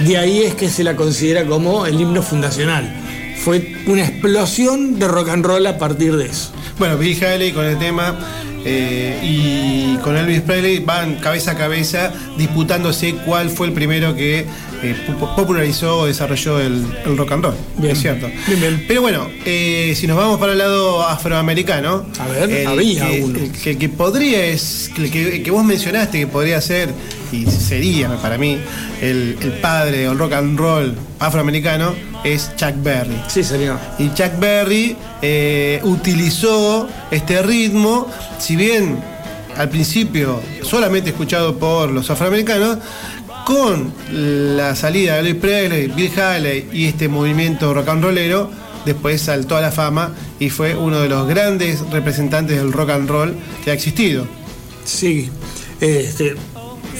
De 0.00 0.18
ahí 0.18 0.42
es 0.42 0.54
que 0.54 0.68
se 0.68 0.84
la 0.84 0.96
considera 0.96 1.46
como 1.46 1.86
el 1.86 1.98
himno 1.98 2.22
fundacional. 2.22 2.94
Fue 3.42 3.74
una 3.86 4.06
explosión 4.06 4.98
de 4.98 5.08
rock 5.08 5.30
and 5.30 5.46
roll 5.46 5.66
a 5.66 5.78
partir 5.78 6.14
de 6.14 6.26
eso. 6.26 6.50
Bueno, 6.78 6.96
Bill 6.96 7.22
Haley 7.22 7.52
con 7.52 7.66
el 7.66 7.78
tema 7.78 8.18
eh, 8.64 9.18
y 9.22 9.96
con 10.02 10.16
Elvis 10.16 10.40
Presley 10.42 10.80
van 10.80 11.16
cabeza 11.16 11.52
a 11.52 11.56
cabeza 11.56 12.12
disputándose 12.36 13.14
cuál 13.24 13.50
fue 13.50 13.66
el 13.68 13.72
primero 13.72 14.14
que 14.14 14.40
eh, 14.82 14.96
pu- 15.08 15.34
popularizó 15.36 15.98
o 16.00 16.06
desarrolló 16.06 16.60
el, 16.60 16.84
el 17.04 17.16
rock 17.16 17.32
and 17.32 17.44
roll. 17.44 17.54
Bien. 17.78 17.92
Es 17.92 18.00
cierto. 18.00 18.28
Bien, 18.46 18.60
bien. 18.60 18.84
Pero 18.88 19.02
bueno, 19.02 19.28
eh, 19.44 19.94
si 19.96 20.06
nos 20.06 20.16
vamos 20.16 20.38
para 20.40 20.52
el 20.52 20.58
lado 20.58 21.02
afroamericano. 21.06 22.06
A 22.18 22.28
ver, 22.28 22.50
el 22.50 22.66
había 22.66 23.08
que, 23.10 23.22
uno. 23.22 23.38
que, 23.62 23.78
que 23.78 23.88
podría, 23.88 24.44
es, 24.46 24.90
que, 24.94 25.42
que 25.42 25.50
vos 25.50 25.64
mencionaste 25.64 26.18
que 26.18 26.26
podría 26.26 26.60
ser, 26.60 26.90
y 27.32 27.46
sería 27.46 28.16
para 28.16 28.38
mí, 28.38 28.58
el, 29.00 29.36
el 29.40 29.52
padre 29.60 29.98
del 29.98 30.18
rock 30.18 30.32
and 30.32 30.58
roll 30.58 30.94
afroamericano, 31.18 31.94
es 32.24 32.50
Chuck 32.56 32.74
Berry. 32.82 33.16
Sí, 33.28 33.42
señor. 33.42 33.78
Y 33.98 34.12
Chuck 34.14 34.38
Berry 34.38 34.96
eh, 35.22 35.80
utilizó 35.82 36.88
este 37.10 37.42
ritmo, 37.42 38.06
si 38.38 38.56
bien 38.56 38.98
al 39.56 39.68
principio 39.68 40.40
solamente 40.62 41.10
escuchado 41.10 41.56
por 41.58 41.90
los 41.90 42.10
afroamericanos, 42.10 42.78
con 43.44 43.92
la 44.12 44.76
salida 44.76 45.14
de 45.14 45.20
Elvis 45.20 45.34
Presley, 45.36 45.86
Bill 45.88 46.20
Haley 46.20 46.68
y 46.72 46.86
este 46.86 47.08
movimiento 47.08 47.72
rock 47.74 47.88
and 47.88 48.04
rollero, 48.04 48.50
después 48.84 49.20
saltó 49.20 49.56
a 49.56 49.60
la 49.60 49.72
fama 49.72 50.12
y 50.38 50.50
fue 50.50 50.76
uno 50.76 51.00
de 51.00 51.08
los 51.08 51.26
grandes 51.26 51.80
representantes 51.90 52.56
del 52.58 52.72
rock 52.72 52.90
and 52.90 53.08
roll 53.08 53.34
que 53.64 53.70
ha 53.70 53.74
existido. 53.74 54.26
Sí. 54.84 55.30
Este, 55.80 56.36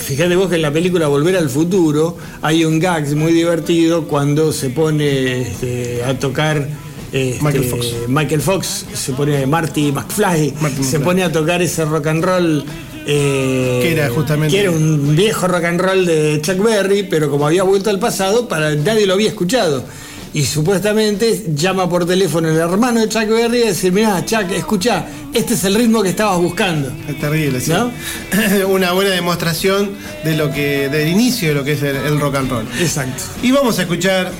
fíjate 0.02 0.36
vos 0.36 0.48
que 0.48 0.56
en 0.56 0.62
la 0.62 0.72
película 0.72 1.06
Volver 1.08 1.36
al 1.36 1.48
Futuro 1.50 2.16
hay 2.42 2.64
un 2.64 2.78
gag 2.78 3.14
muy 3.16 3.32
divertido 3.32 4.06
cuando 4.08 4.52
se 4.52 4.70
pone 4.70 5.42
este, 5.42 6.02
a 6.04 6.18
tocar. 6.18 6.68
este, 7.12 7.38
Michael 7.42 7.64
Fox. 7.64 7.86
Michael 8.08 8.40
Fox, 8.40 8.86
se 8.94 9.12
pone 9.12 9.46
Marty 9.46 9.92
McFly, 9.92 10.50
se 10.50 10.62
McFly. 10.62 10.98
pone 11.04 11.22
a 11.24 11.32
tocar 11.32 11.60
ese 11.62 11.84
rock 11.84 12.06
and 12.06 12.24
roll. 12.24 12.64
eh, 13.06 13.80
Que 13.82 13.92
era 13.92 14.10
justamente- 14.10 14.54
que 14.54 14.62
era 14.62 14.70
un 14.70 15.16
viejo 15.16 15.48
rock 15.48 15.64
and 15.64 15.80
roll 15.80 16.04
de 16.06 16.40
Chuck 16.42 16.58
Berry, 16.62 17.02
pero 17.04 17.30
como 17.30 17.46
había 17.46 17.62
vuelto 17.62 17.88
al 17.90 17.98
pasado, 17.98 18.46
para 18.46 18.74
nadie 18.74 19.06
lo 19.06 19.14
había 19.14 19.28
escuchado. 19.28 19.84
Y 20.32 20.44
supuestamente 20.44 21.46
llama 21.54 21.88
por 21.88 22.06
teléfono 22.06 22.48
el 22.48 22.56
hermano 22.56 23.00
de 23.00 23.08
Chuck 23.08 23.26
Berry 23.28 23.62
y 23.64 23.68
dice, 23.68 23.90
mirá, 23.90 24.24
Chuck, 24.24 24.50
escucha, 24.52 25.06
este 25.34 25.54
es 25.54 25.64
el 25.64 25.74
ritmo 25.74 26.02
que 26.02 26.10
estabas 26.10 26.38
buscando. 26.38 26.92
Es 27.08 27.18
terrible, 27.18 27.60
sí. 27.60 27.72
¿No? 27.72 27.90
Una 28.68 28.92
buena 28.92 29.10
demostración 29.10 29.90
de 30.24 30.36
lo 30.36 30.52
que, 30.52 30.88
del 30.88 31.08
inicio 31.08 31.48
de 31.48 31.54
lo 31.54 31.64
que 31.64 31.72
es 31.72 31.82
el, 31.82 31.96
el 31.96 32.20
rock 32.20 32.36
and 32.36 32.50
roll. 32.50 32.66
Exacto. 32.78 33.24
Y 33.42 33.50
vamos 33.50 33.78
a 33.80 33.82
escuchar 33.82 34.30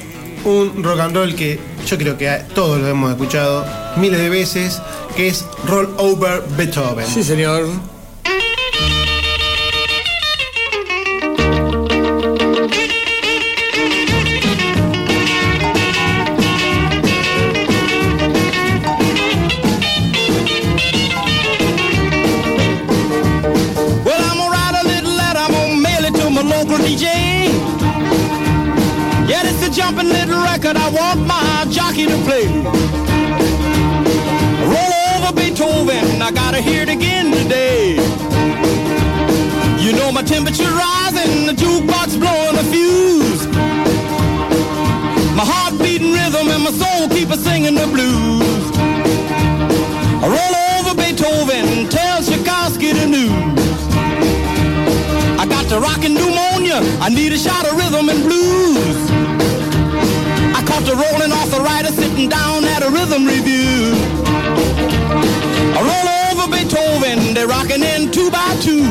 un 0.45 0.83
rock 0.83 1.01
and 1.01 1.15
roll 1.15 1.35
que 1.35 1.59
yo 1.87 1.99
creo 1.99 2.17
que 2.17 2.45
todos 2.55 2.81
lo 2.81 2.89
hemos 2.89 3.11
escuchado 3.11 3.67
miles 3.97 4.21
de 4.21 4.29
veces, 4.29 4.81
que 5.17 5.29
es 5.29 5.45
Roll 5.67 5.93
Over 5.99 6.43
Beethoven. 6.57 7.07
Sí, 7.07 7.23
señor. 7.25 7.67
DJ. 26.83 27.05
Yeah, 29.29 29.43
it's 29.45 29.63
a 29.67 29.71
jumping 29.71 30.09
little 30.09 30.41
record 30.43 30.77
I 30.77 30.89
want 30.91 31.21
my 31.27 31.67
jockey 31.71 32.07
to 32.07 32.17
play. 32.27 32.47
Roll 34.73 35.01
over 35.15 35.33
Beethoven, 35.35 36.23
I 36.23 36.31
gotta 36.33 36.61
hear 36.61 36.83
it 36.83 36.89
again 36.89 37.31
today. 37.31 37.95
You 39.79 39.93
know 39.93 40.13
my 40.13 40.23
temperature 40.23 40.71
rising, 40.71 41.47
the 41.47 41.53
jukebox 41.53 42.19
blowing 42.19 42.57
a 42.57 42.65
fuse. 42.73 43.47
My 45.37 45.45
heart 45.47 45.79
beating 45.79 46.13
rhythm 46.13 46.49
and 46.49 46.65
my 46.65 46.71
soul 46.73 47.09
keep 47.09 47.31
a 47.31 47.37
singing 47.37 47.77
I 57.11 57.13
need 57.13 57.33
a 57.33 57.39
shot 57.39 57.67
of 57.67 57.75
rhythm 57.75 58.09
and 58.09 58.23
blues. 58.23 59.11
I 60.55 60.63
caught 60.63 60.87
the 60.87 60.95
rolling 60.95 61.35
arthritis 61.35 61.99
sitting 61.99 62.29
down 62.29 62.63
at 62.63 62.87
a 62.87 62.89
rhythm 62.89 63.27
review. 63.27 63.99
I 65.75 65.81
roll 65.91 66.07
over 66.31 66.47
Beethoven, 66.47 67.35
they're 67.35 67.51
rocking 67.51 67.83
in 67.83 68.15
two 68.15 68.31
by 68.31 68.47
two. 68.63 68.87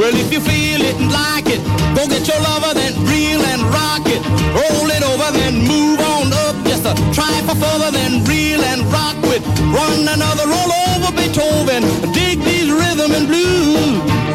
Well, 0.00 0.16
if 0.16 0.32
you 0.32 0.40
feel 0.40 0.80
it 0.88 0.96
and 0.96 1.12
like 1.12 1.52
it, 1.52 1.60
go 1.92 2.08
get 2.08 2.24
your 2.24 2.40
lover, 2.40 2.72
then 2.72 2.96
reel 3.04 3.44
and 3.52 3.60
rock 3.68 4.08
it. 4.08 4.24
Roll 4.56 4.88
it 4.88 5.04
over, 5.04 5.28
then 5.36 5.68
move 5.68 6.00
on 6.00 6.32
up. 6.32 6.56
Just 6.64 6.88
a 6.88 6.96
try 7.12 7.44
for 7.44 7.60
further, 7.60 7.92
then 7.92 8.24
reel 8.24 8.64
and 8.72 8.80
rock 8.88 9.20
with. 9.28 9.44
Run 9.68 10.08
another 10.08 10.48
roll 10.48 10.72
over 10.96 11.12
Beethoven. 11.12 11.84
Dig 12.16 12.40
these 12.40 12.72
rhythm 12.72 13.12
and 13.12 13.28
blues. 13.28 14.25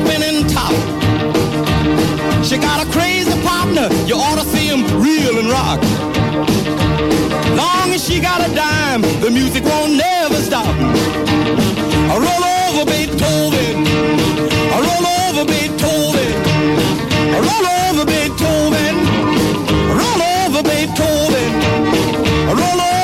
Spinning 0.00 0.46
top. 0.48 0.72
She 2.44 2.56
got 2.56 2.84
a 2.84 2.90
crazy 2.90 3.36
partner, 3.42 3.88
you 4.06 4.16
ought 4.16 4.38
to 4.42 4.46
see 4.52 4.66
him 4.66 4.82
reel 5.02 5.38
and 5.38 5.48
rock. 5.48 5.80
Long 7.56 7.92
as 7.92 8.04
she 8.06 8.20
got 8.20 8.40
a 8.40 8.54
dime, 8.54 9.02
the 9.20 9.30
music 9.30 9.64
won't 9.64 9.94
never 9.96 10.36
stop. 10.36 10.74
I 12.12 12.16
roll 12.26 12.44
over 12.60 12.84
Beethoven. 12.90 13.76
I 14.74 14.78
roll 14.88 15.06
over 15.20 15.44
Beethoven. 15.52 16.32
I 17.34 17.38
roll 17.48 17.66
over 17.82 18.04
Beethoven. 18.12 18.94
I 19.90 19.94
roll 20.00 20.22
over 20.38 20.62
Beethoven. 20.62 21.50
I 22.48 22.52
roll 22.62 22.80
over 22.80 22.99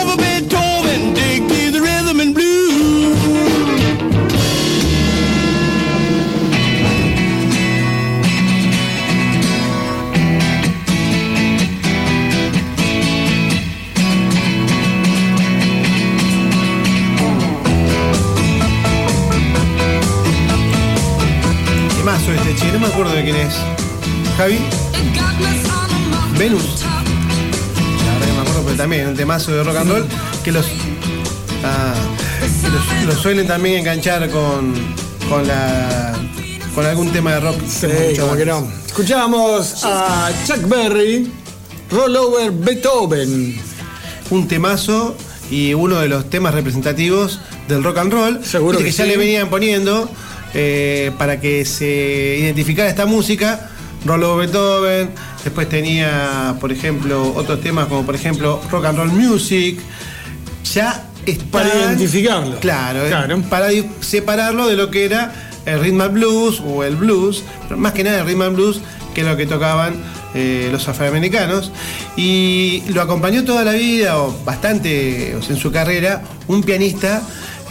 No 22.72 22.80
me 22.80 22.86
acuerdo 22.88 23.14
de 23.14 23.22
quién 23.24 23.36
es. 23.36 23.54
Javi. 24.36 24.58
Venus. 26.38 26.62
La 28.04 28.12
verdad 28.12 28.26
que 28.26 28.32
me 28.32 28.40
acuerdo, 28.40 28.62
pero 28.64 28.76
también 28.76 29.08
un 29.08 29.16
temazo 29.16 29.52
de 29.52 29.62
rock 29.64 29.76
and 29.76 29.90
roll 29.90 30.06
que 30.44 30.52
los. 30.52 30.66
ah, 31.64 31.94
que 32.62 32.68
los, 32.68 33.06
los 33.06 33.22
suelen 33.22 33.46
también 33.46 33.78
enganchar 33.78 34.28
con. 34.30 34.74
con 35.28 35.46
la. 35.46 36.14
con 36.74 36.84
algún 36.84 37.10
tema 37.12 37.32
de 37.34 37.40
rock. 37.40 37.56
Sí, 37.66 37.86
mucho 37.86 38.22
como 38.22 38.28
más. 38.28 38.38
que 38.38 38.46
no. 38.46 38.68
Escuchábamos 38.86 39.84
a 39.84 40.30
Chuck 40.46 40.68
Berry, 40.68 41.30
Rollover 41.90 42.50
Beethoven. 42.50 43.58
Un 44.30 44.48
temazo 44.48 45.16
y 45.50 45.72
uno 45.74 46.00
de 46.00 46.08
los 46.08 46.28
temas 46.28 46.52
representativos 46.52 47.40
del 47.68 47.82
rock 47.82 47.98
and 47.98 48.12
roll. 48.12 48.44
Seguro 48.44 48.78
que 48.78 48.84
que, 48.84 48.92
ya 48.92 49.04
sí. 49.04 49.10
le 49.10 49.16
venían 49.16 49.48
poniendo 49.48 50.10
eh, 50.58 51.12
para 51.18 51.38
que 51.38 51.64
se 51.66 52.38
identificara 52.40 52.88
esta 52.88 53.04
música. 53.04 53.68
Rollo 54.06 54.36
Beethoven, 54.36 55.10
después 55.44 55.68
tenía, 55.68 56.54
por 56.60 56.72
ejemplo, 56.72 57.32
otros 57.34 57.60
temas 57.60 57.86
como 57.86 58.06
por 58.06 58.14
ejemplo 58.14 58.60
Rock 58.70 58.86
and 58.86 58.98
Roll 58.98 59.12
Music. 59.12 59.78
Ya 60.72 61.04
estaban- 61.26 61.68
Para 61.68 61.68
identificarlo. 61.84 62.58
Claro, 62.60 63.04
eh, 63.04 63.08
Claro. 63.08 63.40
para 63.50 63.68
separarlo 64.00 64.66
de 64.66 64.76
lo 64.76 64.90
que 64.90 65.04
era 65.04 65.32
el 65.66 65.80
rhythm 65.80 66.00
and 66.00 66.14
blues 66.14 66.60
o 66.64 66.84
el 66.84 66.96
blues, 66.96 67.42
pero 67.68 67.76
más 67.78 67.92
que 67.92 68.04
nada 68.04 68.20
el 68.20 68.26
rhythm 68.26 68.42
and 68.42 68.56
blues, 68.56 68.80
que 69.14 69.20
es 69.22 69.26
lo 69.26 69.36
que 69.36 69.46
tocaban 69.46 69.94
eh, 70.34 70.68
los 70.70 70.86
afroamericanos. 70.88 71.72
Y 72.16 72.82
lo 72.88 73.00
acompañó 73.02 73.44
toda 73.44 73.64
la 73.64 73.72
vida, 73.72 74.18
o 74.18 74.36
bastante 74.44 75.34
o 75.34 75.42
sea, 75.42 75.54
en 75.56 75.60
su 75.60 75.72
carrera, 75.72 76.22
un 76.46 76.62
pianista, 76.62 77.22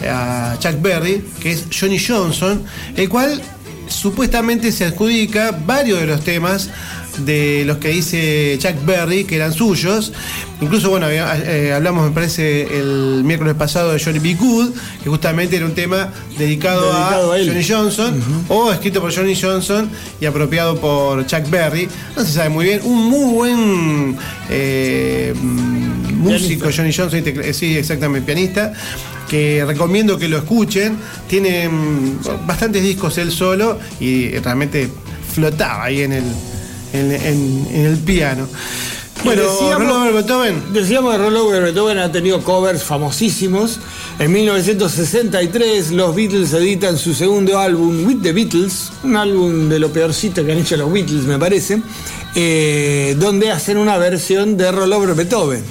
a 0.08 0.56
Chuck 0.58 0.80
Berry, 0.80 1.24
que 1.40 1.52
es 1.52 1.66
Johnny 1.70 1.98
Johnson, 1.98 2.64
el 2.96 3.08
cual 3.08 3.40
supuestamente 3.88 4.72
se 4.72 4.84
adjudica 4.84 5.52
varios 5.64 6.00
de 6.00 6.06
los 6.06 6.22
temas 6.22 6.70
de 7.18 7.64
los 7.64 7.78
que 7.78 7.88
dice 7.88 8.58
Chuck 8.60 8.84
Berry, 8.84 9.24
que 9.24 9.36
eran 9.36 9.52
suyos. 9.52 10.12
Incluso, 10.60 10.90
bueno, 10.90 11.08
eh, 11.10 11.72
hablamos, 11.72 12.08
me 12.08 12.14
parece, 12.14 12.62
el 12.78 13.22
miércoles 13.24 13.54
pasado 13.54 13.92
de 13.92 14.02
Johnny 14.02 14.18
B. 14.18 14.34
Good, 14.34 14.74
que 15.02 15.10
justamente 15.10 15.56
era 15.56 15.66
un 15.66 15.74
tema 15.74 16.12
dedicado, 16.38 16.82
Dedicado 16.82 17.32
a. 17.32 17.38
Johnny 17.38 17.64
Johnson, 17.66 18.44
o 18.48 18.72
escrito 18.72 19.00
por 19.00 19.14
Johnny 19.14 19.38
Johnson 19.38 19.90
y 20.20 20.26
apropiado 20.26 20.78
por 20.80 21.26
Chuck 21.26 21.48
Berry. 21.50 21.88
No 22.16 22.24
se 22.24 22.32
sabe 22.32 22.48
muy 22.48 22.66
bien. 22.66 22.80
Un 22.84 23.04
muy 23.10 23.34
buen 23.34 24.16
eh, 24.48 25.34
músico, 26.16 26.68
Johnny 26.74 26.92
Johnson, 26.92 27.22
tecla- 27.22 27.52
sí, 27.52 27.76
exactamente, 27.76 28.26
pianista. 28.26 28.72
Que 29.28 29.64
recomiendo 29.66 30.16
que 30.18 30.28
lo 30.28 30.38
escuchen. 30.38 30.96
Tiene 31.28 31.68
mm, 31.68 32.46
bastantes 32.46 32.82
discos 32.82 33.18
él 33.18 33.32
solo 33.32 33.78
y 34.00 34.30
realmente 34.38 34.88
flotaba 35.34 35.84
ahí 35.84 36.02
en 36.02 36.12
el, 36.12 36.24
en, 36.92 37.12
en- 37.12 37.66
en 37.72 37.86
el 37.86 37.96
piano. 37.98 38.46
Bueno, 39.24 39.42
Rollover 39.76 40.12
Beethoven. 40.12 40.62
Decíamos 40.72 41.12
que 41.12 41.18
Rollover 41.18 41.62
Beethoven 41.62 41.98
ha 41.98 42.12
tenido 42.12 42.44
covers 42.44 42.84
famosísimos. 42.84 43.80
En 44.20 44.30
1963 44.30 45.90
los 45.92 46.14
Beatles 46.14 46.52
editan 46.52 46.96
su 46.98 47.12
segundo 47.14 47.58
álbum, 47.58 48.06
With 48.06 48.18
the 48.22 48.32
Beatles, 48.32 48.92
un 49.02 49.16
álbum 49.16 49.68
de 49.68 49.78
lo 49.80 49.90
peorcito 49.90 50.44
que 50.44 50.52
han 50.52 50.58
hecho 50.58 50.76
los 50.76 50.92
Beatles, 50.92 51.22
me 51.24 51.38
parece, 51.38 51.80
eh, 52.36 53.16
donde 53.18 53.50
hacen 53.50 53.78
una 53.78 53.96
versión 53.98 54.56
de 54.56 54.70
Rollover 54.70 55.14
Beethoven. 55.14 55.64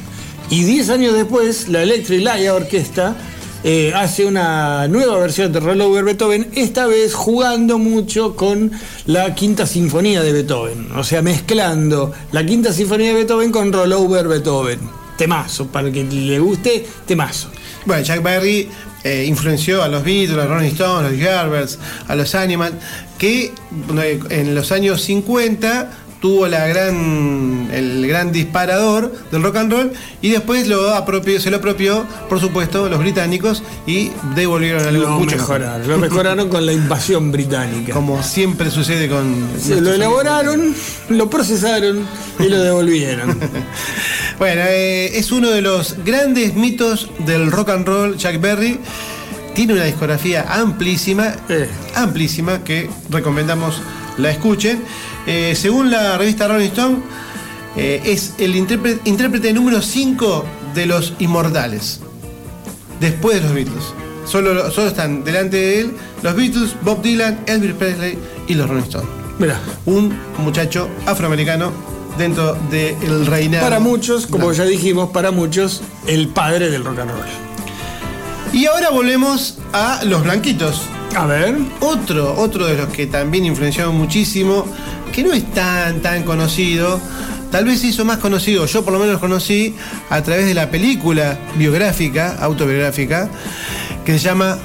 Y 0.50 0.64
10 0.64 0.89
años 0.89 1.14
después, 1.14 1.68
la 1.70 1.82
Electric 1.82 2.24
Light 2.24 2.50
Orquesta 2.50 3.16
eh, 3.64 3.91
hace 3.96 4.26
una 4.26 4.88
nueva 4.88 5.18
versión 5.18 5.52
de 5.52 5.60
Rollover 5.60 6.04
Beethoven, 6.04 6.50
esta 6.54 6.86
vez 6.86 7.16
jugando 7.16 7.80
mucho 7.80 8.36
con 8.36 8.72
la 9.08 9.34
quinta 9.34 9.66
sinfonía 9.66 10.22
de 10.22 10.34
Beethoven, 10.34 10.91
o 10.96 11.04
sea, 11.04 11.24
mezclando 11.24 12.12
la 12.32 12.46
quinta 12.46 12.72
sinfonía 12.72 13.08
de 13.08 13.14
Beethoven 13.16 13.52
con 13.52 13.74
Rollover 13.74 14.28
Beethoven. 14.28 14.80
Temazo, 15.18 15.68
para 15.68 15.91
que 15.91 16.04
le 16.04 16.38
guste, 16.39 16.86
temazo. 17.08 17.50
Bueno, 17.86 18.04
Chuck 18.04 18.22
Berry 18.22 18.70
eh, 19.04 19.26
influenció 19.26 19.82
a 19.82 19.88
los 19.88 20.04
Beatles, 20.04 20.38
a 20.38 20.46
Rolling 20.46 20.68
Stones, 20.68 21.08
a 21.08 21.10
los 21.10 21.20
Yardbirds, 21.20 21.80
a 22.08 22.16
los 22.16 22.36
Animals, 22.36 22.74
que 23.18 23.52
eh, 23.98 24.20
en 24.30 24.54
los 24.54 24.72
años 24.72 25.02
50 25.02 26.05
tuvo 26.22 26.47
la 26.47 26.66
gran, 26.68 27.70
el 27.72 28.07
gran 28.07 28.32
disparador 28.32 29.13
del 29.32 29.43
rock 29.43 29.55
and 29.57 29.72
roll 29.72 29.91
y 30.22 30.30
después 30.30 30.68
lo 30.68 30.93
apropió, 30.95 31.39
se 31.39 31.51
lo 31.51 31.57
apropió, 31.57 32.05
por 32.30 32.39
supuesto, 32.39 32.89
los 32.89 32.99
británicos 32.99 33.61
y 33.86 34.11
devolvieron 34.36 34.88
algo 34.88 35.03
Lo 35.03 35.09
mucho 35.20 35.36
mejor. 35.38 35.59
mejoraron, 35.59 35.88
lo 35.88 35.97
mejoraron 35.97 36.49
con 36.49 36.66
la 36.66 36.74
invasión 36.74 37.32
británica. 37.32 37.93
Como 37.93 38.24
siempre 38.24 38.72
sucede 38.72 39.07
con... 39.07 39.47
Se 39.59 39.80
lo 39.82 39.93
elaboraron, 39.93 40.74
lo 41.09 41.30
procesaron 41.30 41.99
y 42.39 42.49
lo 42.49 42.59
devolvieron. 42.61 43.38
Bueno, 44.38 44.63
eh, 44.68 45.18
es 45.18 45.32
uno 45.32 45.49
de 45.49 45.61
los 45.61 45.95
grandes 46.03 46.55
mitos 46.55 47.09
del 47.20 47.49
rock 47.53 47.70
and 47.70 47.88
roll, 47.88 48.18
Chuck 48.18 48.41
Berry, 48.41 48.78
tiene 49.53 49.72
una 49.72 49.86
discografía 49.86 50.45
amplísima, 50.49 51.34
Eh. 51.47 51.70
amplísima, 51.95 52.61
que 52.61 52.89
recomendamos 53.09 53.82
la 54.18 54.32
escuchen. 54.32 54.84
Eh, 55.28 55.53
según 55.55 55.89
la 55.91 56.17
revista 56.17 56.47
Rolling 56.47 56.67
Stone, 56.67 56.97
eh, 57.76 58.01
es 58.05 58.34
el 58.38 58.55
intérprete, 58.55 59.01
intérprete 59.09 59.53
número 59.53 59.82
5 59.82 60.45
de 60.73 60.86
los 60.86 61.13
inmortales, 61.19 61.99
después 62.99 63.36
de 63.38 63.41
los 63.41 63.53
Beatles. 63.53 63.84
Solo, 64.26 64.71
solo 64.71 64.88
están 64.88 65.23
delante 65.23 65.57
de 65.57 65.80
él 65.82 65.91
los 66.23 66.36
Beatles, 66.36 66.76
Bob 66.82 67.01
Dylan, 67.01 67.39
Elvis 67.45 67.73
Presley 67.73 68.17
y 68.47 68.53
los 68.55 68.67
Rolling 68.69 68.84
Stones. 68.84 69.09
Mirá. 69.39 69.59
Un 69.86 70.17
muchacho 70.39 70.88
afroamericano 71.05 71.71
dentro 72.17 72.55
del 72.71 73.26
reinado. 73.26 73.63
Para 73.65 73.80
muchos, 73.80 74.26
como 74.28 74.45
No. 74.47 74.53
ya 74.53 74.63
dijimos, 74.63 75.09
para 75.09 75.32
muchos, 75.32 75.82
el 76.07 76.30
padre 76.30 76.69
del 76.69 76.84
rock 76.86 76.99
and 76.99 77.11
roll. 77.11 77.26
Y 78.53 78.65
ahora 78.67 78.89
volvemos 78.89 79.57
a 79.73 80.01
los 80.05 80.23
blanquitos. 80.23 80.84
A 81.15 81.26
ver. 81.26 81.57
Otro, 81.82 82.34
otro 82.39 82.65
de 82.65 82.76
los 82.78 82.88
que 82.89 83.07
también 83.07 83.45
influenciaron 83.45 83.95
muchísimo, 83.97 84.65
que 85.16 85.24
no 85.24 85.34
es 85.34 85.49
tan, 85.53 86.01
tan 86.01 86.24
conocido. 86.24 86.99
Tal 87.51 87.63
vez 87.66 87.80
se 87.80 87.88
hizo 87.88 88.03
más 88.03 88.18
conocido, 88.18 88.66
yo 88.66 88.84
por 88.84 88.91
lo 88.91 88.99
menos 88.99 89.20
conocí 89.20 89.76
a 90.09 90.22
través 90.22 90.45
de 90.45 90.53
la 90.53 90.70
película 90.70 91.39
biográfica, 91.55 92.36
autobiográfica, 92.41 93.30
que 94.03 94.13
se 94.13 94.20
llama 94.20 94.57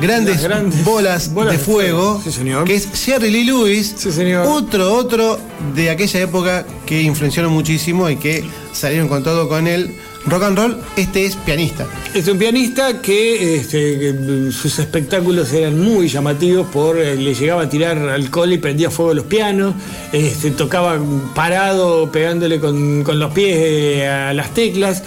Grandes, 0.00 0.36
Las 0.36 0.44
grandes 0.44 0.84
bolas, 0.84 1.34
bolas 1.34 1.52
de 1.52 1.58
fuego, 1.58 2.14
fuego. 2.14 2.22
Sí, 2.24 2.32
señor. 2.32 2.64
que 2.64 2.76
es 2.76 2.88
Jerry 3.04 3.30
Lee 3.30 3.44
Lewis, 3.44 3.92
Sí, 3.98 4.10
señor. 4.10 4.46
otro, 4.46 4.94
otro 4.94 5.38
de 5.74 5.90
aquella 5.90 6.20
época 6.20 6.64
que 6.86 7.02
influenciaron 7.02 7.52
muchísimo 7.52 8.08
y 8.08 8.16
que 8.16 8.44
salieron 8.72 9.08
con 9.08 9.22
todo 9.22 9.48
con 9.48 9.66
el 9.66 9.94
rock 10.26 10.42
and 10.42 10.58
roll. 10.58 10.76
Este 10.96 11.26
es 11.26 11.36
pianista. 11.36 11.86
Es 12.14 12.28
un 12.28 12.38
pianista 12.38 13.00
que, 13.00 13.56
este, 13.56 14.12
mm, 14.12 14.52
sus 14.52 14.78
espectáculos 14.78 15.52
eran 15.52 15.78
muy 15.78 16.08
llamativos 16.08 16.66
por 16.68 16.98
eh, 16.98 17.16
le 17.16 17.34
llegaba 17.34 17.62
a 17.62 17.68
tirar 17.68 17.98
alcohol 17.98 18.52
y 18.52 18.58
prendía 18.58 18.90
fuego 18.90 19.12
a 19.12 19.14
los 19.14 19.24
pianos, 19.24 19.74
este, 20.12 20.50
tocaba 20.50 20.98
parado 21.34 22.10
pegándole 22.10 22.60
con, 22.60 23.02
con 23.02 23.18
los 23.18 23.32
pies 23.32 23.56
eh, 23.58 24.08
a 24.08 24.32
las 24.34 24.52
teclas. 24.54 25.02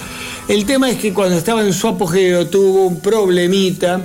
El 0.47 0.66
tema 0.66 0.89
es 0.89 0.97
que 0.97 1.14
cuando 1.14 1.38
estaba 1.38 1.61
en 1.61 1.74
su 1.74 1.88
apogeo 1.88 2.47
tuvo 2.47 2.88
un 2.88 2.99
problemita 2.99 4.01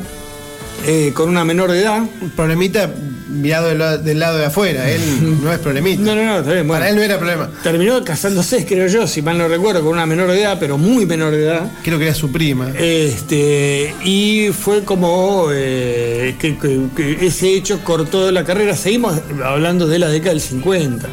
eh, 0.87 1.13
con 1.15 1.29
una 1.29 1.45
menor 1.45 1.73
de 1.73 1.81
edad. 1.81 2.03
Un 2.21 2.31
problemita 2.31 2.91
mirado 3.39 3.69
del, 3.69 3.79
lado- 3.79 3.99
del 3.99 4.19
lado 4.19 4.39
de 4.39 4.45
afuera. 4.47 4.91
Él 4.91 5.01
no 5.43 5.53
es 5.53 5.59
problemita. 5.59 6.03
No, 6.03 6.15
no, 6.15 6.25
no, 6.25 6.39
está 6.41 6.53
bien, 6.53 6.67
bueno. 6.67 6.81
Para 6.81 6.91
él 6.91 6.97
no 6.97 7.03
era 7.03 7.17
problema. 7.19 7.51
Terminó 7.63 8.03
casándose, 8.05 8.67
creo 8.67 8.87
yo, 8.89 9.07
si 9.07 9.23
mal 9.23 9.39
no 9.39 9.49
recuerdo, 9.49 9.81
con 9.83 9.93
una 9.93 10.07
menor 10.07 10.31
de 10.31 10.41
edad, 10.43 10.57
pero 10.61 10.77
muy 10.79 11.07
menor 11.07 11.33
de 11.33 11.45
edad. 11.45 11.71
Creo 11.83 11.99
que 11.99 12.07
era 12.07 12.15
su 12.15 12.31
prima. 12.31 12.71
Este, 12.79 13.95
y 14.05 14.49
fue 14.53 14.85
como 14.85 15.49
eh, 15.53 16.37
que, 16.39 16.57
que- 16.59 16.81
que 16.97 17.27
ese 17.27 17.55
hecho 17.55 17.81
cortó 17.85 18.31
la 18.31 18.45
carrera. 18.45 18.77
Seguimos 18.77 19.15
hablando 19.45 19.87
de 19.87 19.99
la 19.99 20.09
década 20.09 20.31
del 20.33 20.41
50. 20.41 21.09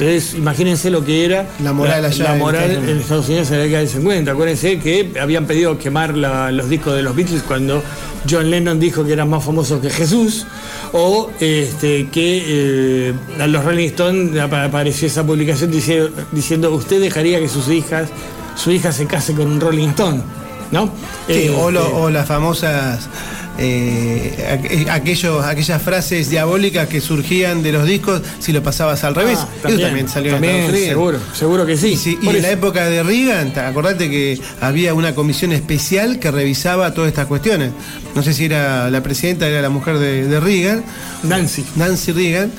Ustedes 0.00 0.32
imagínense 0.32 0.88
lo 0.88 1.04
que 1.04 1.26
era 1.26 1.46
La 1.62 1.74
moral 1.74 2.02
allá 2.06 2.24
la 2.24 2.32
en 2.32 2.38
moral 2.38 2.70
Estados 2.70 2.78
Unidos. 2.78 2.90
en 2.96 3.00
Estados 3.02 3.28
Unidos 3.28 3.50
en 3.50 3.56
la 3.58 3.62
década 3.64 3.78
del 3.80 3.88
50. 3.90 4.32
Acuérdense 4.32 4.78
que 4.78 5.12
habían 5.20 5.46
pedido 5.46 5.76
quemar 5.78 6.16
la- 6.16 6.50
los 6.50 6.70
discos 6.70 6.94
de 6.96 7.02
los 7.02 7.14
Beatles 7.14 7.42
cuando 7.42 7.82
John 8.28 8.50
Lennon 8.50 8.80
dijo 8.80 9.04
que 9.04 9.12
eran 9.12 9.28
más 9.28 9.44
famosos 9.44 9.78
que 9.82 9.90
Jesús. 9.90 10.46
O 10.94 11.30
este, 11.38 12.08
que 12.08 12.44
eh, 13.10 13.14
a 13.40 13.46
los 13.46 13.62
Rolling 13.62 13.88
Stones 13.88 14.40
apa- 14.40 14.64
apareció 14.64 15.06
esa 15.06 15.22
publicación 15.26 15.70
diciendo, 15.70 16.10
diciendo 16.32 16.70
usted 16.72 16.98
dejaría 16.98 17.38
que 17.38 17.48
sus 17.50 17.68
hijas, 17.68 18.08
su 18.56 18.70
hija 18.70 18.92
se 18.92 19.04
case 19.04 19.34
con 19.34 19.48
un 19.48 19.60
Rolling 19.60 19.88
Stone. 19.88 20.22
¿No? 20.72 20.88
Sí, 21.28 21.50
o, 21.54 21.70
lo- 21.70 21.82
Este, 21.84 21.94
o 21.94 22.08
las 22.10 22.26
famosas. 22.26 23.06
Eh, 23.58 24.86
aquellos, 24.90 25.44
aquellas 25.44 25.82
frases 25.82 26.30
diabólicas 26.30 26.88
que 26.88 27.00
surgían 27.00 27.62
de 27.62 27.72
los 27.72 27.86
discos 27.86 28.22
si 28.38 28.52
lo 28.52 28.62
pasabas 28.62 29.04
al 29.04 29.14
revés. 29.14 29.38
Ah, 29.40 29.68
Eso 29.68 29.78
también 29.80 30.08
salió 30.08 30.32
también, 30.32 30.54
en 30.54 30.60
Estados 30.60 30.78
Unidos. 30.80 30.88
Seguro, 30.88 31.18
seguro 31.34 31.66
que 31.66 31.76
sí. 31.76 31.88
Y, 31.88 31.96
sí, 31.96 32.18
y 32.20 32.24
Por 32.26 32.36
en 32.36 32.42
la 32.42 32.50
época 32.50 32.86
de 32.86 33.02
Reagan, 33.02 33.52
te- 33.52 33.60
acordate 33.60 34.08
que 34.08 34.40
había 34.60 34.94
una 34.94 35.14
comisión 35.14 35.52
especial 35.52 36.18
que 36.18 36.30
revisaba 36.30 36.94
todas 36.94 37.08
estas 37.08 37.26
cuestiones. 37.26 37.72
No 38.14 38.22
sé 38.22 38.32
si 38.32 38.46
era 38.46 38.90
la 38.90 39.02
presidenta, 39.02 39.46
era 39.46 39.60
la 39.62 39.68
mujer 39.70 39.98
de, 39.98 40.26
de 40.26 40.40
Reagan, 40.40 40.82
Nancy. 41.22 41.64
Nancy 41.76 42.12
Reagan, 42.12 42.50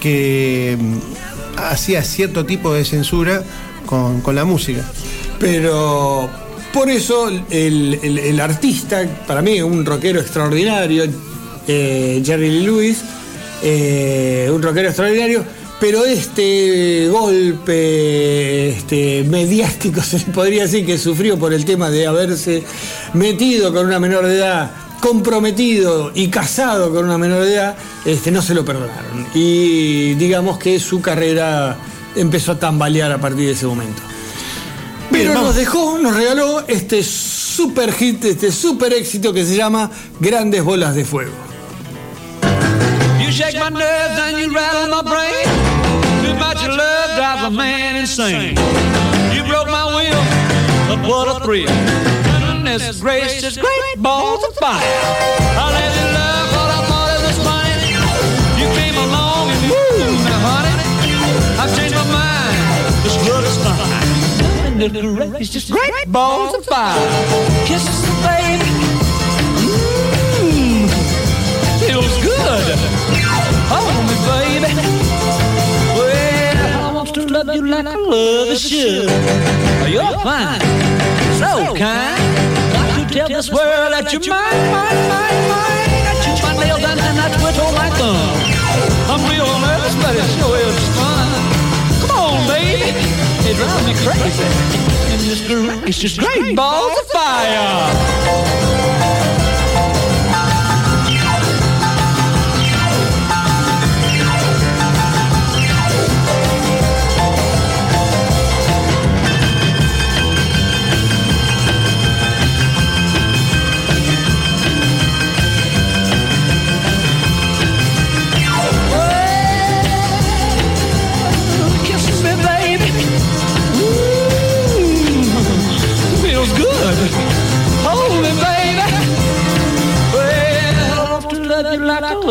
que 0.00 0.76
mm, 0.78 1.58
hacía 1.58 2.02
cierto 2.02 2.44
tipo 2.44 2.74
de 2.74 2.84
censura 2.84 3.42
con, 3.86 4.20
con 4.20 4.34
la 4.34 4.44
música. 4.44 4.84
Pero 5.38 6.28
por 6.72 6.88
eso 6.90 7.28
el, 7.28 7.98
el- 8.02 8.40
artista, 8.40 9.02
para 9.26 9.42
mí, 9.42 9.60
un 9.62 9.84
rockero 9.84 10.20
extraordinario, 10.20 11.04
eh, 11.68 12.22
Jerry 12.24 12.50
Lee 12.50 12.64
Lewis, 12.64 13.02
eh, 13.62 14.50
un 14.52 14.62
rockero 14.62 14.88
extraordinario, 14.88 15.44
pero 15.80 16.04
este 16.04 17.08
golpe 17.10 18.70
este, 18.70 19.24
mediático, 19.28 20.00
se 20.02 20.18
podría 20.20 20.62
decir, 20.62 20.86
que 20.86 20.98
sufrió 20.98 21.38
por 21.38 21.52
el 21.52 21.64
tema 21.64 21.90
de 21.90 22.06
haberse 22.06 22.62
metido 23.14 23.72
con 23.72 23.86
una 23.86 23.98
menor 23.98 24.26
de 24.26 24.36
edad, 24.38 24.70
comprometido 25.00 26.12
y 26.14 26.28
casado 26.28 26.92
con 26.92 27.04
una 27.04 27.18
menor 27.18 27.44
de 27.44 27.54
edad, 27.54 27.76
este, 28.04 28.30
no 28.30 28.40
se 28.42 28.54
lo 28.54 28.64
perdonaron. 28.64 29.26
Y 29.34 30.14
digamos 30.14 30.58
que 30.58 30.78
su 30.78 31.00
carrera 31.00 31.76
empezó 32.14 32.52
a 32.52 32.58
tambalear 32.58 33.10
a 33.12 33.18
partir 33.20 33.46
de 33.46 33.52
ese 33.52 33.66
momento. 33.66 34.00
Pero 35.12 35.34
nos 35.34 35.54
dejó, 35.54 35.98
nos 35.98 36.16
regaló 36.16 36.64
este 36.66 37.02
super 37.02 37.92
hit, 37.92 38.24
este 38.24 38.50
super 38.50 38.92
éxito 38.92 39.32
que 39.32 39.44
se 39.44 39.56
llama 39.56 39.90
Grandes 40.20 40.64
Bolas 40.64 40.94
de 40.94 41.04
Fuego. 41.04 41.32
You 43.20 43.30
shake 43.30 43.54
my 43.58 43.70
nerves 43.70 44.18
and 44.18 44.38
you 44.38 44.52
rattle 44.54 44.88
my 44.88 45.02
brain. 45.02 45.46
Too 46.24 46.34
much 46.38 46.66
love 46.66 47.16
drives 47.16 47.42
a 47.44 47.50
man 47.50 47.96
insane. 47.96 48.56
You 49.34 49.44
broke 49.44 49.68
my 49.68 49.84
will, 49.94 50.22
but 50.88 51.08
what 51.08 51.28
a 51.28 51.44
thrill. 51.44 51.68
Goodness 52.62 53.00
gracious, 53.00 53.56
great 53.56 53.98
balls 53.98 54.42
of 54.44 54.54
fire. 54.56 54.80
I 54.80 55.72
let 55.72 55.94
you 55.94 56.06
love 56.14 56.61
fine. 64.88 65.02
Goodness 65.02 65.30
gracious, 65.30 65.70
great 65.70 66.06
balls 66.08 66.54
of 66.54 66.64
fire. 66.64 66.98
Kisses, 67.66 68.02
the 68.02 68.12
baby. 68.26 68.70
Mmm, 70.42 70.88
feels 71.80 72.16
good. 72.22 72.78
Hold 73.70 74.04
me, 74.08 74.16
baby. 74.28 74.72
Well, 75.96 76.86
I 76.86 76.92
want 76.94 77.14
to 77.14 77.26
love 77.26 77.54
you 77.54 77.66
like 77.66 77.86
I 77.86 77.96
love 77.96 78.48
a 78.48 78.56
should. 78.56 79.10
You're 79.90 80.18
fine, 80.20 80.60
so 81.38 81.74
kind. 81.76 82.22
Got 82.72 83.08
to 83.08 83.14
tell 83.14 83.28
this 83.28 83.50
world 83.50 83.92
that 83.92 84.12
you're 84.12 84.20
mine, 84.28 84.70
mine, 84.72 85.02
mine, 85.12 85.42
mine. 85.52 85.90
I 86.08 86.14
chew 86.22 86.34
my 86.42 86.64
nails 86.64 86.82
and 86.82 87.20
I 87.20 87.28
twiddle 87.38 87.72
my 87.72 87.90
thumb. 87.98 88.36
I'm 89.12 89.22
real 89.30 89.46
nervous, 89.60 89.94
but 90.00 90.16
it 90.16 90.26
sure 90.38 90.56
is 90.56 90.78
fun. 90.96 91.28
Come 92.00 92.16
on, 92.18 92.48
baby. 92.48 93.11
It 93.52 93.56
drives 93.56 93.86
me 93.86 93.92
crazy. 93.92 94.44
This 95.28 95.46
great, 95.46 95.86
it's 95.86 95.98
just 95.98 96.18
great 96.18 96.56
balls 96.56 96.98
of 96.98 97.06
fire. 97.08 98.91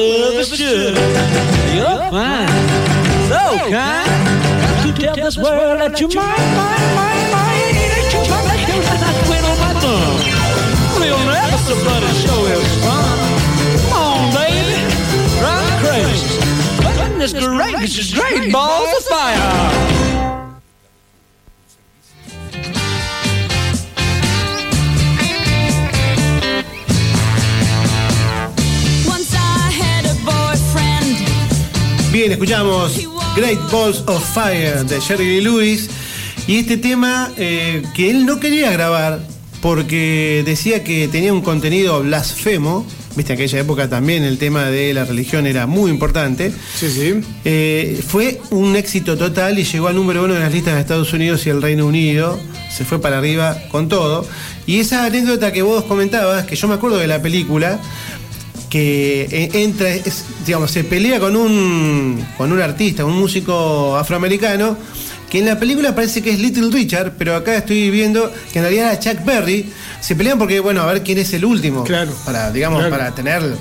Like 0.02 0.18
I 0.18 0.30
love 0.30 0.38
a 0.38 0.46
should. 0.46 0.96
You're 1.76 2.02
fine, 2.10 2.48
so 3.30 3.42
kind. 3.70 4.10
Got 4.82 4.96
to 4.96 5.02
tell 5.02 5.16
this 5.16 5.38
world 5.38 5.80
that 5.80 6.00
you're 6.00 6.10
mine, 6.10 6.26
mine, 6.58 6.90
mine, 6.98 7.32
mine. 7.32 7.76
Ain't 7.76 8.14
you 8.14 8.22
my 8.30 8.42
nails 8.50 8.88
and 8.92 9.04
I 9.04 9.12
twiddle 9.26 9.58
my 9.62 9.74
thumb. 9.82 10.18
Real 11.02 11.22
nervous, 11.26 11.66
but 11.86 12.02
it 12.04 12.16
sure 12.18 12.50
is 12.50 12.72
fun. 12.84 13.18
Come 13.78 13.94
on, 13.94 14.34
baby. 14.34 14.80
Drive 15.40 15.66
me 15.70 15.74
crazy. 15.86 16.30
Goodness 16.98 17.34
gracious, 17.34 18.14
great 18.14 18.52
balls 18.52 18.90
of 18.98 19.04
fire. 19.06 20.11
Escuchamos 32.32 32.94
Great 33.36 33.60
Balls 33.70 34.04
of 34.08 34.24
Fire 34.34 34.86
de 34.86 35.02
Jerry 35.02 35.26
Lee 35.26 35.42
Lewis. 35.42 35.90
Y 36.48 36.60
este 36.60 36.78
tema 36.78 37.30
eh, 37.36 37.84
que 37.94 38.10
él 38.10 38.26
no 38.26 38.40
quería 38.40 38.72
grabar 38.72 39.20
porque 39.62 40.42
decía 40.46 40.82
que 40.82 41.10
tenía 41.10 41.34
un 41.34 41.42
contenido 41.42 42.02
blasfemo. 42.02 42.88
Viste, 43.18 43.34
en 43.34 43.40
aquella 43.40 43.60
época 43.60 43.90
también 43.90 44.24
el 44.24 44.38
tema 44.38 44.68
de 44.68 44.94
la 44.94 45.04
religión 45.04 45.46
era 45.46 45.68
muy 45.68 45.92
importante. 45.92 46.54
Sí, 46.74 46.90
sí. 46.90 47.22
Eh, 47.44 48.02
fue 48.08 48.40
un 48.50 48.78
éxito 48.78 49.18
total 49.18 49.60
y 49.60 49.66
llegó 49.66 49.90
al 49.90 49.96
número 49.96 50.24
uno 50.24 50.34
de 50.34 50.40
las 50.40 50.54
listas 50.54 50.76
de 50.76 50.80
Estados 50.80 51.12
Unidos 51.12 51.46
y 51.46 51.50
el 51.50 51.62
Reino 51.62 51.86
Unido. 51.86 52.40
Se 52.72 52.86
fue 52.86 53.02
para 53.02 53.18
arriba 53.18 53.58
con 53.70 53.90
todo. 53.90 54.26
Y 54.66 54.80
esa 54.80 55.04
anécdota 55.04 55.52
que 55.52 55.64
vos 55.64 55.84
comentabas, 55.84 56.46
que 56.46 56.56
yo 56.56 56.70
me 56.70 56.76
acuerdo 56.76 56.98
de 56.98 57.08
la 57.08 57.22
película, 57.22 57.82
que 58.72 59.28
eh, 59.30 59.50
entra, 59.54 59.90
es, 59.90 60.24
digamos, 60.46 60.72
se 60.72 60.86
pelea 60.86 61.20
con 61.20 61.36
un, 61.36 62.26
con 62.38 62.54
un 62.54 62.62
artista, 62.62 63.04
un 63.04 63.20
músico 63.20 63.98
afroamericano, 63.98 64.78
que 65.30 65.40
en 65.40 65.46
la 65.46 65.60
película 65.60 65.94
parece 65.94 66.22
que 66.22 66.32
es 66.32 66.40
Little 66.40 66.70
Richard, 66.72 67.16
pero 67.18 67.36
acá 67.36 67.58
estoy 67.58 67.90
viendo 67.92 68.32
que 68.54 68.60
en 68.60 68.64
realidad 68.66 68.92
era 68.94 69.00
Chuck 69.00 69.26
Berry. 69.26 69.70
Se 70.00 70.16
pelean 70.16 70.40
porque, 70.40 70.62
bueno, 70.62 70.82
a 70.82 70.86
ver 70.86 71.04
quién 71.04 71.18
es 71.18 71.34
el 71.34 71.44
último. 71.44 71.84
Claro. 71.84 72.14
Para, 72.26 72.50
digamos, 72.52 72.80
Claro. 72.80 72.96
para 72.98 73.14
tenerlo. 73.14 73.58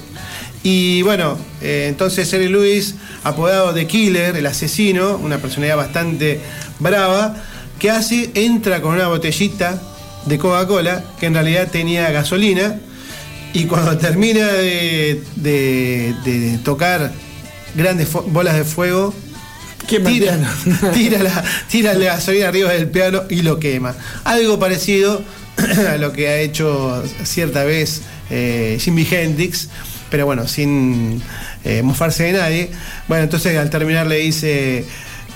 Y 0.63 1.03
bueno, 1.03 1.37
eh, 1.61 1.87
entonces 1.89 2.31
Jerry 2.31 2.49
Lewis, 2.49 2.95
apodado 3.25 3.73
de 3.73 3.89
Killer, 3.89 4.37
el 4.37 4.47
asesino, 4.47 5.17
una 5.17 5.39
personalidad 5.39 5.77
bastante 5.77 6.41
brava, 6.79 7.35
que 7.81 7.91
hace, 7.91 8.31
entra 8.35 8.81
con 8.81 8.95
una 8.95 9.09
botellita 9.09 9.81
de 10.27 10.39
Coca-Cola, 10.39 11.03
que 11.19 11.27
en 11.27 11.35
realidad 11.35 11.69
tenía 11.73 12.11
gasolina, 12.13 12.79
y 13.53 13.65
cuando 13.65 13.97
termina 13.99 14.47
de, 14.47 15.23
de- 15.37 16.15
de 16.25 16.59
tocar 16.59 17.13
grandes 17.75 18.09
bolas 18.27 18.57
de 18.57 18.65
fuego, 18.65 19.15
tira, 20.13 20.39
tira, 20.95 21.23
la, 21.23 21.45
tira 21.69 21.95
la 21.95 22.05
gasolina 22.07 22.49
arriba 22.49 22.73
del 22.73 22.89
piano 22.89 23.23
y 23.29 23.43
lo 23.43 23.59
quema. 23.59 23.95
Algo 24.25 24.59
parecido 24.59 25.23
a 25.89 25.97
lo 25.97 26.13
que 26.13 26.29
ha 26.29 26.39
hecho 26.39 27.03
cierta 27.25 27.65
vez 27.65 28.03
eh, 28.31 28.79
Jimi 28.81 29.07
Hendrix, 29.11 29.69
pero 30.11 30.27
bueno, 30.27 30.47
sin 30.49 31.21
eh, 31.65 31.83
mofarse 31.83 32.25
de 32.25 32.33
nadie. 32.33 32.71
Bueno, 33.09 33.25
entonces 33.25 33.57
al 33.59 33.71
terminar 33.71 34.07
le 34.07 34.17
dice, 34.17 34.85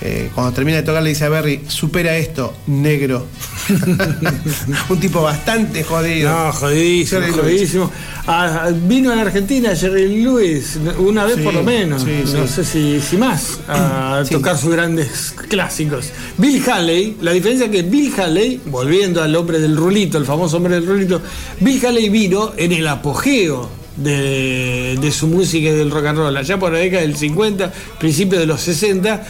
eh, 0.01 0.29
cuando 0.33 0.51
termina 0.53 0.77
de 0.77 0.83
tocar 0.83 1.01
le 1.01 1.09
dice 1.09 1.25
a 1.25 1.29
Berry, 1.29 1.61
supera 1.67 2.17
esto, 2.17 2.53
negro. 2.67 3.27
Un 4.89 4.99
tipo 4.99 5.21
bastante 5.21 5.83
jodido. 5.83 6.29
No, 6.29 6.51
jodidísimo, 6.51 7.21
Jerry 7.21 7.33
jodidísimo. 7.33 7.91
Ah, 8.27 8.69
vino 8.73 9.11
a 9.11 9.15
la 9.15 9.21
Argentina 9.21 9.75
Jerry 9.75 10.21
Lewis 10.21 10.79
una 10.97 11.25
vez 11.25 11.35
Sí, 11.35 11.41
por 11.41 11.53
lo 11.53 11.63
menos, 11.63 12.03
sí, 12.03 12.23
no 12.33 12.47
sí. 12.47 12.53
sé 12.53 12.65
si, 12.65 13.01
si 13.01 13.17
más, 13.17 13.59
a 13.67 14.23
tocar 14.29 14.57
sus 14.57 14.71
grandes 14.71 15.33
clásicos. 15.47 16.11
Bill 16.37 16.61
Haley, 16.67 17.17
la 17.21 17.31
diferencia 17.31 17.65
es 17.65 17.71
que 17.71 17.83
Bill 17.83 18.11
Haley, 18.17 18.61
volviendo 18.65 19.21
al 19.21 19.35
hombre 19.35 19.59
del 19.59 19.77
rulito, 19.77 20.17
el 20.17 20.25
famoso 20.25 20.57
hombre 20.57 20.75
del 20.75 20.85
rulito, 20.85 21.21
Bill 21.59 21.85
Haley 21.85 22.09
vino 22.09 22.53
en 22.57 22.71
el 22.71 22.87
apogeo 22.87 23.69
de, 23.95 24.97
de 24.99 25.11
su 25.11 25.27
música 25.27 25.69
y 25.69 25.71
del 25.71 25.91
rock 25.91 26.05
and 26.07 26.17
roll, 26.17 26.35
allá 26.35 26.59
por 26.59 26.71
la 26.73 26.79
década 26.79 27.03
del 27.03 27.15
50, 27.15 27.71
principios 27.99 28.41
de 28.41 28.47
los 28.47 28.61
60, 28.61 29.23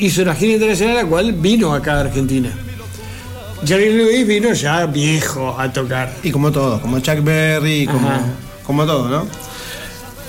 hizo 0.00 0.22
una 0.22 0.34
gira 0.34 0.52
internacional 0.54 0.96
la 0.96 1.06
cual 1.06 1.32
vino 1.32 1.72
acá 1.72 1.94
a 1.96 2.00
Argentina. 2.00 2.50
Jerry 3.64 3.92
Lewis 3.92 4.26
vino 4.26 4.52
ya 4.54 4.86
viejo 4.86 5.54
a 5.58 5.70
tocar. 5.72 6.12
Y 6.22 6.30
como 6.30 6.50
todo, 6.50 6.80
como 6.80 6.98
Chuck 7.00 7.22
Berry, 7.22 7.86
como, 7.86 8.08
Ajá. 8.08 8.22
como 8.64 8.86
todo, 8.86 9.08
¿no? 9.08 9.26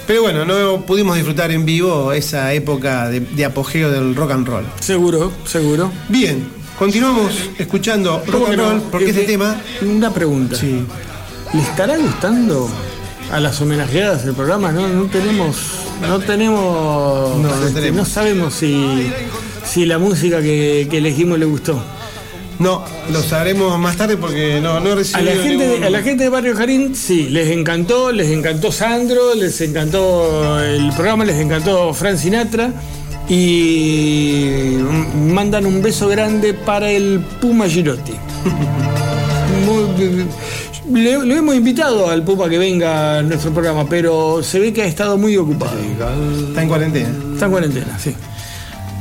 Pero 0.06 0.23
bueno, 0.23 0.43
no 0.43 0.81
pudimos 0.81 1.15
disfrutar 1.15 1.52
en 1.52 1.64
vivo 1.65 2.11
esa 2.11 2.52
época 2.53 3.07
de, 3.10 3.22
de 3.22 3.45
apogeo 3.45 3.89
del 3.89 4.15
rock 4.15 4.31
and 4.31 4.48
roll. 4.48 4.65
Seguro, 4.81 5.31
seguro. 5.45 5.91
Bien, 6.10 6.45
continuamos 6.77 7.31
escuchando 7.57 8.18
rock 8.27 8.31
¿Cómo 8.31 8.45
and 8.48 8.57
no? 8.57 8.69
roll 8.72 8.81
porque 8.91 9.06
Eh, 9.06 9.10
este 9.11 9.23
eh, 9.23 9.27
tema. 9.27 9.56
Una 9.81 10.11
pregunta. 10.14 10.57
Sí. 10.57 10.84
¿Le 11.53 11.61
estará 11.61 11.98
gustando 11.98 12.69
a 13.31 13.39
las 13.39 13.61
homenajeadas 13.61 14.26
del 14.26 14.34
programa? 14.35 14.73
No, 14.73 14.88
no 14.89 15.06
tenemos. 15.06 15.56
No 16.02 16.19
tenemos. 16.19 17.38
No, 17.38 17.43
no 17.56 17.68
este, 17.68 17.80
tenemos. 17.80 17.98
no 17.99 18.06
sabemos 18.14 18.53
si, 18.56 19.10
si 19.72 19.85
la 19.85 19.98
música 19.98 20.41
que, 20.41 20.88
que 20.89 20.98
elegimos 20.98 21.39
le 21.39 21.45
gustó. 21.45 21.81
No, 22.60 22.84
lo 23.11 23.23
sabremos 23.23 23.80
más 23.80 23.95
tarde 23.98 24.18
porque 24.18 24.60
no, 24.61 24.80
no 24.80 24.89
he 24.89 25.03
A 25.14 25.22
la, 25.22 25.31
gente 25.31 25.68
de, 25.68 25.85
a 25.85 25.89
la 25.89 26.02
gente 26.03 26.26
de 26.26 26.30
Barrio 26.30 26.56
Jarín, 26.56 26.93
sí, 26.95 27.27
les 27.30 27.49
encantó, 27.49 28.11
les 28.11 28.30
encantó 28.30 28.72
Sandro, 28.72 29.34
les 29.34 29.60
encantó 29.61 30.60
el 30.60 30.91
programa, 30.93 31.26
les 31.26 31.38
encantó 31.38 31.93
Fran 31.93 32.18
Sinatra 32.18 32.72
y 33.30 34.76
mandan 35.34 35.65
un 35.65 35.81
beso 35.81 36.07
grande 36.10 36.53
para 36.53 36.91
el 36.91 37.22
Puma 37.39 37.68
Girotti. 37.68 38.14
Muy- 39.65 40.26
le, 40.93 41.14
lo 41.26 41.34
hemos 41.35 41.56
invitado 41.56 42.10
al 42.10 42.23
Puma 42.23 42.49
que 42.49 42.57
venga 42.57 43.19
a 43.19 43.22
nuestro 43.23 43.52
programa, 43.52 43.88
pero 43.89 44.43
se 44.43 44.60
ve 44.60 44.73
que 44.73 44.81
ha 44.84 44.85
estado 44.85 45.18
muy 45.18 45.38
ocupado. 45.38 45.77
Está 45.80 46.61
en 46.61 46.68
cuarentena. 46.68 47.10
Está 47.34 47.45
en 47.45 47.52
cuarentena, 47.52 47.98
sí. 47.98 48.14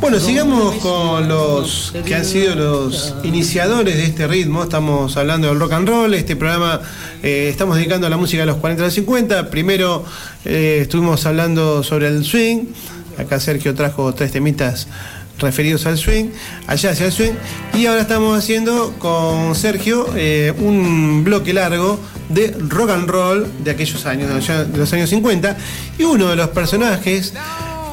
Bueno, 0.01 0.19
sigamos 0.19 0.77
con 0.77 1.29
los 1.29 1.93
que 2.07 2.15
han 2.15 2.25
sido 2.25 2.55
los 2.55 3.15
iniciadores 3.23 3.97
de 3.97 4.05
este 4.05 4.27
ritmo. 4.27 4.63
Estamos 4.63 5.17
hablando 5.17 5.49
del 5.49 5.61
rock 5.61 5.73
and 5.73 5.89
roll. 5.89 6.15
Este 6.15 6.37
programa 6.37 6.81
eh, 7.23 7.49
estamos 7.51 7.77
dedicando 7.77 8.07
a 8.07 8.11
la 8.11 8.17
música 8.17 8.43
de 8.43 8.47
los 8.47 8.57
40 8.57 8.83
a 8.83 8.87
los 8.87 8.95
50. 8.95 9.51
Primero 9.51 10.05
eh, 10.47 10.79
estuvimos 10.83 11.27
hablando 11.27 11.83
sobre 11.83 12.09
el 12.09 12.25
swing. 12.25 12.65
Acá 13.19 13.39
Sergio 13.41 13.75
trajo 13.75 14.15
tres 14.15 14.33
temitas 14.33 14.89
referidos 15.39 15.87
al 15.87 15.97
swing, 15.97 16.27
allá 16.67 16.91
hacia 16.91 17.07
el 17.07 17.13
swing. 17.13 17.33
Y 17.75 17.87
ahora 17.87 18.03
estamos 18.03 18.39
haciendo 18.39 18.95
con 18.99 19.55
Sergio 19.55 20.07
eh, 20.17 20.53
un 20.59 21.25
bloque 21.25 21.53
largo 21.53 22.01
de 22.31 22.55
rock 22.69 22.91
and 22.91 23.09
roll 23.09 23.47
de 23.63 23.71
aquellos 23.71 24.07
años, 24.07 24.29
de 24.29 24.35
los 24.37 24.49
años- 24.51 24.73
de 24.73 24.79
los 24.79 24.93
años 24.95 25.11
50. 25.11 25.57
Y 25.99 26.05
uno 26.05 26.29
de 26.29 26.37
los 26.37 26.49
personajes 26.49 27.33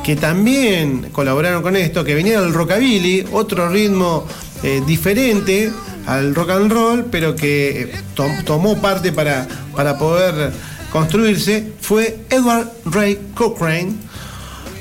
que 0.08 0.16
también 0.16 1.10
colaboraron 1.12 1.62
con 1.62 1.76
esto, 1.76 2.06
que 2.06 2.16
venía 2.16 2.40
del 2.40 2.54
rockabilly, 2.54 3.26
otro 3.34 3.68
ritmo 3.68 4.26
eh, 4.64 4.82
diferente 4.88 5.70
al 6.06 6.34
rock 6.34 6.52
and 6.52 6.72
roll, 6.72 7.06
pero 7.12 7.36
que 7.36 7.82
eh, 7.82 7.92
to- 8.16 8.26
tomó 8.46 8.78
parte 8.80 9.12
para, 9.12 9.46
para 9.76 9.98
poder 9.98 10.54
construirse, 10.94 11.74
fue 11.82 12.20
Edward 12.30 12.72
Ray 12.86 13.20
Cochrane, 13.36 13.96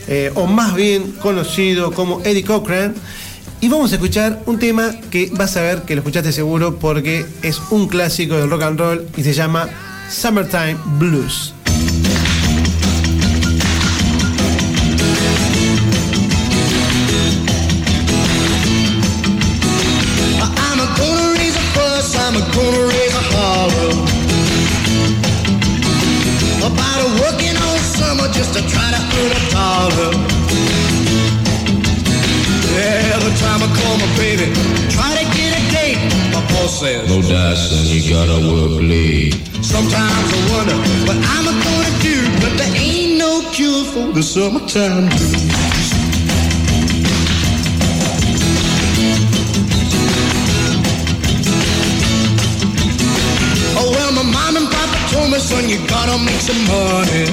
eh, 0.07 0.31
o 0.37 0.47
más 0.47 0.77
bien 0.77 1.11
conocido 1.21 1.91
como 1.91 2.21
Eddie 2.23 2.45
Cochran. 2.45 2.95
Y 3.61 3.69
vamos 3.69 3.91
a 3.91 3.97
escuchar 3.97 4.41
un 4.47 4.61
tema 4.61 4.95
que 5.11 5.29
vas 5.33 5.57
a 5.57 5.63
ver 5.63 5.83
que 5.83 5.97
lo 5.97 6.03
escuchaste 6.03 6.31
seguro 6.31 6.77
porque 6.79 7.27
es 7.43 7.61
un 7.71 7.89
clásico 7.89 8.37
del 8.37 8.49
rock 8.49 8.63
and 8.63 8.79
roll 8.79 9.09
y 9.17 9.25
se 9.25 9.33
llama 9.33 9.69
Summertime 10.09 10.77
Blues. 11.01 11.53
Summertime 44.37 45.09
blues. 45.09 45.33
Oh 53.81 53.89
well, 53.97 54.13
my 54.13 54.23
mom 54.37 54.57
and 54.59 54.69
papa 54.69 54.99
told 55.11 55.31
me, 55.31 55.39
son, 55.39 55.71
you 55.71 55.79
gotta 55.89 56.19
make 56.23 56.43
some 56.49 56.63
money. 56.69 57.25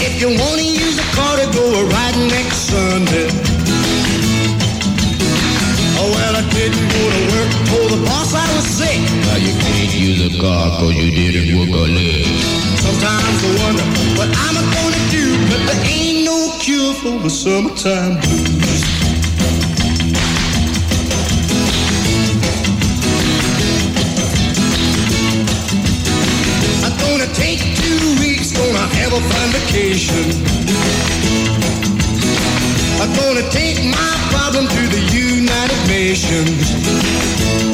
If 0.00 0.22
you 0.22 0.28
wanna 0.40 0.62
use 0.62 0.96
a 0.96 1.06
car 1.12 1.36
to 1.36 1.46
go 1.52 1.64
a 1.80 1.84
riding 1.84 2.28
next 2.28 2.72
Sunday. 2.72 3.28
Oh 6.00 6.08
well, 6.16 6.34
I 6.34 6.42
didn't 6.56 6.88
go 6.96 7.02
to 7.14 7.22
work, 7.32 7.50
told 7.68 7.90
the 7.92 8.00
boss 8.08 8.32
I 8.32 8.43
you 10.04 10.16
can't 10.16 10.34
a 10.34 10.40
car 10.40 10.68
cause 10.80 10.94
you 10.94 11.10
didn't 11.10 11.58
work 11.58 11.70
a 11.70 11.86
leg. 11.88 12.26
Sometimes 12.76 13.40
I 13.40 13.50
wonder 13.64 13.84
what 14.18 14.28
I'm 14.44 14.56
gonna 14.76 15.02
do, 15.10 15.32
but 15.48 15.60
there 15.66 15.80
ain't 15.88 16.24
no 16.26 16.52
cure 16.60 16.92
for 16.92 17.18
the 17.22 17.30
summertime 17.30 18.20
blues. 18.20 18.84
I'm 26.84 26.94
gonna 27.00 27.32
take 27.32 27.60
two 27.80 28.04
weeks, 28.20 28.52
gonna 28.52 28.86
have 29.00 29.12
a 29.12 29.20
fun 29.20 29.48
vacation. 29.56 30.26
gonna 33.16 33.50
take 33.50 33.84
my 33.84 34.12
problem 34.30 34.66
to 34.66 34.82
the 34.88 35.00
United 35.12 35.80
Nations. 35.88 37.73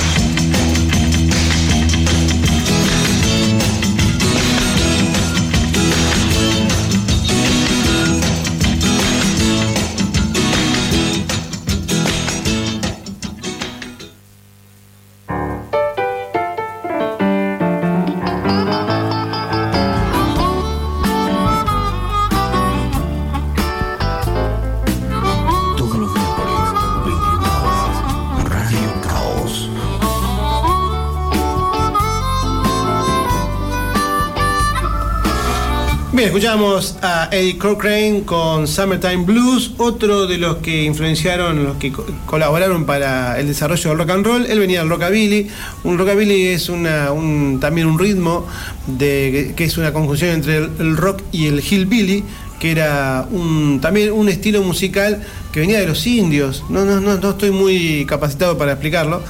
Escuchamos 36.31 36.95
a 37.01 37.27
Eddie 37.29 37.57
Cochrane 37.57 38.21
con 38.23 38.65
Summertime 38.65 39.25
Blues, 39.25 39.73
otro 39.77 40.27
de 40.27 40.37
los 40.37 40.57
que 40.57 40.83
influenciaron, 40.83 41.61
los 41.65 41.75
que 41.75 41.91
co- 41.91 42.05
colaboraron 42.25 42.85
para 42.85 43.37
el 43.37 43.47
desarrollo 43.47 43.89
del 43.89 43.97
rock 43.99 44.09
and 44.11 44.25
roll. 44.25 44.45
Él 44.45 44.59
venía 44.59 44.79
del 44.79 44.87
rockabilly. 44.89 45.49
Un 45.83 45.97
rockabilly 45.97 46.47
es 46.47 46.69
una, 46.69 47.11
un- 47.11 47.59
también 47.59 47.87
un 47.87 47.99
ritmo 47.99 48.47
de, 48.87 49.51
que 49.57 49.65
es 49.65 49.77
una 49.77 49.91
conjunción 49.91 50.31
entre 50.31 50.55
el, 50.57 50.69
el 50.79 50.95
rock 50.95 51.21
y 51.33 51.47
el 51.47 51.59
hillbilly, 51.59 52.23
que 52.61 52.71
era 52.71 53.27
un, 53.29 53.79
también 53.81 54.13
un 54.13 54.29
estilo 54.29 54.61
musical 54.61 55.21
que 55.51 55.59
venía 55.59 55.79
de 55.81 55.87
los 55.87 56.07
indios. 56.07 56.63
No, 56.69 56.85
no, 56.85 57.01
no, 57.01 57.17
no 57.17 57.29
estoy 57.31 57.51
muy 57.51 58.05
capacitado 58.05 58.57
para 58.57 58.71
explicarlo, 58.71 59.21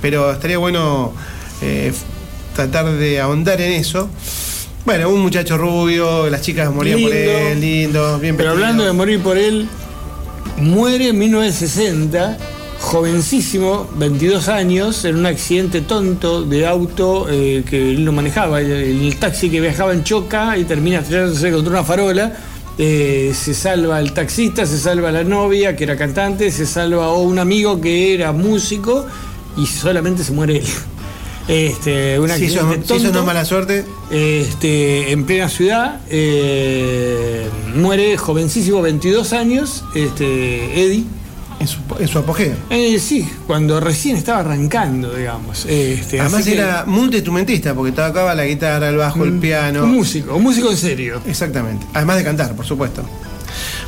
pero 0.00 0.30
estaría 0.30 0.58
bueno 0.58 1.14
eh, 1.62 1.92
tratar 2.54 2.92
de 2.92 3.20
ahondar 3.20 3.60
en 3.60 3.72
eso. 3.72 4.08
Bueno, 4.84 5.08
un 5.08 5.20
muchacho 5.22 5.56
rubio, 5.56 6.28
las 6.28 6.42
chicas 6.42 6.70
morían 6.72 7.00
por 7.00 7.10
Lindo. 7.10 7.30
él, 7.38 7.60
lindo, 7.60 8.18
bien 8.18 8.36
Pero 8.36 8.50
vestido. 8.50 8.66
hablando 8.66 8.84
de 8.84 8.92
morir 8.92 9.20
por 9.20 9.38
él, 9.38 9.66
muere 10.58 11.08
en 11.08 11.18
1960, 11.18 12.36
jovencísimo, 12.80 13.88
22 13.96 14.48
años, 14.48 15.04
en 15.06 15.16
un 15.16 15.24
accidente 15.26 15.80
tonto 15.80 16.42
de 16.42 16.66
auto 16.66 17.26
eh, 17.30 17.64
que 17.68 17.92
él 17.92 18.04
no 18.04 18.12
manejaba. 18.12 18.60
El, 18.60 18.70
el 18.72 19.16
taxi 19.16 19.48
que 19.48 19.60
viajaba 19.62 19.94
en 19.94 20.04
choca 20.04 20.58
y 20.58 20.64
termina 20.64 20.98
estrellándose 20.98 21.50
contra 21.50 21.70
una 21.72 21.84
farola. 21.84 22.32
Eh, 22.76 23.32
se 23.34 23.54
salva 23.54 24.00
el 24.00 24.12
taxista, 24.12 24.66
se 24.66 24.76
salva 24.78 25.10
la 25.12 25.24
novia, 25.24 25.76
que 25.76 25.84
era 25.84 25.96
cantante, 25.96 26.50
se 26.50 26.66
salva 26.66 27.08
o 27.08 27.22
un 27.22 27.38
amigo 27.38 27.80
que 27.80 28.12
era 28.12 28.32
músico 28.32 29.06
y 29.56 29.64
solamente 29.66 30.24
se 30.24 30.32
muere 30.32 30.58
él. 30.58 30.66
Este, 31.46 32.18
un 32.18 32.28
Si 32.30 32.46
eso, 32.46 32.60
accidente 32.60 32.86
si 32.88 32.94
eso 32.94 32.94
no 32.94 33.02
tonto. 33.04 33.18
es 33.20 33.26
mala 33.26 33.44
suerte, 33.44 33.84
Este, 34.10 35.12
en 35.12 35.24
plena 35.26 35.48
ciudad, 35.50 36.00
eh, 36.08 37.46
muere 37.74 38.16
jovencísimo, 38.16 38.80
22 38.80 39.32
años, 39.34 39.84
este, 39.94 40.82
Eddie. 40.84 41.04
en 41.60 41.68
su, 41.68 41.78
en 41.98 42.08
su 42.08 42.18
apogeo. 42.18 42.54
Eh, 42.70 42.98
sí, 42.98 43.26
cuando 43.46 43.78
recién 43.80 44.16
estaba 44.16 44.40
arrancando, 44.40 45.14
digamos. 45.14 45.64
Este, 45.66 46.20
Además 46.20 46.44
que- 46.44 46.54
era 46.54 46.84
multiinstrumentista, 46.86 47.74
porque 47.74 47.92
tocaba 47.92 48.34
la 48.34 48.44
guitarra, 48.44 48.88
el 48.88 48.96
bajo, 48.96 49.22
el 49.24 49.34
piano. 49.34 49.84
un 49.84 49.92
músico, 49.92 50.34
un 50.34 50.42
músico 50.42 50.70
en 50.70 50.76
serio. 50.76 51.20
Exactamente. 51.26 51.86
Además 51.94 52.16
de 52.18 52.24
cantar, 52.24 52.54
por 52.56 52.66
supuesto. 52.66 53.02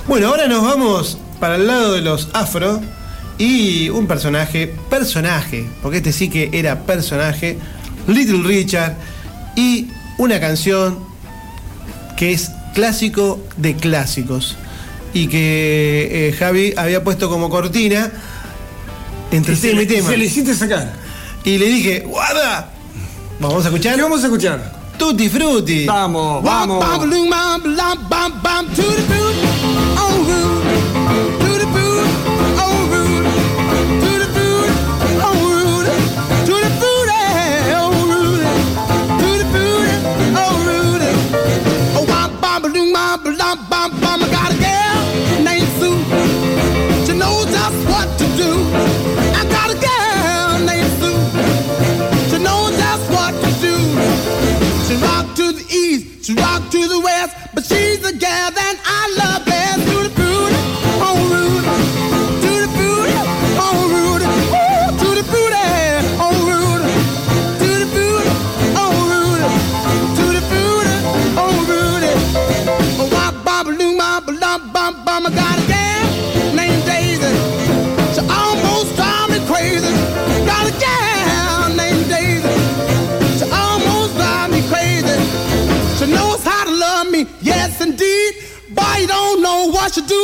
Bueno, 0.07 0.29
ahora 0.29 0.47
nos 0.47 0.63
vamos 0.63 1.19
para 1.41 1.57
el 1.57 1.67
lado 1.67 1.93
de 1.95 2.01
los 2.03 2.29
afro 2.33 2.81
y 3.39 3.89
un 3.91 4.07
personaje, 4.07 4.73
personaje, 4.89 5.67
porque 5.83 5.99
este 5.99 6.13
sí 6.13 6.29
que 6.29 6.51
era 6.53 6.81
personaje, 6.81 7.59
Little 8.07 8.43
Richard, 8.43 8.95
y 9.57 9.89
una 10.19 10.41
canción 10.41 10.99
que 12.17 12.33
es 12.33 12.51
clásico 12.75 13.41
de 13.57 13.75
clásicos 13.75 14.57
y 15.13 15.29
que 15.29 16.29
eh, 16.29 16.33
Javi 16.33 16.75
había 16.77 17.03
puesto 17.05 17.29
como 17.29 17.49
cortina 17.51 18.11
entre 19.31 19.55
Y 19.55 19.57
tema 19.57 19.83
y 19.83 19.87
tema. 19.87 20.11
se 20.11 20.17
le 20.17 20.25
hiciste 20.27 20.55
sacar. 20.55 20.93
Y 21.45 21.59
le 21.59 21.67
dije, 21.67 22.01
guarda, 22.01 22.71
vamos 23.41 23.65
a 23.65 23.69
escuchar. 23.69 23.97
¿Qué 23.97 24.03
vamos 24.03 24.23
a 24.23 24.27
escuchar? 24.27 24.73
Tutti 24.99 25.29
Frutti. 25.29 25.85
Vamos, 25.87 26.43
vamos. 26.43 26.85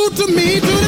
To 0.09 0.27
me. 0.27 0.59
To 0.59 0.82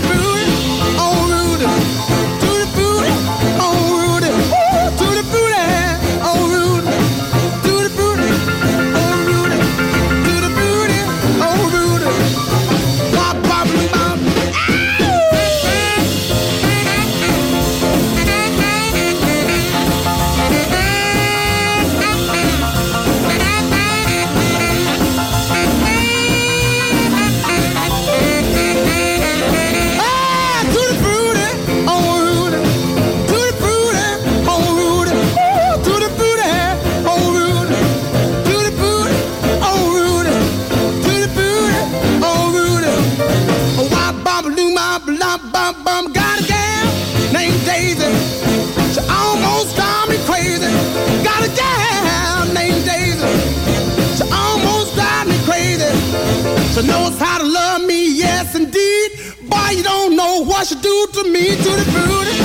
She 56.76 56.86
knows 56.86 57.18
how 57.18 57.38
to 57.38 57.46
love 57.46 57.86
me, 57.86 58.18
yes 58.18 58.54
indeed. 58.54 59.12
Boy, 59.50 59.70
you 59.78 59.84
don't 59.84 60.14
know 60.14 60.44
what 60.44 60.68
she 60.68 60.76
do 60.76 61.08
to 61.14 61.24
me. 61.24 61.56
To 61.56 61.72
the 61.72 61.86
booty, 62.06 62.45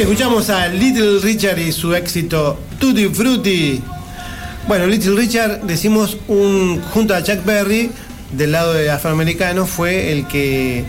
Escuchamos 0.00 0.48
a 0.48 0.66
Little 0.68 1.20
Richard 1.20 1.58
y 1.58 1.72
su 1.72 1.94
éxito 1.94 2.58
Tutti 2.78 3.06
Frutti. 3.08 3.82
Bueno, 4.66 4.86
Little 4.86 5.14
Richard, 5.14 5.60
decimos 5.64 6.16
un 6.26 6.80
junto 6.80 7.14
a 7.14 7.22
Chuck 7.22 7.44
Berry, 7.44 7.90
del 8.32 8.52
lado 8.52 8.72
de 8.72 8.90
afroamericano, 8.90 9.66
fue 9.66 10.10
el 10.10 10.26
que 10.26 10.84